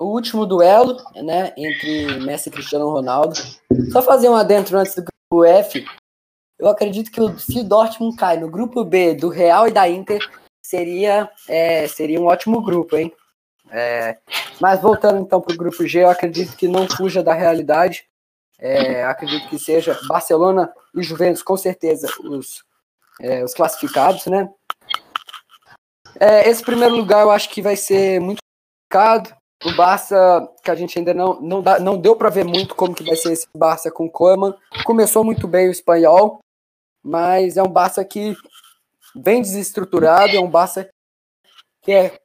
o 0.00 0.06
último 0.06 0.44
duelo, 0.44 0.96
né, 1.14 1.54
entre 1.56 2.18
Messi 2.24 2.48
e 2.48 2.52
Cristiano 2.52 2.90
Ronaldo. 2.90 3.36
Só 3.92 4.02
fazer 4.02 4.28
um 4.28 4.34
adentro 4.34 4.76
antes 4.76 4.96
do 4.96 5.04
grupo 5.04 5.44
F. 5.44 5.84
Eu 6.58 6.66
acredito 6.68 7.12
que 7.12 7.20
o, 7.20 7.38
se 7.38 7.60
o 7.60 7.64
Dortmund 7.64 8.16
cai 8.16 8.38
no 8.38 8.50
grupo 8.50 8.84
B 8.84 9.14
do 9.14 9.28
Real 9.28 9.68
e 9.68 9.72
da 9.72 9.88
Inter, 9.88 10.18
seria, 10.64 11.30
é, 11.48 11.86
seria 11.86 12.20
um 12.20 12.26
ótimo 12.26 12.60
grupo, 12.60 12.96
hein? 12.96 13.14
É, 13.70 14.18
mas 14.60 14.80
voltando 14.80 15.20
então 15.20 15.40
para 15.40 15.54
o 15.54 15.56
grupo 15.56 15.86
G, 15.86 16.02
eu 16.02 16.10
acredito 16.10 16.56
que 16.56 16.68
não 16.68 16.88
fuja 16.88 17.22
da 17.22 17.34
realidade. 17.34 18.06
É, 18.58 19.04
acredito 19.04 19.48
que 19.48 19.58
seja 19.58 19.98
Barcelona 20.06 20.72
e 20.94 21.02
Juventus, 21.02 21.42
com 21.42 21.56
certeza, 21.56 22.08
os, 22.20 22.64
é, 23.20 23.42
os 23.42 23.52
classificados, 23.52 24.26
né? 24.26 24.48
É, 26.20 26.48
esse 26.48 26.62
primeiro 26.62 26.94
lugar 26.94 27.22
eu 27.22 27.30
acho 27.30 27.50
que 27.50 27.60
vai 27.60 27.76
ser 27.76 28.20
muito 28.20 28.38
complicado. 28.38 29.36
O 29.64 29.74
Barça, 29.74 30.46
que 30.62 30.70
a 30.70 30.74
gente 30.74 30.98
ainda 30.98 31.14
não, 31.14 31.40
não, 31.40 31.62
dá, 31.62 31.78
não 31.78 31.98
deu 31.98 32.14
para 32.14 32.28
ver 32.28 32.44
muito 32.44 32.74
como 32.74 32.94
que 32.94 33.02
vai 33.02 33.16
ser 33.16 33.32
esse 33.32 33.48
Barça 33.56 33.90
com 33.90 34.08
Koeman. 34.08 34.54
Começou 34.84 35.24
muito 35.24 35.48
bem 35.48 35.68
o 35.68 35.72
espanhol, 35.72 36.38
mas 37.02 37.56
é 37.56 37.62
um 37.62 37.68
Barça 37.68 38.04
que 38.04 38.36
bem 39.14 39.40
desestruturado, 39.40 40.36
é 40.36 40.40
um 40.40 40.50
Barça 40.50 40.88
que 41.82 41.92
é, 41.92 42.18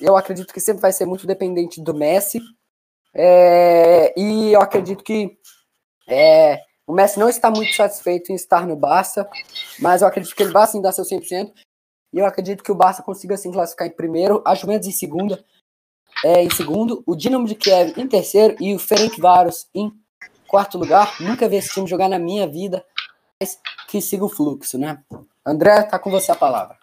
eu 0.00 0.16
acredito 0.16 0.52
que 0.52 0.60
sempre 0.60 0.82
vai 0.82 0.92
ser 0.92 1.06
muito 1.06 1.26
dependente 1.26 1.80
do 1.80 1.94
Messi. 1.94 2.40
É, 3.14 4.14
e 4.18 4.52
eu 4.52 4.60
acredito 4.60 5.02
que 5.02 5.36
é, 6.08 6.62
O 6.86 6.92
Messi 6.92 7.18
não 7.18 7.28
está 7.28 7.50
muito 7.50 7.74
satisfeito 7.74 8.32
em 8.32 8.34
estar 8.34 8.66
no 8.66 8.74
Barça, 8.74 9.28
mas 9.78 10.00
eu 10.00 10.08
acredito 10.08 10.34
que 10.34 10.42
ele 10.42 10.52
vai 10.52 10.66
sim 10.66 10.80
dar 10.80 10.92
seu 10.92 11.04
100%. 11.04 11.52
E 12.12 12.18
eu 12.18 12.24
acredito 12.24 12.64
que 12.64 12.72
o 12.72 12.74
Barça 12.74 13.02
consiga 13.02 13.36
sim 13.36 13.52
classificar 13.52 13.86
em 13.86 13.90
primeiro, 13.90 14.42
a 14.46 14.54
Juventus 14.54 14.88
em 14.88 14.92
segunda, 14.92 15.44
é, 16.24 16.42
em 16.42 16.50
segundo, 16.50 17.02
o 17.06 17.14
Dinamo 17.14 17.46
de 17.46 17.54
Kiev 17.54 17.92
em 17.98 18.08
terceiro 18.08 18.56
e 18.58 18.74
o 18.74 18.78
Ferencváros 18.78 19.68
em 19.74 19.92
quarto 20.46 20.78
lugar. 20.78 21.20
Nunca 21.20 21.48
vi 21.48 21.56
esse 21.56 21.68
time 21.68 21.86
jogar 21.86 22.08
na 22.08 22.18
minha 22.18 22.48
vida, 22.48 22.84
mas 23.40 23.60
que 23.88 24.00
siga 24.00 24.24
o 24.24 24.28
fluxo, 24.28 24.78
né? 24.78 25.02
André, 25.44 25.82
tá 25.82 25.98
com 25.98 26.10
você 26.10 26.32
a 26.32 26.36
palavra. 26.36 26.78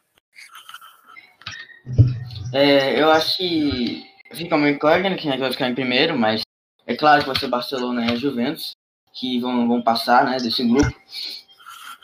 É, 2.56 3.02
eu 3.02 3.12
acho 3.12 3.36
que 3.36 4.06
fica 4.32 4.58
meio 4.58 4.80
claro 4.80 5.04
que 5.18 5.38
vai 5.38 5.52
ficar 5.52 5.70
em 5.70 5.76
primeiro, 5.76 6.18
mas 6.18 6.42
é 6.88 6.96
claro 6.96 7.20
que 7.20 7.28
vai 7.28 7.38
ser 7.38 7.50
Barcelona 7.50 8.06
e 8.06 8.12
a 8.14 8.16
Juventus, 8.16 8.78
que 9.14 9.42
vão, 9.42 9.68
vão 9.68 9.82
passar 9.82 10.24
né, 10.24 10.38
desse 10.38 10.64
grupo. 10.64 10.90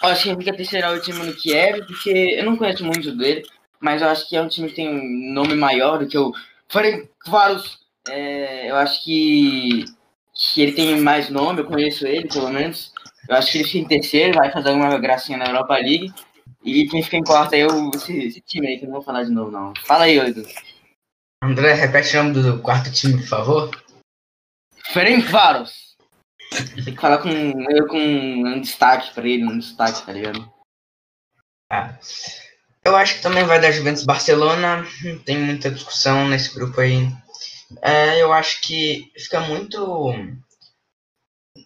Eu 0.03 0.09
acho 0.09 0.23
que 0.23 0.35
fica 0.35 0.53
terceiro 0.53 0.91
o 0.91 1.01
time 1.01 1.19
no 1.19 1.33
Kiev, 1.33 1.85
porque 1.85 2.35
eu 2.37 2.43
não 2.43 2.57
conheço 2.57 2.83
muito 2.83 3.15
dele, 3.15 3.43
mas 3.79 4.01
eu 4.01 4.09
acho 4.09 4.27
que 4.27 4.35
é 4.35 4.41
um 4.41 4.49
time 4.49 4.67
que 4.67 4.75
tem 4.75 4.89
um 4.89 5.33
nome 5.33 5.55
maior 5.55 5.99
do 5.99 6.07
que 6.07 6.17
o 6.17 6.33
Ferencváros. 6.67 7.79
É, 8.09 8.69
eu 8.69 8.75
acho 8.75 9.01
que, 9.05 9.85
que 10.33 10.61
ele 10.61 10.73
tem 10.73 10.99
mais 10.99 11.29
nome, 11.29 11.61
eu 11.61 11.65
conheço 11.65 12.05
ele, 12.05 12.27
pelo 12.27 12.49
menos. 12.49 12.91
Eu 13.29 13.37
acho 13.37 13.53
que 13.53 13.59
ele 13.59 13.67
fica 13.67 13.77
em 13.77 13.87
terceiro, 13.87 14.37
vai 14.37 14.51
fazer 14.51 14.71
uma 14.71 14.97
gracinha 14.97 15.37
na 15.37 15.45
Europa 15.45 15.75
League. 15.75 16.11
E 16.63 16.87
quem 16.87 17.01
fica 17.01 17.17
em 17.17 17.23
quarto 17.23 17.55
aí 17.55 17.61
é 17.61 17.67
esse, 17.95 18.17
esse, 18.17 18.41
time 18.41 18.67
aí, 18.67 18.77
que 18.77 18.85
eu 18.85 18.89
não 18.89 18.95
vou 18.95 19.03
falar 19.03 19.23
de 19.23 19.31
novo, 19.31 19.49
não. 19.49 19.73
Fala 19.85 20.03
aí, 20.03 20.17
Edu. 20.19 20.43
André, 21.43 21.73
repete 21.73 22.15
o 22.15 22.23
nome 22.23 22.41
do 22.41 22.61
quarto 22.61 22.91
time, 22.91 23.17
por 23.17 23.27
favor. 23.27 23.83
Ferencváros. 24.93 25.95
Tem 26.83 26.93
que 26.93 27.01
falar 27.01 27.19
com, 27.19 27.29
eu 27.29 27.87
com 27.87 27.97
um 27.97 28.61
destaque 28.61 29.13
pra 29.13 29.27
ele, 29.27 29.45
um 29.45 29.57
destaque, 29.57 30.05
tá 30.05 30.11
ligado? 30.11 30.51
Ah. 31.71 31.97
Eu 32.83 32.95
acho 32.95 33.15
que 33.15 33.21
também 33.21 33.43
vai 33.45 33.59
dar 33.59 33.71
Juventus 33.71 34.03
Barcelona. 34.03 34.85
Não 35.03 35.19
tem 35.19 35.39
muita 35.39 35.71
discussão 35.71 36.27
nesse 36.27 36.53
grupo 36.53 36.81
aí. 36.81 37.07
É, 37.81 38.21
eu 38.21 38.33
acho 38.33 38.61
que 38.61 39.11
fica 39.17 39.39
muito. 39.39 40.13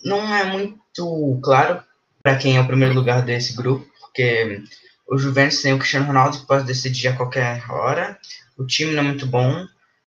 Não 0.04 0.34
é 0.36 0.44
muito 0.44 1.40
claro 1.44 1.84
para 2.22 2.38
quem 2.38 2.58
é 2.58 2.62
o 2.62 2.68
primeiro 2.68 2.94
lugar 2.94 3.24
desse 3.24 3.56
grupo, 3.56 3.88
porque 4.00 4.62
o 5.08 5.18
Juventus 5.18 5.62
tem 5.62 5.74
o 5.74 5.78
Cristiano 5.78 6.08
Ronaldo 6.08 6.40
que 6.40 6.48
pode 6.48 6.66
decidir 6.66 7.10
a 7.10 7.16
qualquer 7.16 7.70
hora. 7.70 8.18
O 8.58 8.66
time 8.66 8.94
não 8.94 9.04
é 9.04 9.06
muito 9.06 9.28
bom, 9.28 9.66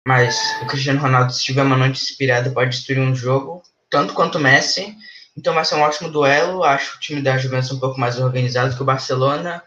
mas 0.06 0.38
o 0.62 0.68
Cristiano 0.68 1.00
Ronaldo, 1.00 1.34
se 1.34 1.44
tiver 1.44 1.64
uma 1.64 1.78
noite 1.78 2.02
inspirada, 2.02 2.52
pode 2.52 2.72
destruir 2.72 3.00
um 3.00 3.16
jogo, 3.16 3.64
tanto 3.89 4.14
quanto 4.14 4.38
o 4.38 4.42
Messi. 4.42 4.96
Então 5.38 5.54
vai 5.54 5.64
ser 5.64 5.76
um 5.76 5.82
ótimo 5.82 6.10
duelo. 6.10 6.64
Acho 6.64 6.98
o 6.98 7.00
time 7.00 7.22
da 7.22 7.38
Juventus 7.38 7.72
um 7.72 7.80
pouco 7.80 8.00
mais 8.00 8.20
organizado 8.20 8.76
que 8.76 8.82
o 8.82 8.86
Barcelona. 8.86 9.64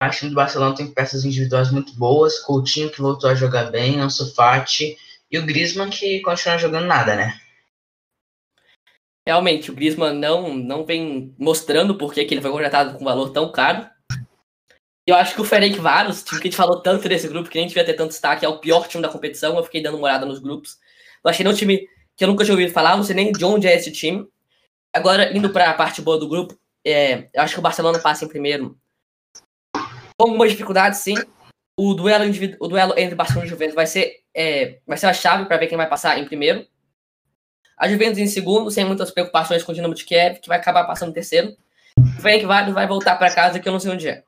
Acho 0.00 0.10
que 0.10 0.16
o 0.16 0.20
time 0.20 0.30
do 0.30 0.36
Barcelona 0.36 0.74
tem 0.74 0.86
peças 0.86 1.24
individuais 1.24 1.70
muito 1.70 1.94
boas. 1.94 2.38
Coutinho 2.40 2.90
que 2.90 3.00
voltou 3.00 3.30
a 3.30 3.34
jogar 3.34 3.70
bem, 3.70 4.00
Ansu 4.00 4.34
Fati 4.34 4.96
e 5.30 5.38
o 5.38 5.44
Griezmann 5.44 5.90
que 5.90 6.20
continua 6.20 6.58
jogando 6.58 6.86
nada, 6.86 7.16
né? 7.16 7.40
Realmente, 9.26 9.70
o 9.70 9.74
Griezmann 9.74 10.14
não, 10.14 10.54
não 10.54 10.84
vem 10.84 11.34
mostrando 11.38 11.96
por 11.96 12.12
que 12.12 12.20
ele 12.20 12.42
foi 12.42 12.50
contratado 12.50 12.98
com 12.98 13.04
valor 13.04 13.30
tão 13.30 13.50
caro. 13.50 13.88
Eu 15.06 15.14
acho 15.16 15.34
que 15.34 15.40
o 15.40 15.44
Ferenc 15.44 15.78
Varos, 15.78 16.22
time 16.22 16.40
que 16.40 16.48
a 16.48 16.50
gente 16.50 16.56
falou 16.56 16.80
tanto 16.80 17.06
desse 17.08 17.28
grupo, 17.28 17.50
que 17.50 17.58
nem 17.58 17.66
devia 17.66 17.84
ter 17.84 17.92
tanto 17.92 18.10
destaque, 18.10 18.44
é 18.44 18.48
o 18.48 18.58
pior 18.58 18.88
time 18.88 19.02
da 19.02 19.08
competição. 19.08 19.56
Eu 19.56 19.64
fiquei 19.64 19.82
dando 19.82 19.98
uma 19.98 20.06
olhada 20.06 20.24
nos 20.24 20.38
grupos. 20.38 20.78
Eu 21.22 21.30
achei 21.30 21.46
um 21.46 21.52
time 21.52 21.86
que 22.16 22.24
eu 22.24 22.28
nunca 22.28 22.44
tinha 22.44 22.54
ouvido 22.54 22.72
falar, 22.72 22.96
não 22.96 23.04
sei 23.04 23.14
nem 23.14 23.30
de 23.30 23.44
onde 23.44 23.66
é 23.66 23.74
esse 23.74 23.92
time. 23.92 24.26
Agora, 24.94 25.36
indo 25.36 25.50
para 25.50 25.68
a 25.70 25.74
parte 25.74 26.00
boa 26.00 26.18
do 26.18 26.28
grupo, 26.28 26.58
é, 26.86 27.28
eu 27.34 27.42
acho 27.42 27.54
que 27.54 27.58
o 27.58 27.62
Barcelona 27.62 27.98
passa 27.98 28.24
em 28.24 28.28
primeiro. 28.28 28.78
Com 30.16 30.28
algumas 30.28 30.50
dificuldades, 30.52 31.00
sim. 31.00 31.16
O 31.76 31.92
duelo, 31.92 32.24
o 32.60 32.68
duelo 32.68 32.94
entre 32.96 33.14
Barcelona 33.14 33.46
e 33.46 33.50
Juventus 33.50 33.74
vai 33.74 33.86
ser, 33.86 34.22
é, 34.32 34.78
vai 34.86 34.96
ser 34.96 35.06
a 35.06 35.12
chave 35.12 35.44
para 35.46 35.56
ver 35.56 35.66
quem 35.66 35.76
vai 35.76 35.88
passar 35.88 36.18
em 36.18 36.24
primeiro. 36.24 36.64
A 37.76 37.88
Juventus 37.88 38.18
em 38.18 38.28
segundo, 38.28 38.70
sem 38.70 38.84
muitas 38.84 39.10
preocupações 39.10 39.64
com 39.64 39.72
o 39.72 39.74
Dinamo 39.74 39.94
de 39.94 40.04
Kiev, 40.04 40.38
que 40.38 40.48
vai 40.48 40.58
acabar 40.58 40.84
passando 40.84 41.10
em 41.10 41.14
terceiro. 41.14 41.56
O 41.98 42.22
Ferenc 42.22 42.46
Varos 42.46 42.72
vai 42.72 42.86
voltar 42.86 43.16
para 43.16 43.34
casa, 43.34 43.58
que 43.58 43.68
eu 43.68 43.72
não 43.72 43.80
sei 43.80 43.90
onde 43.90 44.08
é. 44.08 44.22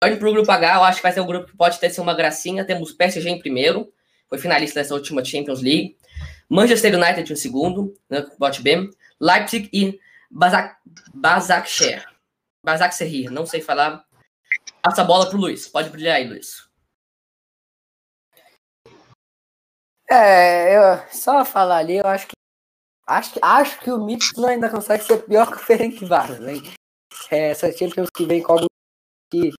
Para 0.00 0.14
o 0.14 0.32
grupo 0.32 0.50
H, 0.50 0.74
eu 0.76 0.82
acho 0.84 0.96
que 0.96 1.02
vai 1.02 1.12
ser 1.12 1.20
um 1.20 1.26
grupo 1.26 1.48
que 1.48 1.56
pode 1.56 1.78
ter 1.78 1.90
sido 1.90 2.02
uma 2.02 2.14
gracinha. 2.14 2.64
Temos 2.64 2.92
PSG 2.92 3.28
em 3.28 3.38
primeiro, 3.38 3.92
foi 4.28 4.38
finalista 4.38 4.80
dessa 4.80 4.94
última 4.94 5.22
Champions 5.22 5.60
League. 5.60 5.98
Manchester 6.48 6.94
United 6.94 7.30
em 7.30 7.36
segundo, 7.36 7.94
né, 8.08 8.26
bote 8.38 8.62
B. 8.62 8.88
Leipzig 9.20 9.68
e 9.72 10.00
Basak, 10.30 10.76
Basakshir. 11.12 12.08
Basakshir, 12.64 13.30
não 13.30 13.44
sei 13.44 13.60
falar. 13.60 14.04
Passa 14.82 15.02
a 15.02 15.04
bola 15.04 15.28
pro 15.28 15.38
Luiz. 15.38 15.68
Pode 15.68 15.90
brilhar 15.90 16.16
aí, 16.16 16.26
Luiz. 16.26 16.66
É, 20.10 20.76
eu, 20.76 21.08
só 21.12 21.44
falar 21.44 21.76
ali, 21.78 21.98
eu 21.98 22.06
acho 22.06 22.26
que 22.26 22.32
acho, 23.06 23.38
acho 23.40 23.78
que 23.80 23.92
o 23.92 24.04
Midtjylland 24.04 24.54
ainda 24.54 24.70
consegue 24.70 25.04
ser 25.04 25.18
pior 25.24 25.46
que 25.48 25.56
o 25.56 25.60
Ferencváros, 25.60 26.40
né? 26.40 26.54
É, 27.30 27.50
essa 27.50 27.70
Champions 27.70 28.08
que 28.10 28.24
vem 28.24 28.42
com 28.42 28.54
algum 28.54 28.66
que 29.30 29.52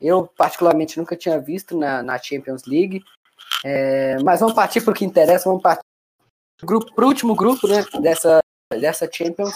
eu, 0.00 0.26
particularmente, 0.26 0.98
nunca 0.98 1.16
tinha 1.16 1.38
visto 1.38 1.76
na, 1.76 2.02
na 2.02 2.18
Champions 2.18 2.64
League. 2.66 3.02
É, 3.64 4.16
mas 4.22 4.40
vamos 4.40 4.54
partir 4.54 4.80
para 4.80 4.92
o 4.92 4.94
que 4.94 5.04
interessa, 5.04 5.48
vamos 5.48 5.62
partir 5.62 5.82
para 6.94 7.04
o 7.04 7.08
último 7.08 7.34
grupo 7.34 7.66
né, 7.66 7.84
dessa, 8.00 8.40
dessa 8.72 9.08
Champions. 9.10 9.52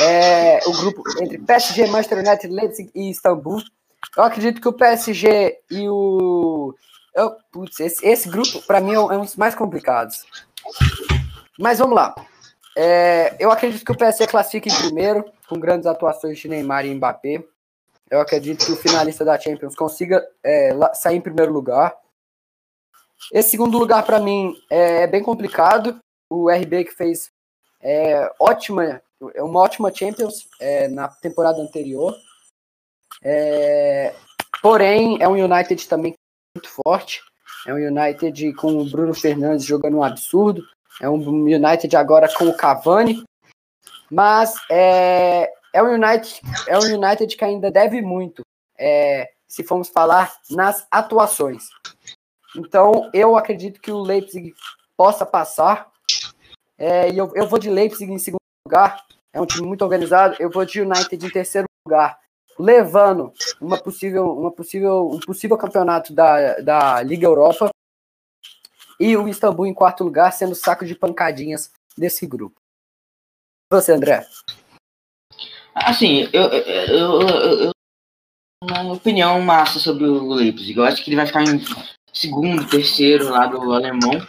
É, 0.00 0.58
o 0.66 0.72
grupo 0.72 1.02
entre 1.20 1.38
PSG, 1.38 1.86
Manchester 1.86 2.18
United, 2.18 2.48
Leipzig 2.48 2.90
e 2.94 3.10
Istambul. 3.10 3.62
Eu 4.16 4.24
acredito 4.24 4.60
que 4.60 4.68
o 4.68 4.72
PSG 4.72 5.58
e 5.70 5.88
o. 5.88 6.74
Eu, 7.14 7.36
putz, 7.52 7.78
esse, 7.78 8.04
esse 8.04 8.28
grupo, 8.28 8.60
para 8.66 8.80
mim, 8.80 8.94
é 8.94 8.98
um 8.98 9.20
dos 9.20 9.36
mais 9.36 9.54
complicados. 9.54 10.24
Mas 11.58 11.78
vamos 11.78 11.94
lá. 11.94 12.14
É, 12.76 13.36
eu 13.38 13.52
acredito 13.52 13.84
que 13.84 13.92
o 13.92 13.96
PSG 13.96 14.26
classifica 14.26 14.68
em 14.68 14.74
primeiro, 14.74 15.24
com 15.48 15.60
grandes 15.60 15.86
atuações 15.86 16.38
de 16.38 16.48
Neymar 16.48 16.84
e 16.84 16.94
Mbappé. 16.94 17.44
Eu 18.14 18.20
acredito 18.20 18.64
que 18.64 18.70
o 18.70 18.76
finalista 18.76 19.24
da 19.24 19.36
Champions 19.36 19.74
consiga 19.74 20.24
é, 20.40 20.70
sair 20.94 21.16
em 21.16 21.20
primeiro 21.20 21.52
lugar. 21.52 21.96
Esse 23.32 23.50
segundo 23.50 23.76
lugar, 23.76 24.06
para 24.06 24.20
mim, 24.20 24.54
é, 24.70 25.02
é, 25.02 25.06
bem 25.08 25.20
complicado. 25.20 25.98
O 26.30 26.48
RB 26.48 26.84
que 26.84 26.92
fez 26.92 27.32
é, 27.82 28.32
ótima, 28.38 29.02
é 29.34 29.42
uma 29.42 29.58
ótima 29.58 29.92
Champions 29.92 30.48
é, 30.60 30.86
na 30.86 31.08
temporada 31.08 31.60
anterior. 31.60 32.14
É, 33.20 34.14
porém, 34.62 35.20
é 35.20 35.28
um 35.28 35.32
United 35.32 35.88
também 35.88 36.14
muito 36.56 36.70
forte. 36.86 37.20
É 37.66 37.74
um 37.74 37.78
United 37.78 38.52
com 38.52 38.76
o 38.76 38.88
Bruno 38.88 39.12
Fernandes 39.12 39.66
jogando 39.66 39.96
um 39.96 40.04
absurdo. 40.04 40.62
É 41.00 41.10
um 41.10 41.16
United 41.16 41.96
agora 41.96 42.32
com 42.32 42.44
o 42.44 42.56
Cavani. 42.56 43.24
Mas 44.08 44.54
é, 44.70 45.52
é 45.74 45.82
um 45.82 45.92
United, 45.92 46.40
é 46.68 46.78
um 46.78 46.82
United 46.82 47.36
que 47.36 47.44
ainda 47.44 47.68
deve 47.68 48.00
muito, 48.00 48.42
é, 48.78 49.32
se 49.48 49.64
formos 49.64 49.88
falar 49.88 50.32
nas 50.48 50.86
atuações. 50.88 51.64
Então, 52.56 53.10
eu 53.12 53.36
acredito 53.36 53.80
que 53.80 53.90
o 53.90 54.00
Leipzig 54.00 54.54
possa 54.96 55.26
passar. 55.26 55.90
É, 56.78 57.10
e 57.10 57.18
eu, 57.18 57.32
eu 57.34 57.48
vou 57.48 57.58
de 57.58 57.68
Leipzig 57.68 58.10
em 58.10 58.18
segundo 58.18 58.38
lugar. 58.64 59.04
É 59.32 59.40
um 59.40 59.46
time 59.46 59.66
muito 59.66 59.82
organizado. 59.82 60.36
Eu 60.38 60.48
vou 60.48 60.64
de 60.64 60.80
United 60.80 61.26
em 61.26 61.30
terceiro 61.30 61.66
lugar, 61.84 62.20
levando 62.56 63.32
uma 63.60 63.76
possível, 63.76 64.30
uma 64.32 64.52
possível, 64.52 65.08
um 65.08 65.18
possível 65.18 65.58
campeonato 65.58 66.14
da, 66.14 66.60
da 66.60 67.02
Liga 67.02 67.26
Europa. 67.26 67.70
E 69.00 69.16
o 69.16 69.26
Istambul 69.26 69.66
em 69.66 69.74
quarto 69.74 70.04
lugar, 70.04 70.32
sendo 70.32 70.54
saco 70.54 70.86
de 70.86 70.94
pancadinhas 70.94 71.72
desse 71.98 72.28
grupo. 72.28 72.60
Você, 73.72 73.90
André? 73.90 74.24
Assim, 75.74 76.28
eu, 76.32 76.42
eu, 76.42 76.62
eu, 76.86 77.60
eu, 77.60 77.70
uma 78.62 78.92
opinião 78.92 79.40
massa 79.40 79.78
sobre 79.78 80.04
o 80.04 80.34
Leipzig. 80.34 80.76
Eu 80.76 80.84
acho 80.84 81.02
que 81.02 81.10
ele 81.10 81.16
vai 81.16 81.26
ficar 81.26 81.42
em 81.42 81.60
segundo, 82.12 82.68
terceiro 82.68 83.30
lá 83.30 83.46
do 83.46 83.72
alemão. 83.72 84.26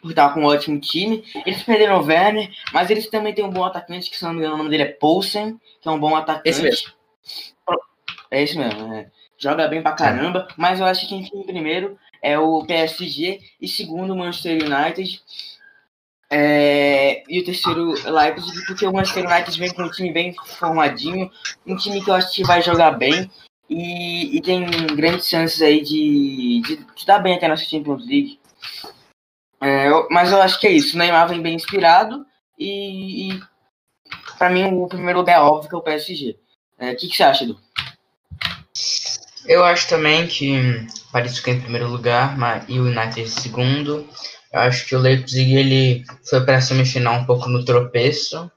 Por 0.00 0.10
estar 0.10 0.34
com 0.34 0.40
um 0.40 0.46
ótimo 0.46 0.80
time. 0.80 1.22
Eles 1.46 1.62
perderam 1.62 2.00
o 2.00 2.04
Werner, 2.04 2.50
mas 2.72 2.90
eles 2.90 3.08
também 3.08 3.32
têm 3.32 3.44
um 3.44 3.50
bom 3.50 3.64
atacante, 3.64 4.10
que 4.10 4.16
se 4.16 4.24
não 4.24 4.32
me 4.32 4.38
engano 4.38 4.54
o 4.54 4.58
nome 4.58 4.70
dele 4.70 4.82
é 4.84 4.92
Poulsen, 4.92 5.60
que 5.80 5.88
é 5.88 5.90
um 5.90 6.00
bom 6.00 6.16
atacante. 6.16 6.48
Esse 6.48 6.62
mesmo. 6.62 6.92
É 8.30 8.42
esse 8.42 8.58
mesmo, 8.58 8.92
é. 8.94 9.10
Joga 9.38 9.68
bem 9.68 9.82
pra 9.82 9.92
caramba, 9.92 10.48
mas 10.56 10.80
eu 10.80 10.86
acho 10.86 11.06
que 11.06 11.14
em 11.14 11.42
primeiro 11.44 11.98
é 12.22 12.38
o 12.38 12.64
PSG 12.64 13.40
e 13.60 13.68
segundo 13.68 14.12
o 14.12 14.16
Manchester 14.16 14.62
United. 14.62 15.20
É, 16.34 17.22
e 17.28 17.40
o 17.40 17.44
terceiro 17.44 17.92
Leipzig, 18.10 18.64
porque 18.64 18.86
o 18.86 18.92
Manchester 18.92 19.30
United 19.30 19.58
vem 19.58 19.74
com 19.74 19.82
um 19.82 19.90
time 19.90 20.10
bem 20.10 20.34
formadinho, 20.58 21.30
um 21.66 21.76
time 21.76 22.02
que 22.02 22.08
eu 22.08 22.14
acho 22.14 22.32
que 22.32 22.42
vai 22.42 22.62
jogar 22.62 22.92
bem 22.92 23.30
e, 23.68 24.38
e 24.38 24.40
tem 24.40 24.64
grandes 24.96 25.28
chances 25.28 25.60
aí 25.60 25.82
de, 25.82 26.62
de, 26.62 26.76
de 26.94 27.06
dar 27.06 27.18
bem 27.18 27.34
até 27.34 27.46
na 27.46 27.54
Champions 27.54 28.06
League. 28.06 28.40
É, 29.60 29.88
eu, 29.88 30.08
mas 30.10 30.32
eu 30.32 30.40
acho 30.40 30.58
que 30.58 30.66
é 30.66 30.72
isso. 30.72 30.96
O 30.96 30.98
Neymar 30.98 31.28
vem 31.28 31.42
bem 31.42 31.54
inspirado 31.54 32.24
e, 32.58 33.34
e 33.34 33.42
pra 34.38 34.48
mim 34.48 34.64
o 34.72 34.88
primeiro 34.88 35.18
lugar 35.18 35.36
é 35.36 35.40
óbvio 35.40 35.68
que 35.68 35.74
é 35.74 35.78
o 35.78 35.82
PSG. 35.82 36.38
O 36.80 36.84
é, 36.84 36.94
que, 36.94 37.08
que 37.08 37.14
você 37.14 37.24
acha, 37.24 37.44
Edu? 37.44 37.60
Eu 39.44 39.62
acho 39.64 39.86
também 39.86 40.26
que 40.26 40.54
Paris 41.12 41.36
fica 41.36 41.50
em 41.50 41.60
primeiro 41.60 41.88
lugar 41.88 42.38
mas, 42.38 42.64
e 42.68 42.80
o 42.80 42.84
United 42.84 43.20
em 43.20 43.26
segundo. 43.26 44.08
Eu 44.52 44.60
acho 44.60 44.86
que 44.86 44.94
o 44.94 44.98
Leipzig 44.98 45.54
ele 45.54 46.04
foi 46.28 46.44
para 46.44 46.60
semifinal 46.60 47.14
um 47.14 47.24
pouco 47.24 47.48
no 47.48 47.64
tropeço. 47.64 48.50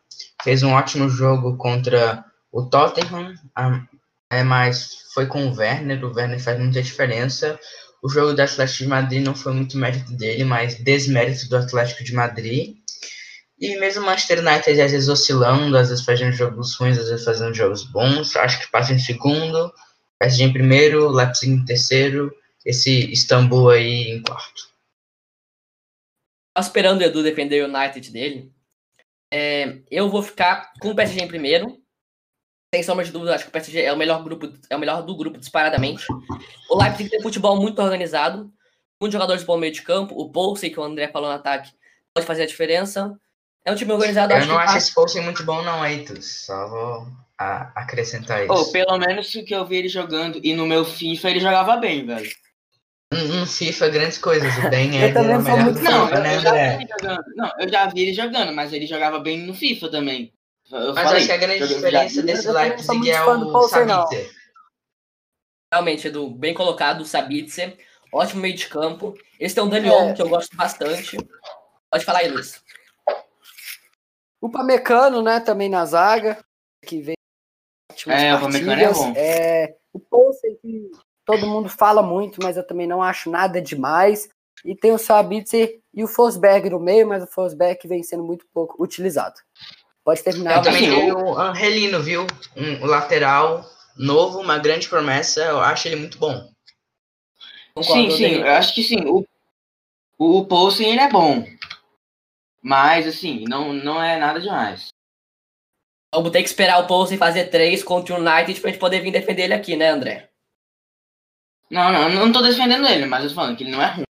Fez 0.44 0.62
um 0.62 0.74
ótimo 0.74 1.10
jogo 1.10 1.56
contra 1.58 2.24
o 2.52 2.64
Tottenham, 2.64 3.34
é, 4.32 4.44
mas 4.44 5.06
foi 5.14 5.26
com 5.26 5.48
o 5.48 5.56
Werner. 5.56 6.04
O 6.04 6.14
Werner 6.14 6.40
faz 6.40 6.60
muita 6.60 6.82
diferença. 6.82 7.58
O 8.04 8.10
jogo 8.10 8.34
do 8.34 8.42
Atlético 8.42 8.84
de 8.84 8.90
Madrid 8.90 9.26
não 9.26 9.34
foi 9.34 9.54
muito 9.54 9.78
mérito 9.78 10.12
dele, 10.14 10.44
mas 10.44 10.76
desmérito 10.76 11.48
do 11.50 11.58
Atlético 11.58 12.04
de 12.04 12.14
Madrid. 12.14 12.76
E 13.58 13.78
mesmo 13.80 14.04
o 14.04 14.06
Manchester 14.06 14.40
United 14.40 14.82
às 14.82 14.92
vezes 14.92 15.08
oscilando, 15.08 15.78
às 15.78 15.90
vezes 15.90 16.04
fazendo 16.04 16.34
jogos 16.34 16.76
ruins, 16.76 16.98
às 16.98 17.10
vezes 17.10 17.24
fazendo 17.24 17.54
jogos 17.54 17.84
bons. 17.86 18.36
Acho 18.36 18.60
que 18.60 18.72
passa 18.72 18.94
em 18.94 19.00
segundo, 19.00 19.74
PSG 20.20 20.44
em 20.44 20.54
primeiro, 20.54 21.10
Leipzig 21.10 21.52
em 21.52 21.66
terceiro, 21.66 22.32
esse 22.66 23.12
Istambul 23.12 23.70
aí 23.70 24.12
em 24.12 24.22
quarto. 24.22 24.75
Esperando 26.58 27.02
o 27.02 27.04
Edu 27.04 27.22
defender 27.22 27.64
o 27.64 27.68
United 27.68 28.12
dele, 28.12 28.52
é, 29.32 29.80
eu 29.92 30.10
vou 30.10 30.22
ficar 30.22 30.72
com 30.80 30.90
o 30.90 30.96
PSG 30.96 31.22
em 31.22 31.28
primeiro. 31.28 31.82
Sem 32.74 32.84
sombra 32.84 33.06
de 33.06 33.12
dúvida, 33.12 33.36
acho 33.36 33.46
que 33.46 33.50
o 33.50 33.54
PSG 33.54 33.82
é 33.82 33.94
o 33.94 33.98
melhor 33.98 34.24
grupo, 34.24 34.52
é 34.70 34.76
o 34.76 34.80
melhor 34.80 35.02
do 35.04 35.16
grupo 35.16 35.38
disparadamente. 35.38 36.06
O 36.70 36.82
Leipzig 36.82 37.10
tem 37.10 37.22
futebol 37.22 37.56
muito 37.56 37.82
organizado, 37.82 38.52
muitos 39.00 39.14
jogadores 39.14 39.44
bom 39.44 39.58
meio 39.58 39.72
de 39.72 39.82
campo. 39.82 40.16
O 40.16 40.30
Poulsen, 40.30 40.72
que 40.72 40.80
o 40.80 40.84
André 40.84 41.08
falou 41.08 41.30
no 41.30 41.36
ataque, 41.36 41.72
pode 42.14 42.28
fazer 42.28 42.44
a 42.44 42.48
diferença. 42.48 43.18
É 43.64 43.72
um 43.72 43.76
time 43.76 43.94
organizado. 43.94 44.34
Eu 44.34 44.38
acho 44.38 44.48
não 44.48 44.58
acho 44.58 44.78
esse 44.78 44.94
Poulsen 44.94 45.24
muito 45.24 45.44
bom, 45.44 45.62
não, 45.62 45.86
Eitos. 45.86 46.46
Só 46.46 46.68
vou 46.68 47.08
acrescentar 47.38 48.44
isso. 48.44 48.54
Oh, 48.54 48.72
pelo 48.72 48.98
menos 48.98 49.34
o 49.34 49.44
que 49.44 49.56
eu 49.56 49.66
vi 49.66 49.78
ele 49.78 49.90
jogando. 49.90 50.40
E 50.44 50.54
no 50.54 50.66
meu 50.66 50.86
FIFA 50.86 51.30
ele 51.30 51.40
jogava 51.40 51.78
bem, 51.78 52.06
velho. 52.06 52.30
No 53.14 53.46
FIFA, 53.46 53.90
grandes 53.90 54.18
coisas. 54.18 54.58
O 54.58 54.70
Ben 54.70 55.02
é 55.02 55.08
o 55.08 55.24
melhor 55.24 55.64
muito 55.64 55.80
não, 55.82 56.08
FIFA, 56.08 56.20
né, 56.20 56.36
André? 56.36 56.88
Não, 57.36 57.52
eu 57.60 57.70
já 57.70 57.88
vi 57.88 58.02
ele 58.02 58.14
jogando, 58.14 58.54
mas 58.54 58.74
ele 58.74 58.88
jogava 58.88 59.20
bem 59.20 59.40
no 59.40 59.54
FIFA 59.54 59.90
também. 59.90 60.34
Eu 60.72 60.94
mas 60.94 61.04
falei, 61.04 61.18
acho 61.18 61.28
que 61.28 61.32
a 61.32 61.38
grande 61.38 61.68
diferença 61.68 62.24
desse 62.24 62.52
Leipzig 62.52 63.12
é 63.12 63.24
o 63.24 63.62
Sabitzer. 63.68 64.34
Realmente, 65.72 66.08
Edu, 66.08 66.30
bem 66.30 66.54
colocado, 66.54 67.02
o 67.02 67.06
Sabitzer. 67.06 67.78
Ótimo 68.12 68.42
meio 68.42 68.56
de 68.56 68.68
campo. 68.68 69.14
Esse 69.40 69.54
tem 69.54 69.64
um 69.64 69.70
Dani 69.70 69.90
é. 69.90 70.14
que 70.14 70.22
eu 70.22 70.30
gosto 70.30 70.56
bastante. 70.56 71.18
Pode 71.92 72.06
falar 72.06 72.20
aí, 72.20 72.30
Luiz. 72.30 72.64
O 74.42 74.50
Pamecano, 74.50 75.22
né, 75.22 75.40
também 75.40 75.70
na 75.70 75.86
zaga, 75.86 76.44
que 76.86 77.02
vem 77.02 77.16
é, 78.08 78.36
o 78.36 78.42
Pamecano 78.42 78.82
é 78.82 78.94
bom. 78.94 79.14
É, 79.16 79.76
o 79.94 80.00
Poulsen, 80.00 80.56
que 80.62 80.92
todo 81.26 81.48
mundo 81.48 81.68
fala 81.68 82.02
muito, 82.02 82.40
mas 82.42 82.56
eu 82.56 82.66
também 82.66 82.88
não 82.88 83.02
acho 83.02 83.30
nada 83.30 83.62
demais. 83.62 84.30
E 84.64 84.76
tem 84.76 84.92
o 84.92 84.98
Sabitzer 84.98 85.80
e 85.94 86.04
o 86.04 86.08
Fosberg 86.08 86.70
no 86.70 86.80
meio, 86.80 87.08
mas 87.08 87.24
o 87.24 87.28
Fosberg 87.28 87.88
vem 87.88 88.04
sendo 88.04 88.24
muito 88.24 88.46
pouco 88.54 88.82
utilizado. 88.82 89.36
Pode 90.04 90.24
terminar. 90.24 90.58
Eu 90.58 90.62
também 90.62 90.90
tenho 90.90 91.18
o 91.18 91.38
Angelino, 91.38 92.02
viu? 92.02 92.26
Um 92.56 92.86
lateral 92.86 93.66
novo, 93.98 94.40
uma 94.40 94.58
grande 94.60 94.88
promessa. 94.88 95.42
Eu 95.42 95.60
acho 95.60 95.88
ele 95.88 95.96
muito 95.96 96.18
bom. 96.18 96.50
Sim, 97.82 98.10
sim, 98.12 98.36
eu 98.36 98.52
acho 98.52 98.74
que 98.74 98.84
sim. 98.84 99.04
O, 99.06 99.26
o 100.18 100.46
Poulsen, 100.46 100.92
ele 100.92 101.02
é 101.02 101.10
bom. 101.10 101.46
Mas, 102.62 103.06
assim, 103.06 103.44
não, 103.48 103.74
não 103.74 104.02
é 104.02 104.18
nada 104.18 104.40
demais. 104.40 104.88
Vamos 106.14 106.32
ter 106.32 106.42
que 106.42 106.50
esperar 106.50 106.80
o 106.80 106.88
Poulsen 106.88 107.18
fazer 107.18 107.46
três 107.50 107.84
contra 107.84 108.16
o 108.16 108.18
United 108.18 108.62
pra 108.62 108.72
gente 108.72 108.80
poder 108.80 109.02
vir 109.02 109.12
defender 109.12 109.44
ele 109.44 109.54
aqui, 109.54 109.76
né, 109.76 109.90
André? 109.90 110.30
Não, 111.70 111.92
não, 111.92 112.10
não 112.10 112.32
tô 112.32 112.42
defendendo 112.42 112.88
ele, 112.88 113.06
mas 113.06 113.24
eu 113.24 113.30
tô 113.30 113.36
falando 113.36 113.58
que 113.58 113.64
ele 113.64 113.72
não 113.72 113.82
é 113.82 113.92
ruim. 113.92 114.06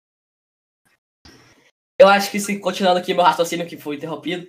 Eu 1.97 2.09
acho 2.09 2.29
que 2.29 2.39
se 2.39 2.59
continuando 2.59 2.99
aqui 2.99 3.13
meu 3.13 3.23
raciocínio 3.23 3.65
que 3.65 3.77
foi 3.77 3.95
interrompido, 3.95 4.47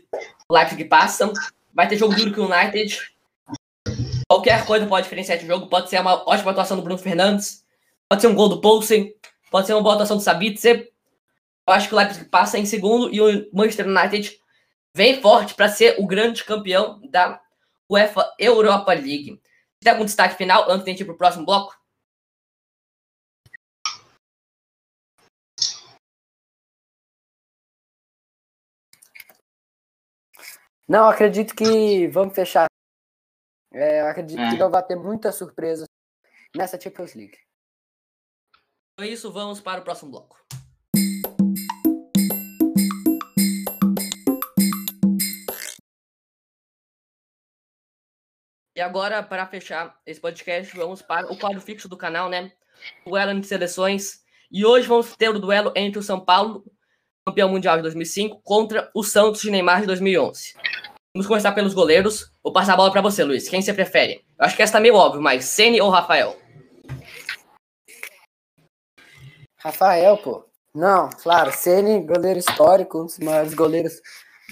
o 0.48 0.54
Leipzig 0.54 0.84
passa, 0.86 1.32
vai 1.72 1.86
ter 1.86 1.96
jogo 1.96 2.14
duro 2.14 2.34
com 2.34 2.40
o 2.40 2.52
United. 2.52 2.98
Qualquer 4.28 4.66
coisa 4.66 4.86
pode 4.86 5.04
diferenciar 5.04 5.38
esse 5.38 5.46
jogo, 5.46 5.68
pode 5.68 5.88
ser 5.88 6.00
uma 6.00 6.28
ótima 6.28 6.50
atuação 6.50 6.76
do 6.76 6.82
Bruno 6.82 6.98
Fernandes, 6.98 7.64
pode 8.08 8.20
ser 8.20 8.26
um 8.26 8.34
gol 8.34 8.48
do 8.48 8.60
Poulsen, 8.60 9.14
pode 9.50 9.68
ser 9.68 9.74
uma 9.74 9.82
boa 9.82 9.94
atuação 9.94 10.16
do 10.16 10.22
Sabitzer. 10.22 10.90
Eu 11.68 11.74
acho 11.74 11.88
que 11.88 11.94
o 11.94 11.98
Leipzig 11.98 12.24
passa 12.28 12.58
em 12.58 12.66
segundo 12.66 13.14
e 13.14 13.20
o 13.20 13.48
Manchester 13.52 13.86
United 13.86 14.36
vem 14.92 15.20
forte 15.20 15.54
para 15.54 15.68
ser 15.68 15.96
o 16.00 16.06
grande 16.06 16.42
campeão 16.42 17.00
da 17.08 17.40
UEFA 17.88 18.28
Europa 18.40 18.92
League. 18.92 19.40
Tem 19.80 19.92
algum 19.92 20.04
destaque 20.04 20.36
final 20.36 20.68
antes 20.68 20.84
de 20.84 20.90
a 20.90 20.92
gente 20.92 21.02
ir 21.02 21.04
para 21.04 21.14
o 21.14 21.18
próximo 21.18 21.46
bloco? 21.46 21.76
Não, 30.88 31.08
acredito 31.08 31.52
que 31.52 32.06
vamos 32.08 32.32
fechar. 32.32 32.66
É, 33.72 34.02
acredito 34.02 34.40
é. 34.40 34.50
que 34.50 34.56
não 34.56 34.70
vai 34.70 34.84
ter 34.84 34.94
muita 34.94 35.32
surpresa 35.32 35.84
nessa 36.56 36.80
Champions 36.80 37.14
League. 37.14 37.36
Com 38.96 39.04
isso, 39.04 39.32
vamos 39.32 39.60
para 39.60 39.80
o 39.80 39.84
próximo 39.84 40.12
bloco. 40.12 40.40
E 48.76 48.80
agora, 48.80 49.22
para 49.24 49.46
fechar 49.46 50.00
esse 50.06 50.20
podcast, 50.20 50.76
vamos 50.76 51.02
para 51.02 51.32
o 51.32 51.36
quadro 51.36 51.60
fixo 51.60 51.88
do 51.88 51.96
canal, 51.96 52.28
né? 52.28 52.52
O 53.04 53.10
duelo 53.10 53.40
de 53.40 53.46
seleções. 53.46 54.24
E 54.52 54.64
hoje 54.64 54.86
vamos 54.86 55.16
ter 55.16 55.30
o 55.30 55.40
duelo 55.40 55.72
entre 55.74 55.98
o 55.98 56.02
São 56.02 56.24
Paulo, 56.24 56.64
campeão 57.26 57.48
mundial 57.48 57.76
de 57.76 57.82
2005, 57.82 58.40
contra 58.44 58.88
o 58.94 59.02
Santos 59.02 59.42
de 59.42 59.50
Neymar 59.50 59.80
de 59.80 59.86
2011. 59.88 60.54
Vamos 61.12 61.26
começar 61.26 61.52
pelos 61.52 61.74
goleiros. 61.74 62.30
Vou 62.42 62.52
passar 62.52 62.74
a 62.74 62.76
bola 62.76 62.92
para 62.92 63.00
você, 63.00 63.24
Luiz. 63.24 63.48
Quem 63.48 63.60
você 63.60 63.74
prefere? 63.74 64.24
Eu 64.38 64.46
acho 64.46 64.54
que 64.54 64.62
essa 64.62 64.74
tá 64.74 64.80
meio 64.80 64.94
óbvio, 64.94 65.20
mas 65.20 65.44
Ceni 65.44 65.80
ou 65.80 65.90
Rafael? 65.90 66.36
Rafael, 69.58 70.16
pô. 70.18 70.48
Não, 70.72 71.10
claro, 71.10 71.50
Ceni, 71.52 72.00
goleiro 72.06 72.38
histórico, 72.38 73.00
um 73.00 73.06
dos 73.06 73.18
maiores 73.18 73.54
goleiros 73.54 74.00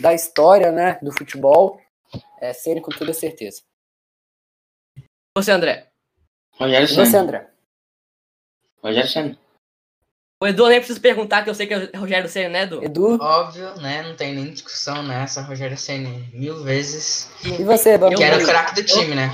da 0.01 0.13
história, 0.13 0.73
né, 0.73 0.99
do 1.01 1.13
futebol. 1.13 1.79
É 2.41 2.53
Ceni 2.53 2.81
com 2.81 2.91
toda 2.91 3.13
certeza. 3.13 3.63
Você, 5.37 5.53
André. 5.53 5.91
Rogério 6.53 6.89
Senna. 6.89 7.07
Você, 7.07 7.17
André. 7.17 7.51
Rogério 8.83 9.09
Senna. 9.09 9.44
O 10.41 10.47
Edu 10.47 10.69
nem 10.69 10.79
preciso 10.79 11.01
perguntar, 11.01 11.43
que 11.43 11.51
eu 11.51 11.55
sei 11.55 11.67
que 11.67 11.75
é 11.75 11.97
Rogério 11.97 12.29
Senna, 12.29 12.49
né, 12.51 12.63
Edu? 12.65 12.85
Edu? 12.85 13.19
Óbvio, 13.21 13.75
né? 13.81 14.03
Não 14.03 14.17
tem 14.17 14.35
nem 14.35 14.53
discussão 14.53 15.03
nessa. 15.03 15.41
Rogério 15.41 15.79
Senna 15.79 16.11
mil 16.33 16.63
vezes. 16.63 17.31
E 17.43 17.65
você, 17.65 17.97
Bambu? 17.97 18.17
Que 18.17 18.25
era 18.25 18.43
o 18.43 18.45
craque 18.45 18.75
do 18.75 18.85
time, 18.85 19.15
né? 19.15 19.33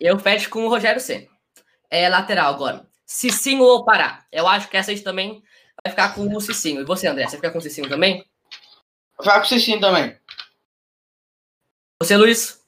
Eu 0.00 0.18
fecho 0.18 0.50
com 0.50 0.64
o 0.64 0.68
Rogério 0.68 1.00
Senna. 1.00 1.28
É 1.90 2.08
lateral 2.08 2.54
agora. 2.54 2.86
Cicinho 3.06 3.62
ou 3.62 3.84
Pará? 3.84 4.24
Eu 4.32 4.48
acho 4.48 4.68
que 4.68 4.76
essa 4.76 4.90
aí 4.90 4.98
também 5.00 5.42
vai 5.84 5.90
ficar 5.90 6.14
com 6.14 6.34
o 6.34 6.40
Cicinho. 6.40 6.80
E 6.80 6.84
você, 6.84 7.06
André? 7.06 7.28
Você 7.28 7.36
fica 7.36 7.50
com 7.50 7.58
o 7.58 7.62
Cicinho 7.62 7.88
também? 7.88 8.24
Vai 9.22 9.38
com 9.38 9.44
o 9.44 9.48
Cicinho 9.48 9.80
também. 9.80 10.18
Você, 12.00 12.16
Luiz? 12.16 12.60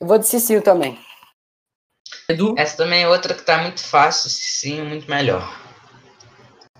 Eu 0.00 0.06
vou 0.08 0.18
de 0.18 0.26
Cicinho 0.26 0.62
também. 0.62 0.98
Edu? 2.28 2.54
Essa 2.56 2.76
também 2.76 3.02
é 3.02 3.08
outra 3.08 3.34
que 3.34 3.42
tá 3.42 3.58
muito 3.58 3.82
fácil, 3.82 4.30
Cicinho 4.30 4.84
muito 4.84 5.08
melhor. 5.08 5.60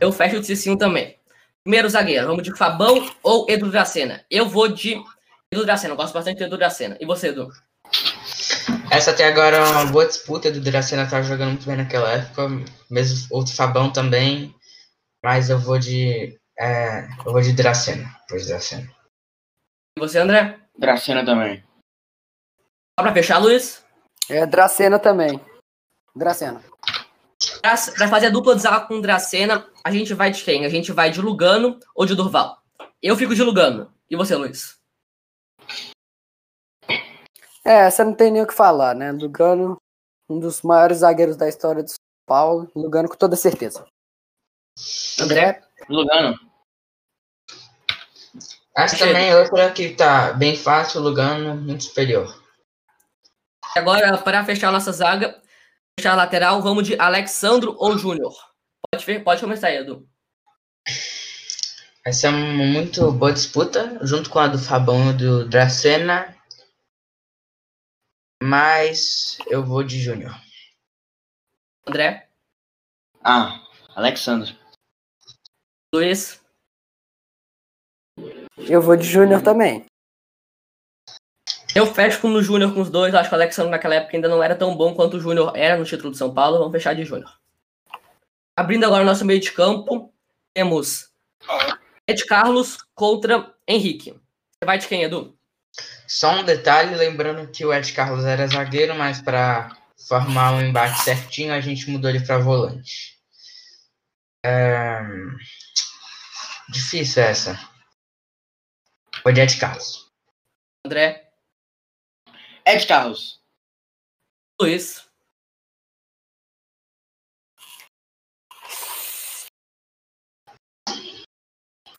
Eu 0.01 0.13
fecho 0.13 0.41
de 0.41 0.47
Cicinho 0.47 0.77
também. 0.77 1.17
Primeiro 1.65 1.89
zagueiro, 1.89 2.27
vamos 2.27 2.43
de 2.43 2.57
Fabão 2.57 3.09
ou 3.23 3.47
Edu 3.49 3.71
Dracena? 3.71 4.25
Eu 4.31 4.49
vou 4.49 4.69
de 4.69 5.01
Edu 5.53 5.65
Dracena, 5.65 5.93
eu 5.93 5.97
gosto 5.97 6.15
bastante 6.15 6.39
de 6.39 6.45
Edu 6.45 6.59
Dracena. 6.59 6.97
E 7.01 7.07
você, 7.07 7.29
Edu? 7.29 7.49
Essa 8.91 9.11
até 9.11 9.27
agora 9.27 9.57
é 9.57 9.61
uma 9.61 9.87
boa 9.87 10.07
disputa. 10.07 10.49
Edu 10.49 10.61
Dracena 10.61 11.09
tava 11.09 11.23
jogando 11.23 11.51
muito 11.51 11.67
bem 11.67 11.77
naquela 11.77 12.11
época. 12.11 12.49
Mesmo 12.91 13.27
outro 13.31 13.55
Fabão 13.55 13.93
também. 13.93 14.55
Mas 15.25 15.51
eu 15.51 15.59
vou 15.59 15.79
de. 15.79 16.39
É, 16.59 17.09
eu 17.25 17.33
vou 17.33 17.41
de 17.41 17.53
Dracena. 17.53 18.05
Vou 18.29 18.39
de 18.39 18.47
Dracena. 18.47 18.91
E 19.97 20.01
você, 20.01 20.19
André? 20.19 20.59
Dracena 20.77 21.25
também. 21.25 21.63
Só 22.99 23.05
pra 23.05 23.15
fechar, 23.15 23.39
Luiz? 23.39 23.85
É 24.29 24.47
Dracena 24.47 24.99
também. 24.99 25.41
Dracena. 26.15 26.63
Pra, 27.61 27.75
pra 27.97 28.09
fazer 28.09 28.27
a 28.27 28.31
dupla 28.31 28.55
de 28.55 28.63
zaga 28.63 28.87
com 28.87 29.01
Dracena, 29.01 29.67
a 29.85 29.91
gente 29.91 30.15
vai 30.15 30.31
de 30.31 30.43
quem? 30.43 30.65
A 30.65 30.69
gente 30.69 30.93
vai 30.93 31.11
de 31.11 31.21
Lugano 31.21 31.79
ou 31.95 32.07
de 32.07 32.15
Durval? 32.15 32.59
Eu 33.03 33.17
fico 33.17 33.35
de 33.35 33.43
Lugano. 33.43 33.93
E 34.09 34.17
você, 34.17 34.37
Luiz? 34.37 34.79
É, 37.65 37.91
você 37.91 38.05
não 38.05 38.15
tem 38.15 38.31
nem 38.31 38.43
o 38.43 38.47
que 38.47 38.55
falar, 38.55 38.95
né? 38.95 39.13
Lugano, 39.13 39.77
um 40.29 40.39
dos 40.39 40.63
maiores 40.63 40.99
zagueiros 40.99 41.37
da 41.37 41.49
história 41.49 41.83
do 41.83 41.89
São 41.89 41.97
Paulo. 42.27 42.71
Lugano 42.75 43.09
com 43.09 43.17
toda 43.17 43.37
certeza. 43.37 43.87
André? 45.21 45.63
Lugano. 45.89 46.39
Essa 48.75 48.97
Chega. 48.97 49.13
também 49.13 49.29
é 49.29 49.39
outra 49.39 49.71
que 49.71 49.91
tá 49.91 50.33
bem 50.33 50.57
fácil, 50.57 51.01
o 51.01 51.05
Lugano 51.05 51.55
muito 51.55 51.85
superior. 51.85 52.42
Agora, 53.77 54.19
para 54.23 54.45
fechar 54.45 54.69
a 54.69 54.73
nossa 54.73 54.93
zaga, 54.93 55.41
fechar 55.99 56.13
a 56.13 56.17
lateral, 56.17 56.61
vamos 56.63 56.87
de 56.87 56.99
Alexandro 56.99 57.75
ou 57.79 57.97
Júnior? 57.97 58.35
Pode, 58.91 59.05
ver- 59.05 59.25
pode 59.25 59.41
começar, 59.41 59.73
Edu. 59.73 60.09
Essa 62.05 62.27
é 62.27 62.31
uma 62.31 62.65
muito 62.67 63.13
boa 63.13 63.33
disputa, 63.33 63.99
junto 64.05 64.29
com 64.29 64.39
a 64.39 64.49
do 64.49 64.59
Fabão 64.59 65.11
e 65.11 65.17
do 65.17 65.49
Dracena. 65.49 66.37
Mas 68.43 69.39
eu 69.47 69.65
vou 69.65 69.83
de 69.85 70.01
Júnior. 70.01 70.35
André, 71.87 72.29
Ah, 73.25 73.61
Alexandre. 73.95 74.59
Luiz, 75.95 76.43
Eu 78.69 78.83
vou 78.83 78.97
de 78.97 79.05
Júnior 79.05 79.43
também. 79.43 79.87
Eu 81.75 81.87
fecho 81.87 82.21
com 82.21 82.29
o 82.29 82.43
Júnior 82.43 82.75
com 82.75 82.81
os 82.81 82.91
dois. 82.91 83.15
Acho 83.15 83.29
que 83.29 83.35
o 83.35 83.39
Alexandre 83.39 83.71
naquela 83.71 83.95
época 83.95 84.17
ainda 84.17 84.29
não 84.29 84.43
era 84.43 84.55
tão 84.55 84.77
bom 84.77 84.95
quanto 84.95 85.17
o 85.17 85.21
Júnior 85.21 85.53
era 85.57 85.77
no 85.77 85.85
título 85.85 86.11
de 86.11 86.19
São 86.19 86.33
Paulo. 86.33 86.59
Vamos 86.59 86.73
fechar 86.73 86.95
de 86.95 87.05
Júnior. 87.05 87.31
Abrindo 88.57 88.85
agora 88.85 89.03
o 89.03 89.07
nosso 89.07 89.25
meio 89.25 89.41
de 89.41 89.53
campo, 89.53 90.13
temos 90.55 91.09
Ed 92.07 92.25
Carlos 92.27 92.79
contra 92.95 93.55
Henrique. 93.67 94.11
Você 94.11 94.67
vai 94.67 94.79
de 94.79 94.87
quem, 94.87 95.03
Edu? 95.03 95.37
Só 96.07 96.41
um 96.41 96.45
detalhe, 96.45 96.95
lembrando 96.95 97.51
que 97.51 97.65
o 97.65 97.73
Ed 97.73 97.93
Carlos 97.93 98.25
era 98.25 98.47
zagueiro, 98.47 98.95
mas 98.95 99.23
para 99.23 99.75
formar 100.07 100.53
um 100.53 100.61
embate 100.61 101.01
certinho, 101.01 101.55
a 101.55 101.61
gente 101.61 101.89
mudou 101.91 102.11
ele 102.11 102.21
para 102.21 102.39
volante. 102.39 103.17
É, 104.45 105.01
Difícil 106.73 107.23
essa. 107.23 107.59
Vou 109.23 109.33
de 109.33 109.43
Ed 109.43 109.59
Carlos. 109.59 110.11
André, 110.87 111.32
Ed 112.65 112.87
Carlos. 112.87 113.41
Luiz, 114.61 115.13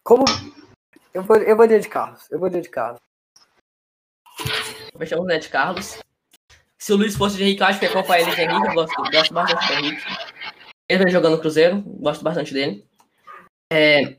Como. 0.03 0.25
Eu 1.13 1.23
vou, 1.23 1.37
eu 1.37 1.55
vou 1.55 1.65
de 1.65 1.75
Ed 1.75 1.87
Carlos. 1.87 2.29
Eu 2.29 2.39
vou 2.39 2.49
de 2.49 2.57
Ed 2.57 2.69
Carlos. 2.69 2.99
fechamos 4.97 5.25
o 5.25 5.31
Ed 5.31 5.47
Carlos. 5.49 5.99
Se 6.77 6.91
o 6.91 6.97
Luiz 6.97 7.15
fosse 7.15 7.37
de 7.37 7.43
Henrique, 7.43 7.61
eu 7.61 7.67
acho 7.67 7.79
que 7.79 7.85
ia 7.85 7.91
acompanhar 7.91 8.27
ele 8.27 8.35
de 8.35 8.41
Henrique. 8.41 8.67
Eu 8.67 8.73
gosto, 8.73 9.11
gosto 9.11 9.33
bastante 9.33 9.67
do 9.67 9.73
Henrique. 9.73 10.03
Ele 10.89 11.03
vem 11.03 11.13
jogando 11.13 11.35
no 11.37 11.41
Cruzeiro, 11.41 11.81
gosto 11.81 12.23
bastante 12.23 12.53
dele. 12.53 12.85
É, 13.71 14.17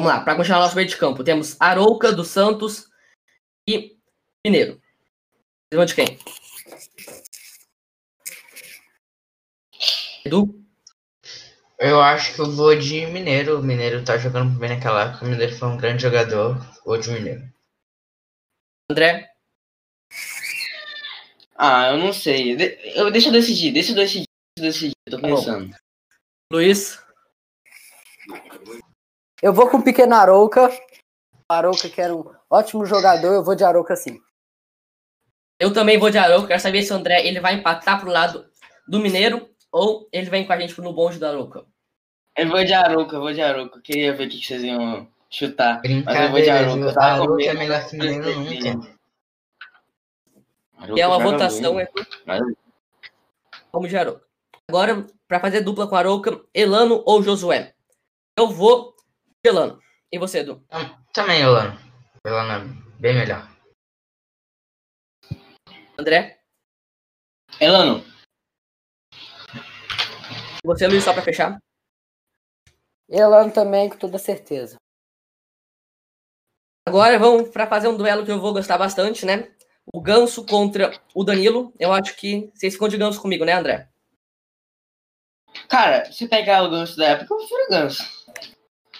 vamos 0.00 0.12
lá, 0.12 0.20
para 0.22 0.36
continuar 0.36 0.60
nosso 0.60 0.76
meio 0.76 0.88
de 0.88 0.96
campo, 0.96 1.24
temos 1.24 1.60
Arouca 1.60 2.12
do 2.12 2.24
Santos 2.24 2.88
e 3.68 3.98
Mineiro. 4.46 4.80
Vão 5.74 5.84
de 5.84 5.94
quem? 5.94 6.18
Edu? 10.24 10.64
Eu 11.78 12.00
acho 12.00 12.34
que 12.34 12.40
eu 12.40 12.50
vou 12.50 12.78
de 12.78 13.06
Mineiro. 13.06 13.58
O 13.58 13.62
Mineiro 13.62 14.04
tá 14.04 14.16
jogando 14.16 14.56
bem 14.58 14.68
naquela 14.70 15.04
época. 15.10 15.24
O 15.24 15.28
Mineiro 15.28 15.56
foi 15.56 15.68
um 15.68 15.76
grande 15.76 16.02
jogador. 16.02 16.56
Vou 16.84 16.96
de 16.98 17.10
Mineiro. 17.10 17.42
André? 18.90 19.30
Ah, 21.56 21.90
eu 21.90 21.98
não 21.98 22.12
sei. 22.12 22.56
De- 22.56 22.78
eu, 22.96 23.10
deixa 23.10 23.28
eu 23.28 23.32
decidir, 23.32 23.72
deixa 23.72 23.92
eu 23.92 23.96
decidir, 23.96 24.26
deixa 24.58 24.66
eu 24.68 24.72
decidir. 24.72 24.94
Tô 25.10 25.20
Tá 25.20 25.28
bom. 25.28 25.34
pensando. 25.36 25.76
Luiz? 26.52 26.98
Eu 29.42 29.52
vou 29.52 29.68
com 29.68 29.78
o 29.78 29.84
pequeno 29.84 30.14
Arouca. 30.14 30.70
Arouca, 31.50 31.88
que 31.90 32.00
era 32.00 32.14
um 32.14 32.24
ótimo 32.48 32.86
jogador, 32.86 33.34
eu 33.34 33.44
vou 33.44 33.54
de 33.54 33.64
Arouca 33.64 33.94
sim. 33.96 34.20
Eu 35.64 35.72
também 35.72 35.96
vou 35.98 36.10
de 36.10 36.18
Arouca. 36.18 36.48
Quero 36.48 36.60
saber 36.60 36.82
se 36.82 36.92
o 36.92 36.96
André 36.96 37.26
ele 37.26 37.40
vai 37.40 37.54
empatar 37.54 37.98
pro 37.98 38.10
lado 38.10 38.44
do 38.86 39.00
Mineiro 39.00 39.48
ou 39.72 40.06
ele 40.12 40.28
vem 40.28 40.46
com 40.46 40.52
a 40.52 40.60
gente 40.60 40.78
no 40.78 40.92
bonde 40.92 41.18
da 41.18 41.30
Arouca. 41.30 41.64
Eu 42.36 42.48
vou 42.50 42.62
de 42.62 42.74
Aruca, 42.74 43.16
eu 43.16 43.20
vou 43.20 43.32
de 43.32 43.40
Aruca. 43.40 43.80
Queria 43.80 44.12
ver 44.12 44.26
o 44.26 44.30
que 44.30 44.44
vocês 44.44 44.62
iam 44.62 45.08
chutar. 45.30 45.80
Mas 46.04 46.20
eu 46.20 46.30
vou 46.30 46.40
de 46.42 46.92
com 46.92 47.00
Arouca 47.00 47.44
é 47.44 47.54
melhor 47.54 47.86
que 47.88 47.96
Mineiro 47.96 48.40
nunca. 48.40 48.94
E 50.94 51.00
é 51.00 51.06
uma 51.06 51.18
votação. 51.18 51.74
Mas- 52.26 52.42
Vamos 53.72 53.88
de 53.88 53.96
Arouca. 53.96 54.22
Agora, 54.68 55.06
para 55.26 55.40
fazer 55.40 55.62
dupla 55.62 55.88
com 55.88 55.96
Arouca, 55.96 56.42
Elano 56.52 57.02
ou 57.06 57.22
Josué? 57.22 57.72
Eu 58.38 58.48
vou 58.48 58.94
de 59.42 59.48
Elano. 59.50 59.78
E 60.12 60.18
você, 60.18 60.40
Edu? 60.40 60.62
Também, 61.14 61.40
Elano. 61.40 61.78
Elano 62.22 62.52
é 62.52 63.00
bem 63.00 63.14
melhor. 63.14 63.53
André? 65.98 66.40
Elano, 67.60 68.04
você, 70.64 70.88
Luiz, 70.88 71.04
só 71.04 71.12
para 71.12 71.22
fechar? 71.22 71.58
Elano 73.06 73.52
também, 73.52 73.90
com 73.90 73.98
toda 73.98 74.16
certeza. 74.16 74.76
Agora 76.88 77.18
vamos 77.18 77.50
para 77.50 77.66
fazer 77.66 77.86
um 77.88 77.96
duelo 77.96 78.24
que 78.24 78.30
eu 78.30 78.40
vou 78.40 78.54
gostar 78.54 78.78
bastante, 78.78 79.26
né? 79.26 79.54
O 79.92 80.00
Ganso 80.00 80.46
contra 80.46 80.98
o 81.14 81.22
Danilo. 81.22 81.70
Eu 81.78 81.92
acho 81.92 82.16
que 82.16 82.50
vocês 82.54 82.72
ficam 82.72 82.88
de 82.88 82.96
Ganso 82.96 83.20
comigo, 83.20 83.44
né, 83.44 83.52
André? 83.52 83.90
cara, 85.68 86.10
se 86.10 86.26
pegar 86.26 86.64
o 86.64 86.70
ganso 86.70 86.96
da 86.96 87.08
época, 87.10 87.32
eu 87.32 87.38
prefiro 87.38 87.64
o 87.64 87.70
ganso. 87.70 88.24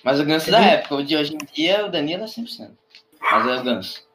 Mas 0.05 0.21
o 0.21 0.25
ganso 0.25 0.51
da 0.51 0.59
Edu? 0.59 0.69
época, 0.69 0.95
o 0.97 1.05
de 1.05 1.17
hoje 1.17 1.35
em 1.35 1.39
dia, 1.39 1.87
o 1.87 1.91
Danilo 1.91 2.25
é 2.25 2.27
100%. 2.27 2.77
Mas 3.21 3.47
é 3.47 3.61
o 3.61 3.65
ganso. 3.65 4.09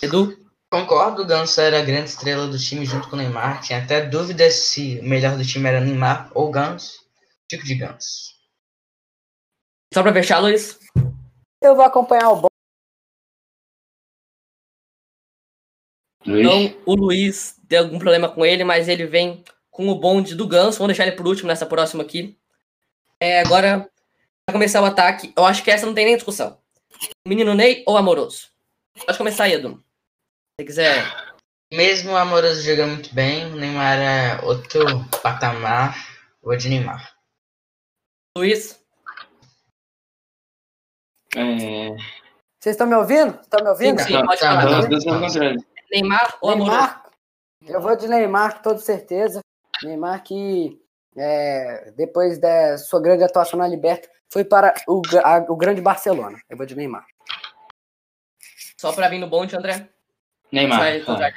Edu? 0.00 0.47
Concordo, 0.70 1.22
o 1.22 1.26
Ganso 1.26 1.60
era 1.62 1.78
a 1.78 1.84
grande 1.84 2.10
estrela 2.10 2.46
do 2.46 2.58
time 2.58 2.84
junto 2.84 3.08
com 3.08 3.16
o 3.16 3.18
Neymar. 3.18 3.62
Tinha 3.62 3.82
até 3.82 4.04
dúvidas 4.04 4.54
se 4.54 4.98
o 5.00 5.04
melhor 5.04 5.36
do 5.36 5.44
time 5.44 5.66
era 5.66 5.80
Neymar 5.80 6.30
ou 6.34 6.50
Ganso. 6.50 7.08
Tipo 7.48 7.64
de 7.64 7.74
Ganso. 7.74 8.34
Só 9.94 10.02
para 10.02 10.12
fechar, 10.12 10.40
Luiz? 10.40 10.78
Eu 11.62 11.74
vou 11.74 11.84
acompanhar 11.84 12.30
o. 12.30 12.48
Luiz? 16.26 16.46
Então, 16.46 16.82
o 16.84 16.94
Luiz 16.94 17.56
tem 17.66 17.78
algum 17.78 17.98
problema 17.98 18.28
com 18.28 18.44
ele, 18.44 18.62
mas 18.62 18.88
ele 18.88 19.06
vem 19.06 19.42
com 19.70 19.88
o 19.88 19.98
bonde 19.98 20.34
do 20.34 20.46
Ganso. 20.46 20.78
Vamos 20.78 20.88
deixar 20.94 21.06
ele 21.06 21.16
por 21.16 21.26
último 21.26 21.48
nessa 21.48 21.64
próxima 21.64 22.02
aqui. 22.02 22.38
É, 23.18 23.40
agora, 23.40 23.90
para 24.44 24.52
começar 24.52 24.82
o 24.82 24.84
ataque, 24.84 25.32
eu 25.34 25.46
acho 25.46 25.64
que 25.64 25.70
essa 25.70 25.86
não 25.86 25.94
tem 25.94 26.04
nem 26.04 26.16
discussão. 26.16 26.58
Menino 27.26 27.54
Ney 27.54 27.82
ou 27.86 27.96
Amoroso? 27.96 28.48
Pode 29.06 29.16
começar 29.16 29.44
aí, 29.44 29.54
Edu. 29.54 29.82
Se 30.60 30.64
quiser. 30.66 31.04
Mesmo 31.72 32.12
o 32.12 32.16
Amoroso 32.16 32.62
jogando 32.62 32.94
muito 32.94 33.14
bem, 33.14 33.46
o 33.46 33.54
Neymar 33.56 33.96
é 33.98 34.40
outro 34.44 34.80
patamar. 35.22 35.94
Vou 36.42 36.56
de 36.56 36.68
Neymar. 36.68 37.14
Luiz? 38.36 38.84
É... 41.36 41.90
Vocês 42.58 42.74
estão 42.74 42.88
me 42.88 42.96
ouvindo? 42.96 43.40
Estão 43.40 43.62
me 43.62 43.70
ouvindo? 43.70 44.00
Sim, 44.00 44.06
sim, 44.08 44.12
Tá, 44.14 44.24
pode 44.26 44.40
tá, 44.40 44.60
falar. 44.60 44.88
tá. 44.88 45.20
Contrário. 45.20 45.64
Neymar 45.92 46.38
ou 46.40 46.50
Amoroso? 46.50 46.76
Neymar. 46.76 47.10
Eu 47.68 47.80
vou 47.80 47.94
de 47.96 48.08
Neymar, 48.08 48.56
com 48.56 48.62
toda 48.62 48.78
certeza. 48.80 49.40
Neymar 49.84 50.24
que, 50.24 50.76
é, 51.16 51.92
depois 51.92 52.36
da 52.40 52.76
sua 52.78 53.00
grande 53.00 53.22
atuação 53.22 53.60
na 53.60 53.68
Liberta, 53.68 54.10
foi 54.32 54.44
para 54.44 54.74
o, 54.88 55.02
a- 55.22 55.46
o 55.48 55.56
grande 55.56 55.80
Barcelona. 55.80 56.40
Eu 56.50 56.56
vou 56.56 56.66
de 56.66 56.74
Neymar. 56.74 57.06
Só 58.76 58.92
para 58.92 59.08
vir 59.08 59.18
no 59.20 59.28
bonde, 59.28 59.54
André. 59.54 59.88
Neymar. 60.50 60.78
Vai 60.78 61.32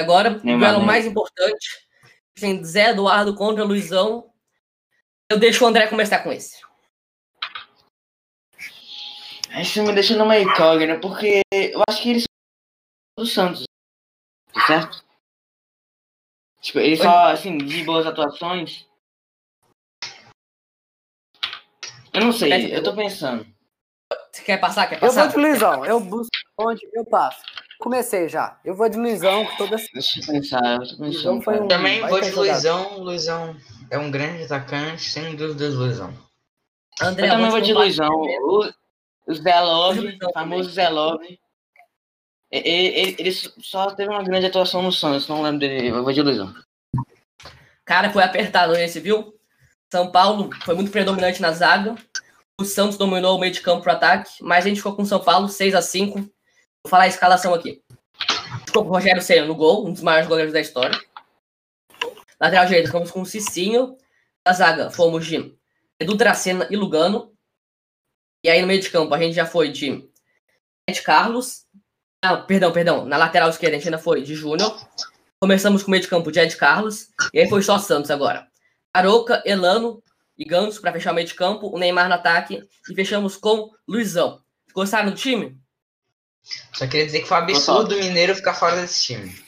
Agora, 0.00 0.32
o 0.32 0.40
duelo 0.40 0.82
mais 0.84 1.06
importante. 1.06 1.84
Zé 2.64 2.90
Eduardo 2.90 3.34
contra 3.34 3.64
Luizão. 3.64 4.32
Eu 5.30 5.38
deixo 5.38 5.64
o 5.64 5.68
André 5.68 5.86
começar 5.86 6.18
com 6.22 6.32
esse. 6.32 6.62
Isso 9.60 9.82
me 9.82 9.94
deixa 9.94 10.16
numa 10.16 10.38
incógnita, 10.38 11.00
porque 11.00 11.42
eu 11.52 11.80
acho 11.88 12.02
que 12.02 12.10
eles 12.10 12.24
são 12.24 13.24
do 13.24 13.26
Santos. 13.26 13.64
Certo? 14.66 15.04
Tipo, 16.60 16.80
ele 16.80 16.96
só, 16.96 17.26
assim, 17.26 17.58
de 17.58 17.84
boas 17.84 18.06
atuações. 18.06 18.86
Eu 22.12 22.20
não 22.20 22.32
sei, 22.32 22.74
eu 22.74 22.82
tô 22.82 22.94
pensando. 22.94 23.46
Você 24.32 24.42
quer 24.42 24.58
passar? 24.58 24.88
Quer 24.88 24.96
Eu 24.96 25.00
vou 25.00 25.08
passar? 25.08 25.28
de 25.28 25.36
Luizão. 25.36 25.84
Eu 25.84 26.00
busco 26.00 26.30
onde 26.58 26.86
eu 26.92 27.04
passo. 27.04 27.42
Comecei 27.78 28.28
já. 28.28 28.58
Eu 28.64 28.74
vou 28.74 28.88
de 28.88 28.96
Luizão, 28.98 29.44
com 29.44 29.56
toda. 29.56 29.76
Deixa 29.92 30.20
eu 30.20 30.26
pensar, 30.26 30.62
eu 30.74 30.78
Luizão 30.98 31.38
pensando. 31.38 31.42
foi 31.42 31.60
um- 31.60 31.68
Também 31.68 32.00
vai 32.00 32.10
vou 32.10 32.20
de 32.20 32.30
jogado. 32.30 32.44
Luizão. 32.52 32.98
Luizão 32.98 33.56
é 33.90 33.98
um 33.98 34.10
grande 34.10 34.44
atacante, 34.44 35.02
sem 35.02 35.34
dúvidas, 35.36 35.74
Luizão. 35.74 36.14
André, 37.00 37.26
Eu 37.26 37.30
também 37.32 37.50
vou 37.50 37.60
de 37.60 37.72
Luizão. 37.72 38.08
O, 38.10 38.70
o 39.26 39.34
Zé 39.34 39.60
Love, 39.60 40.00
Luizão 40.00 40.30
famoso. 40.32 40.70
Zé 40.70 40.88
Love. 40.88 41.38
Ele, 42.50 43.16
ele 43.18 43.32
só 43.32 43.90
teve 43.90 44.10
uma 44.10 44.22
grande 44.22 44.46
atuação 44.46 44.80
no 44.80 44.92
Santos, 44.92 45.26
não 45.26 45.42
lembro 45.42 45.58
dele. 45.60 45.88
Eu 45.88 46.04
vou 46.04 46.12
de 46.12 46.22
Luizão. 46.22 46.54
Cara, 47.84 48.10
foi 48.10 48.22
apertado 48.22 48.76
esse, 48.76 49.00
viu? 49.00 49.34
São 49.92 50.10
Paulo 50.10 50.50
foi 50.64 50.74
muito 50.76 50.90
predominante 50.92 51.42
na 51.42 51.50
zaga. 51.52 51.96
O 52.60 52.64
Santos 52.64 52.96
dominou 52.96 53.36
o 53.36 53.40
meio 53.40 53.52
de 53.52 53.60
campo 53.60 53.82
pro 53.82 53.90
ataque, 53.92 54.30
mas 54.40 54.64
a 54.64 54.68
gente 54.68 54.76
ficou 54.78 54.94
com 54.94 55.02
o 55.02 55.06
São 55.06 55.18
Paulo 55.20 55.48
6 55.48 55.74
a 55.74 55.82
5 55.82 56.24
Vou 56.84 56.90
falar 56.90 57.04
a 57.04 57.08
escalação 57.08 57.54
aqui. 57.54 57.82
Com 58.70 58.80
o 58.80 58.82
Rogério 58.82 59.22
Senna 59.22 59.46
no 59.46 59.54
gol, 59.54 59.86
um 59.86 59.92
dos 59.92 60.02
maiores 60.02 60.28
goleiros 60.28 60.52
da 60.52 60.60
história. 60.60 61.00
Lateral 62.38 62.66
direito, 62.66 62.88
ficamos 62.88 63.10
com 63.10 63.22
o 63.22 63.26
Cicinho. 63.26 63.96
Na 64.46 64.52
zaga, 64.52 64.90
fomos 64.90 65.24
de 65.24 65.56
Edu 65.98 66.14
Dracena 66.14 66.68
e 66.70 66.76
Lugano. 66.76 67.32
E 68.44 68.50
aí 68.50 68.60
no 68.60 68.66
meio 68.66 68.82
de 68.82 68.90
campo, 68.90 69.14
a 69.14 69.18
gente 69.18 69.34
já 69.34 69.46
foi 69.46 69.70
de 69.70 70.06
Ed 70.86 71.00
Carlos. 71.00 71.64
Ah, 72.22 72.36
perdão, 72.36 72.70
perdão. 72.70 73.06
Na 73.06 73.16
lateral 73.16 73.48
esquerda, 73.48 73.76
a 73.76 73.78
gente 73.78 73.88
ainda 73.88 73.98
foi 73.98 74.22
de 74.22 74.34
Júnior. 74.34 74.78
Começamos 75.40 75.82
com 75.82 75.88
o 75.88 75.90
meio 75.90 76.02
de 76.02 76.08
campo 76.08 76.30
de 76.30 76.38
Ed 76.38 76.54
Carlos. 76.54 77.08
E 77.32 77.40
aí 77.40 77.48
foi 77.48 77.62
só 77.62 77.78
Santos 77.78 78.10
agora. 78.10 78.46
Aroca, 78.92 79.42
Elano 79.46 80.02
e 80.36 80.44
Ganso 80.44 80.82
para 80.82 80.92
fechar 80.92 81.12
o 81.12 81.14
meio 81.14 81.26
de 81.26 81.34
campo. 81.34 81.74
O 81.74 81.78
Neymar 81.78 82.08
no 82.08 82.14
ataque. 82.14 82.62
E 82.90 82.94
fechamos 82.94 83.38
com 83.38 83.70
Luizão. 83.88 84.42
Gostaram 84.74 85.08
do 85.08 85.16
time? 85.16 85.63
Só 86.74 86.86
queria 86.86 87.06
dizer 87.06 87.20
que 87.22 87.28
foi 87.28 87.36
um 87.38 87.40
absurdo 87.40 87.94
o 87.94 87.98
Mineiro 87.98 88.34
ficar 88.34 88.54
fora 88.54 88.76
desse 88.80 89.02
time. 89.04 89.44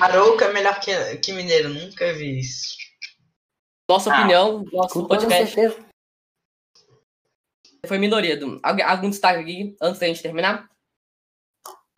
Arouca 0.00 0.46
é 0.46 0.52
melhor 0.52 0.80
que, 0.80 0.92
que 1.18 1.32
Mineiro, 1.32 1.68
nunca 1.68 2.12
vi 2.14 2.40
isso. 2.40 2.76
Nossa 3.88 4.12
Ah, 4.12 4.18
opinião, 4.18 4.64
nosso 4.72 4.94
Com 4.94 5.08
toda 5.08 5.20
podcast 5.20 5.54
certeza. 5.54 5.84
foi 7.86 7.98
minoria. 7.98 8.36
Do... 8.36 8.60
Algum 8.62 8.82
algum 8.84 9.10
destaque 9.10 9.40
aqui 9.40 9.76
antes 9.82 10.00
da 10.00 10.06
gente 10.06 10.22
terminar? 10.22 10.68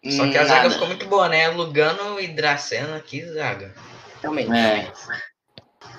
Só 0.04 0.28
que 0.28 0.36
a 0.36 0.42
Hum, 0.42 0.46
zaga 0.46 0.62
nada. 0.62 0.70
ficou 0.70 0.88
muito 0.88 1.06
boa, 1.06 1.28
né? 1.28 1.48
Lugano 1.48 2.18
e 2.18 2.26
Dracena, 2.28 2.98
que 3.00 3.24
zaga. 3.32 3.72
Realmente. 4.20 4.50
É. 4.52 4.92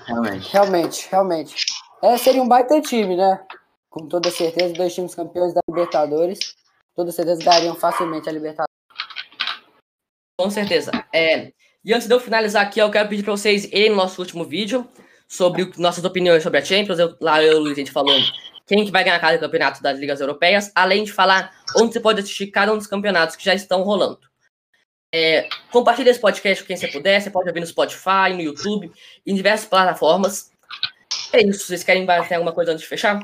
Realmente. 0.06 0.52
Realmente, 0.52 1.08
realmente. 1.10 1.64
É, 2.02 2.18
seria 2.18 2.42
um 2.42 2.48
baita 2.48 2.82
time, 2.82 3.16
né? 3.16 3.42
Com 3.88 4.06
toda 4.08 4.30
certeza, 4.30 4.74
dois 4.74 4.94
times 4.94 5.14
campeões 5.14 5.54
da 5.54 5.60
Libertadores. 5.66 6.54
Toda 6.94 7.10
certeza 7.10 7.42
ganhariam 7.42 7.74
facilmente 7.74 8.28
a 8.28 8.32
Libertadores. 8.32 8.74
Com 10.38 10.50
certeza. 10.50 10.90
É, 11.12 11.52
e 11.84 11.92
antes 11.92 12.08
de 12.08 12.14
eu 12.14 12.20
finalizar 12.20 12.64
aqui, 12.64 12.80
eu 12.80 12.90
quero 12.90 13.08
pedir 13.08 13.22
para 13.22 13.32
vocês 13.32 13.64
irem 13.64 13.90
no 13.90 13.96
nosso 13.96 14.20
último 14.20 14.44
vídeo 14.44 14.88
sobre 15.28 15.72
nossas 15.76 16.04
opiniões 16.04 16.42
sobre 16.42 16.58
a 16.58 16.64
Champions. 16.64 16.98
Eu, 16.98 17.16
lá 17.20 17.42
eu 17.42 17.52
e 17.52 17.56
o 17.56 17.58
Luiz, 17.60 17.72
a 17.72 17.80
gente 17.80 17.90
falou 17.90 18.16
quem 18.66 18.84
que 18.84 18.90
vai 18.90 19.04
ganhar 19.04 19.18
cada 19.20 19.38
campeonato 19.38 19.82
das 19.82 19.98
ligas 19.98 20.20
europeias, 20.20 20.70
além 20.74 21.04
de 21.04 21.12
falar 21.12 21.52
onde 21.76 21.92
você 21.92 22.00
pode 22.00 22.20
assistir 22.20 22.46
cada 22.48 22.72
um 22.72 22.78
dos 22.78 22.86
campeonatos 22.86 23.36
que 23.36 23.44
já 23.44 23.54
estão 23.54 23.82
rolando. 23.82 24.20
É, 25.14 25.48
compartilhe 25.70 26.10
esse 26.10 26.20
podcast 26.20 26.62
com 26.62 26.66
quem 26.66 26.76
você 26.76 26.88
puder. 26.88 27.20
Você 27.20 27.30
pode 27.30 27.48
ouvir 27.48 27.60
no 27.60 27.66
Spotify, 27.66 28.32
no 28.32 28.40
YouTube, 28.40 28.90
em 29.24 29.34
diversas 29.34 29.68
plataformas. 29.68 30.50
É 31.32 31.42
isso. 31.42 31.66
Vocês 31.66 31.84
querem 31.84 32.06
ter 32.06 32.34
alguma 32.34 32.52
coisa 32.52 32.72
antes 32.72 32.82
de 32.82 32.88
fechar? 32.88 33.20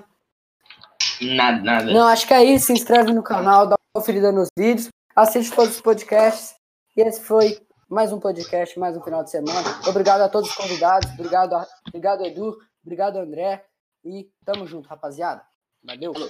Nada, 1.20 1.62
nada. 1.62 1.92
Não, 1.92 2.06
acho 2.06 2.26
que 2.26 2.34
é 2.34 2.42
isso. 2.44 2.66
Se 2.66 2.72
inscreve 2.72 3.12
no 3.12 3.22
canal, 3.22 3.66
dá 3.66 3.74
uma 3.76 4.00
conferida 4.00 4.32
nos 4.32 4.48
vídeos, 4.56 4.88
assiste 5.14 5.54
todos 5.54 5.74
os 5.76 5.80
podcasts. 5.80 6.54
E 6.96 7.00
esse 7.02 7.20
foi 7.20 7.58
mais 7.88 8.12
um 8.12 8.20
podcast, 8.20 8.78
mais 8.78 8.96
um 8.96 9.02
final 9.02 9.22
de 9.24 9.30
semana. 9.30 9.80
Obrigado 9.86 10.20
a 10.22 10.28
todos 10.28 10.48
os 10.50 10.54
convidados. 10.56 11.10
Obrigado, 11.12 11.54
a- 11.54 11.66
obrigado 11.88 12.24
Edu. 12.24 12.56
Obrigado, 12.84 13.16
André. 13.18 13.64
E 14.04 14.28
tamo 14.44 14.66
junto, 14.66 14.88
rapaziada. 14.88 15.42
Valeu. 15.84 16.12
Falou. 16.12 16.28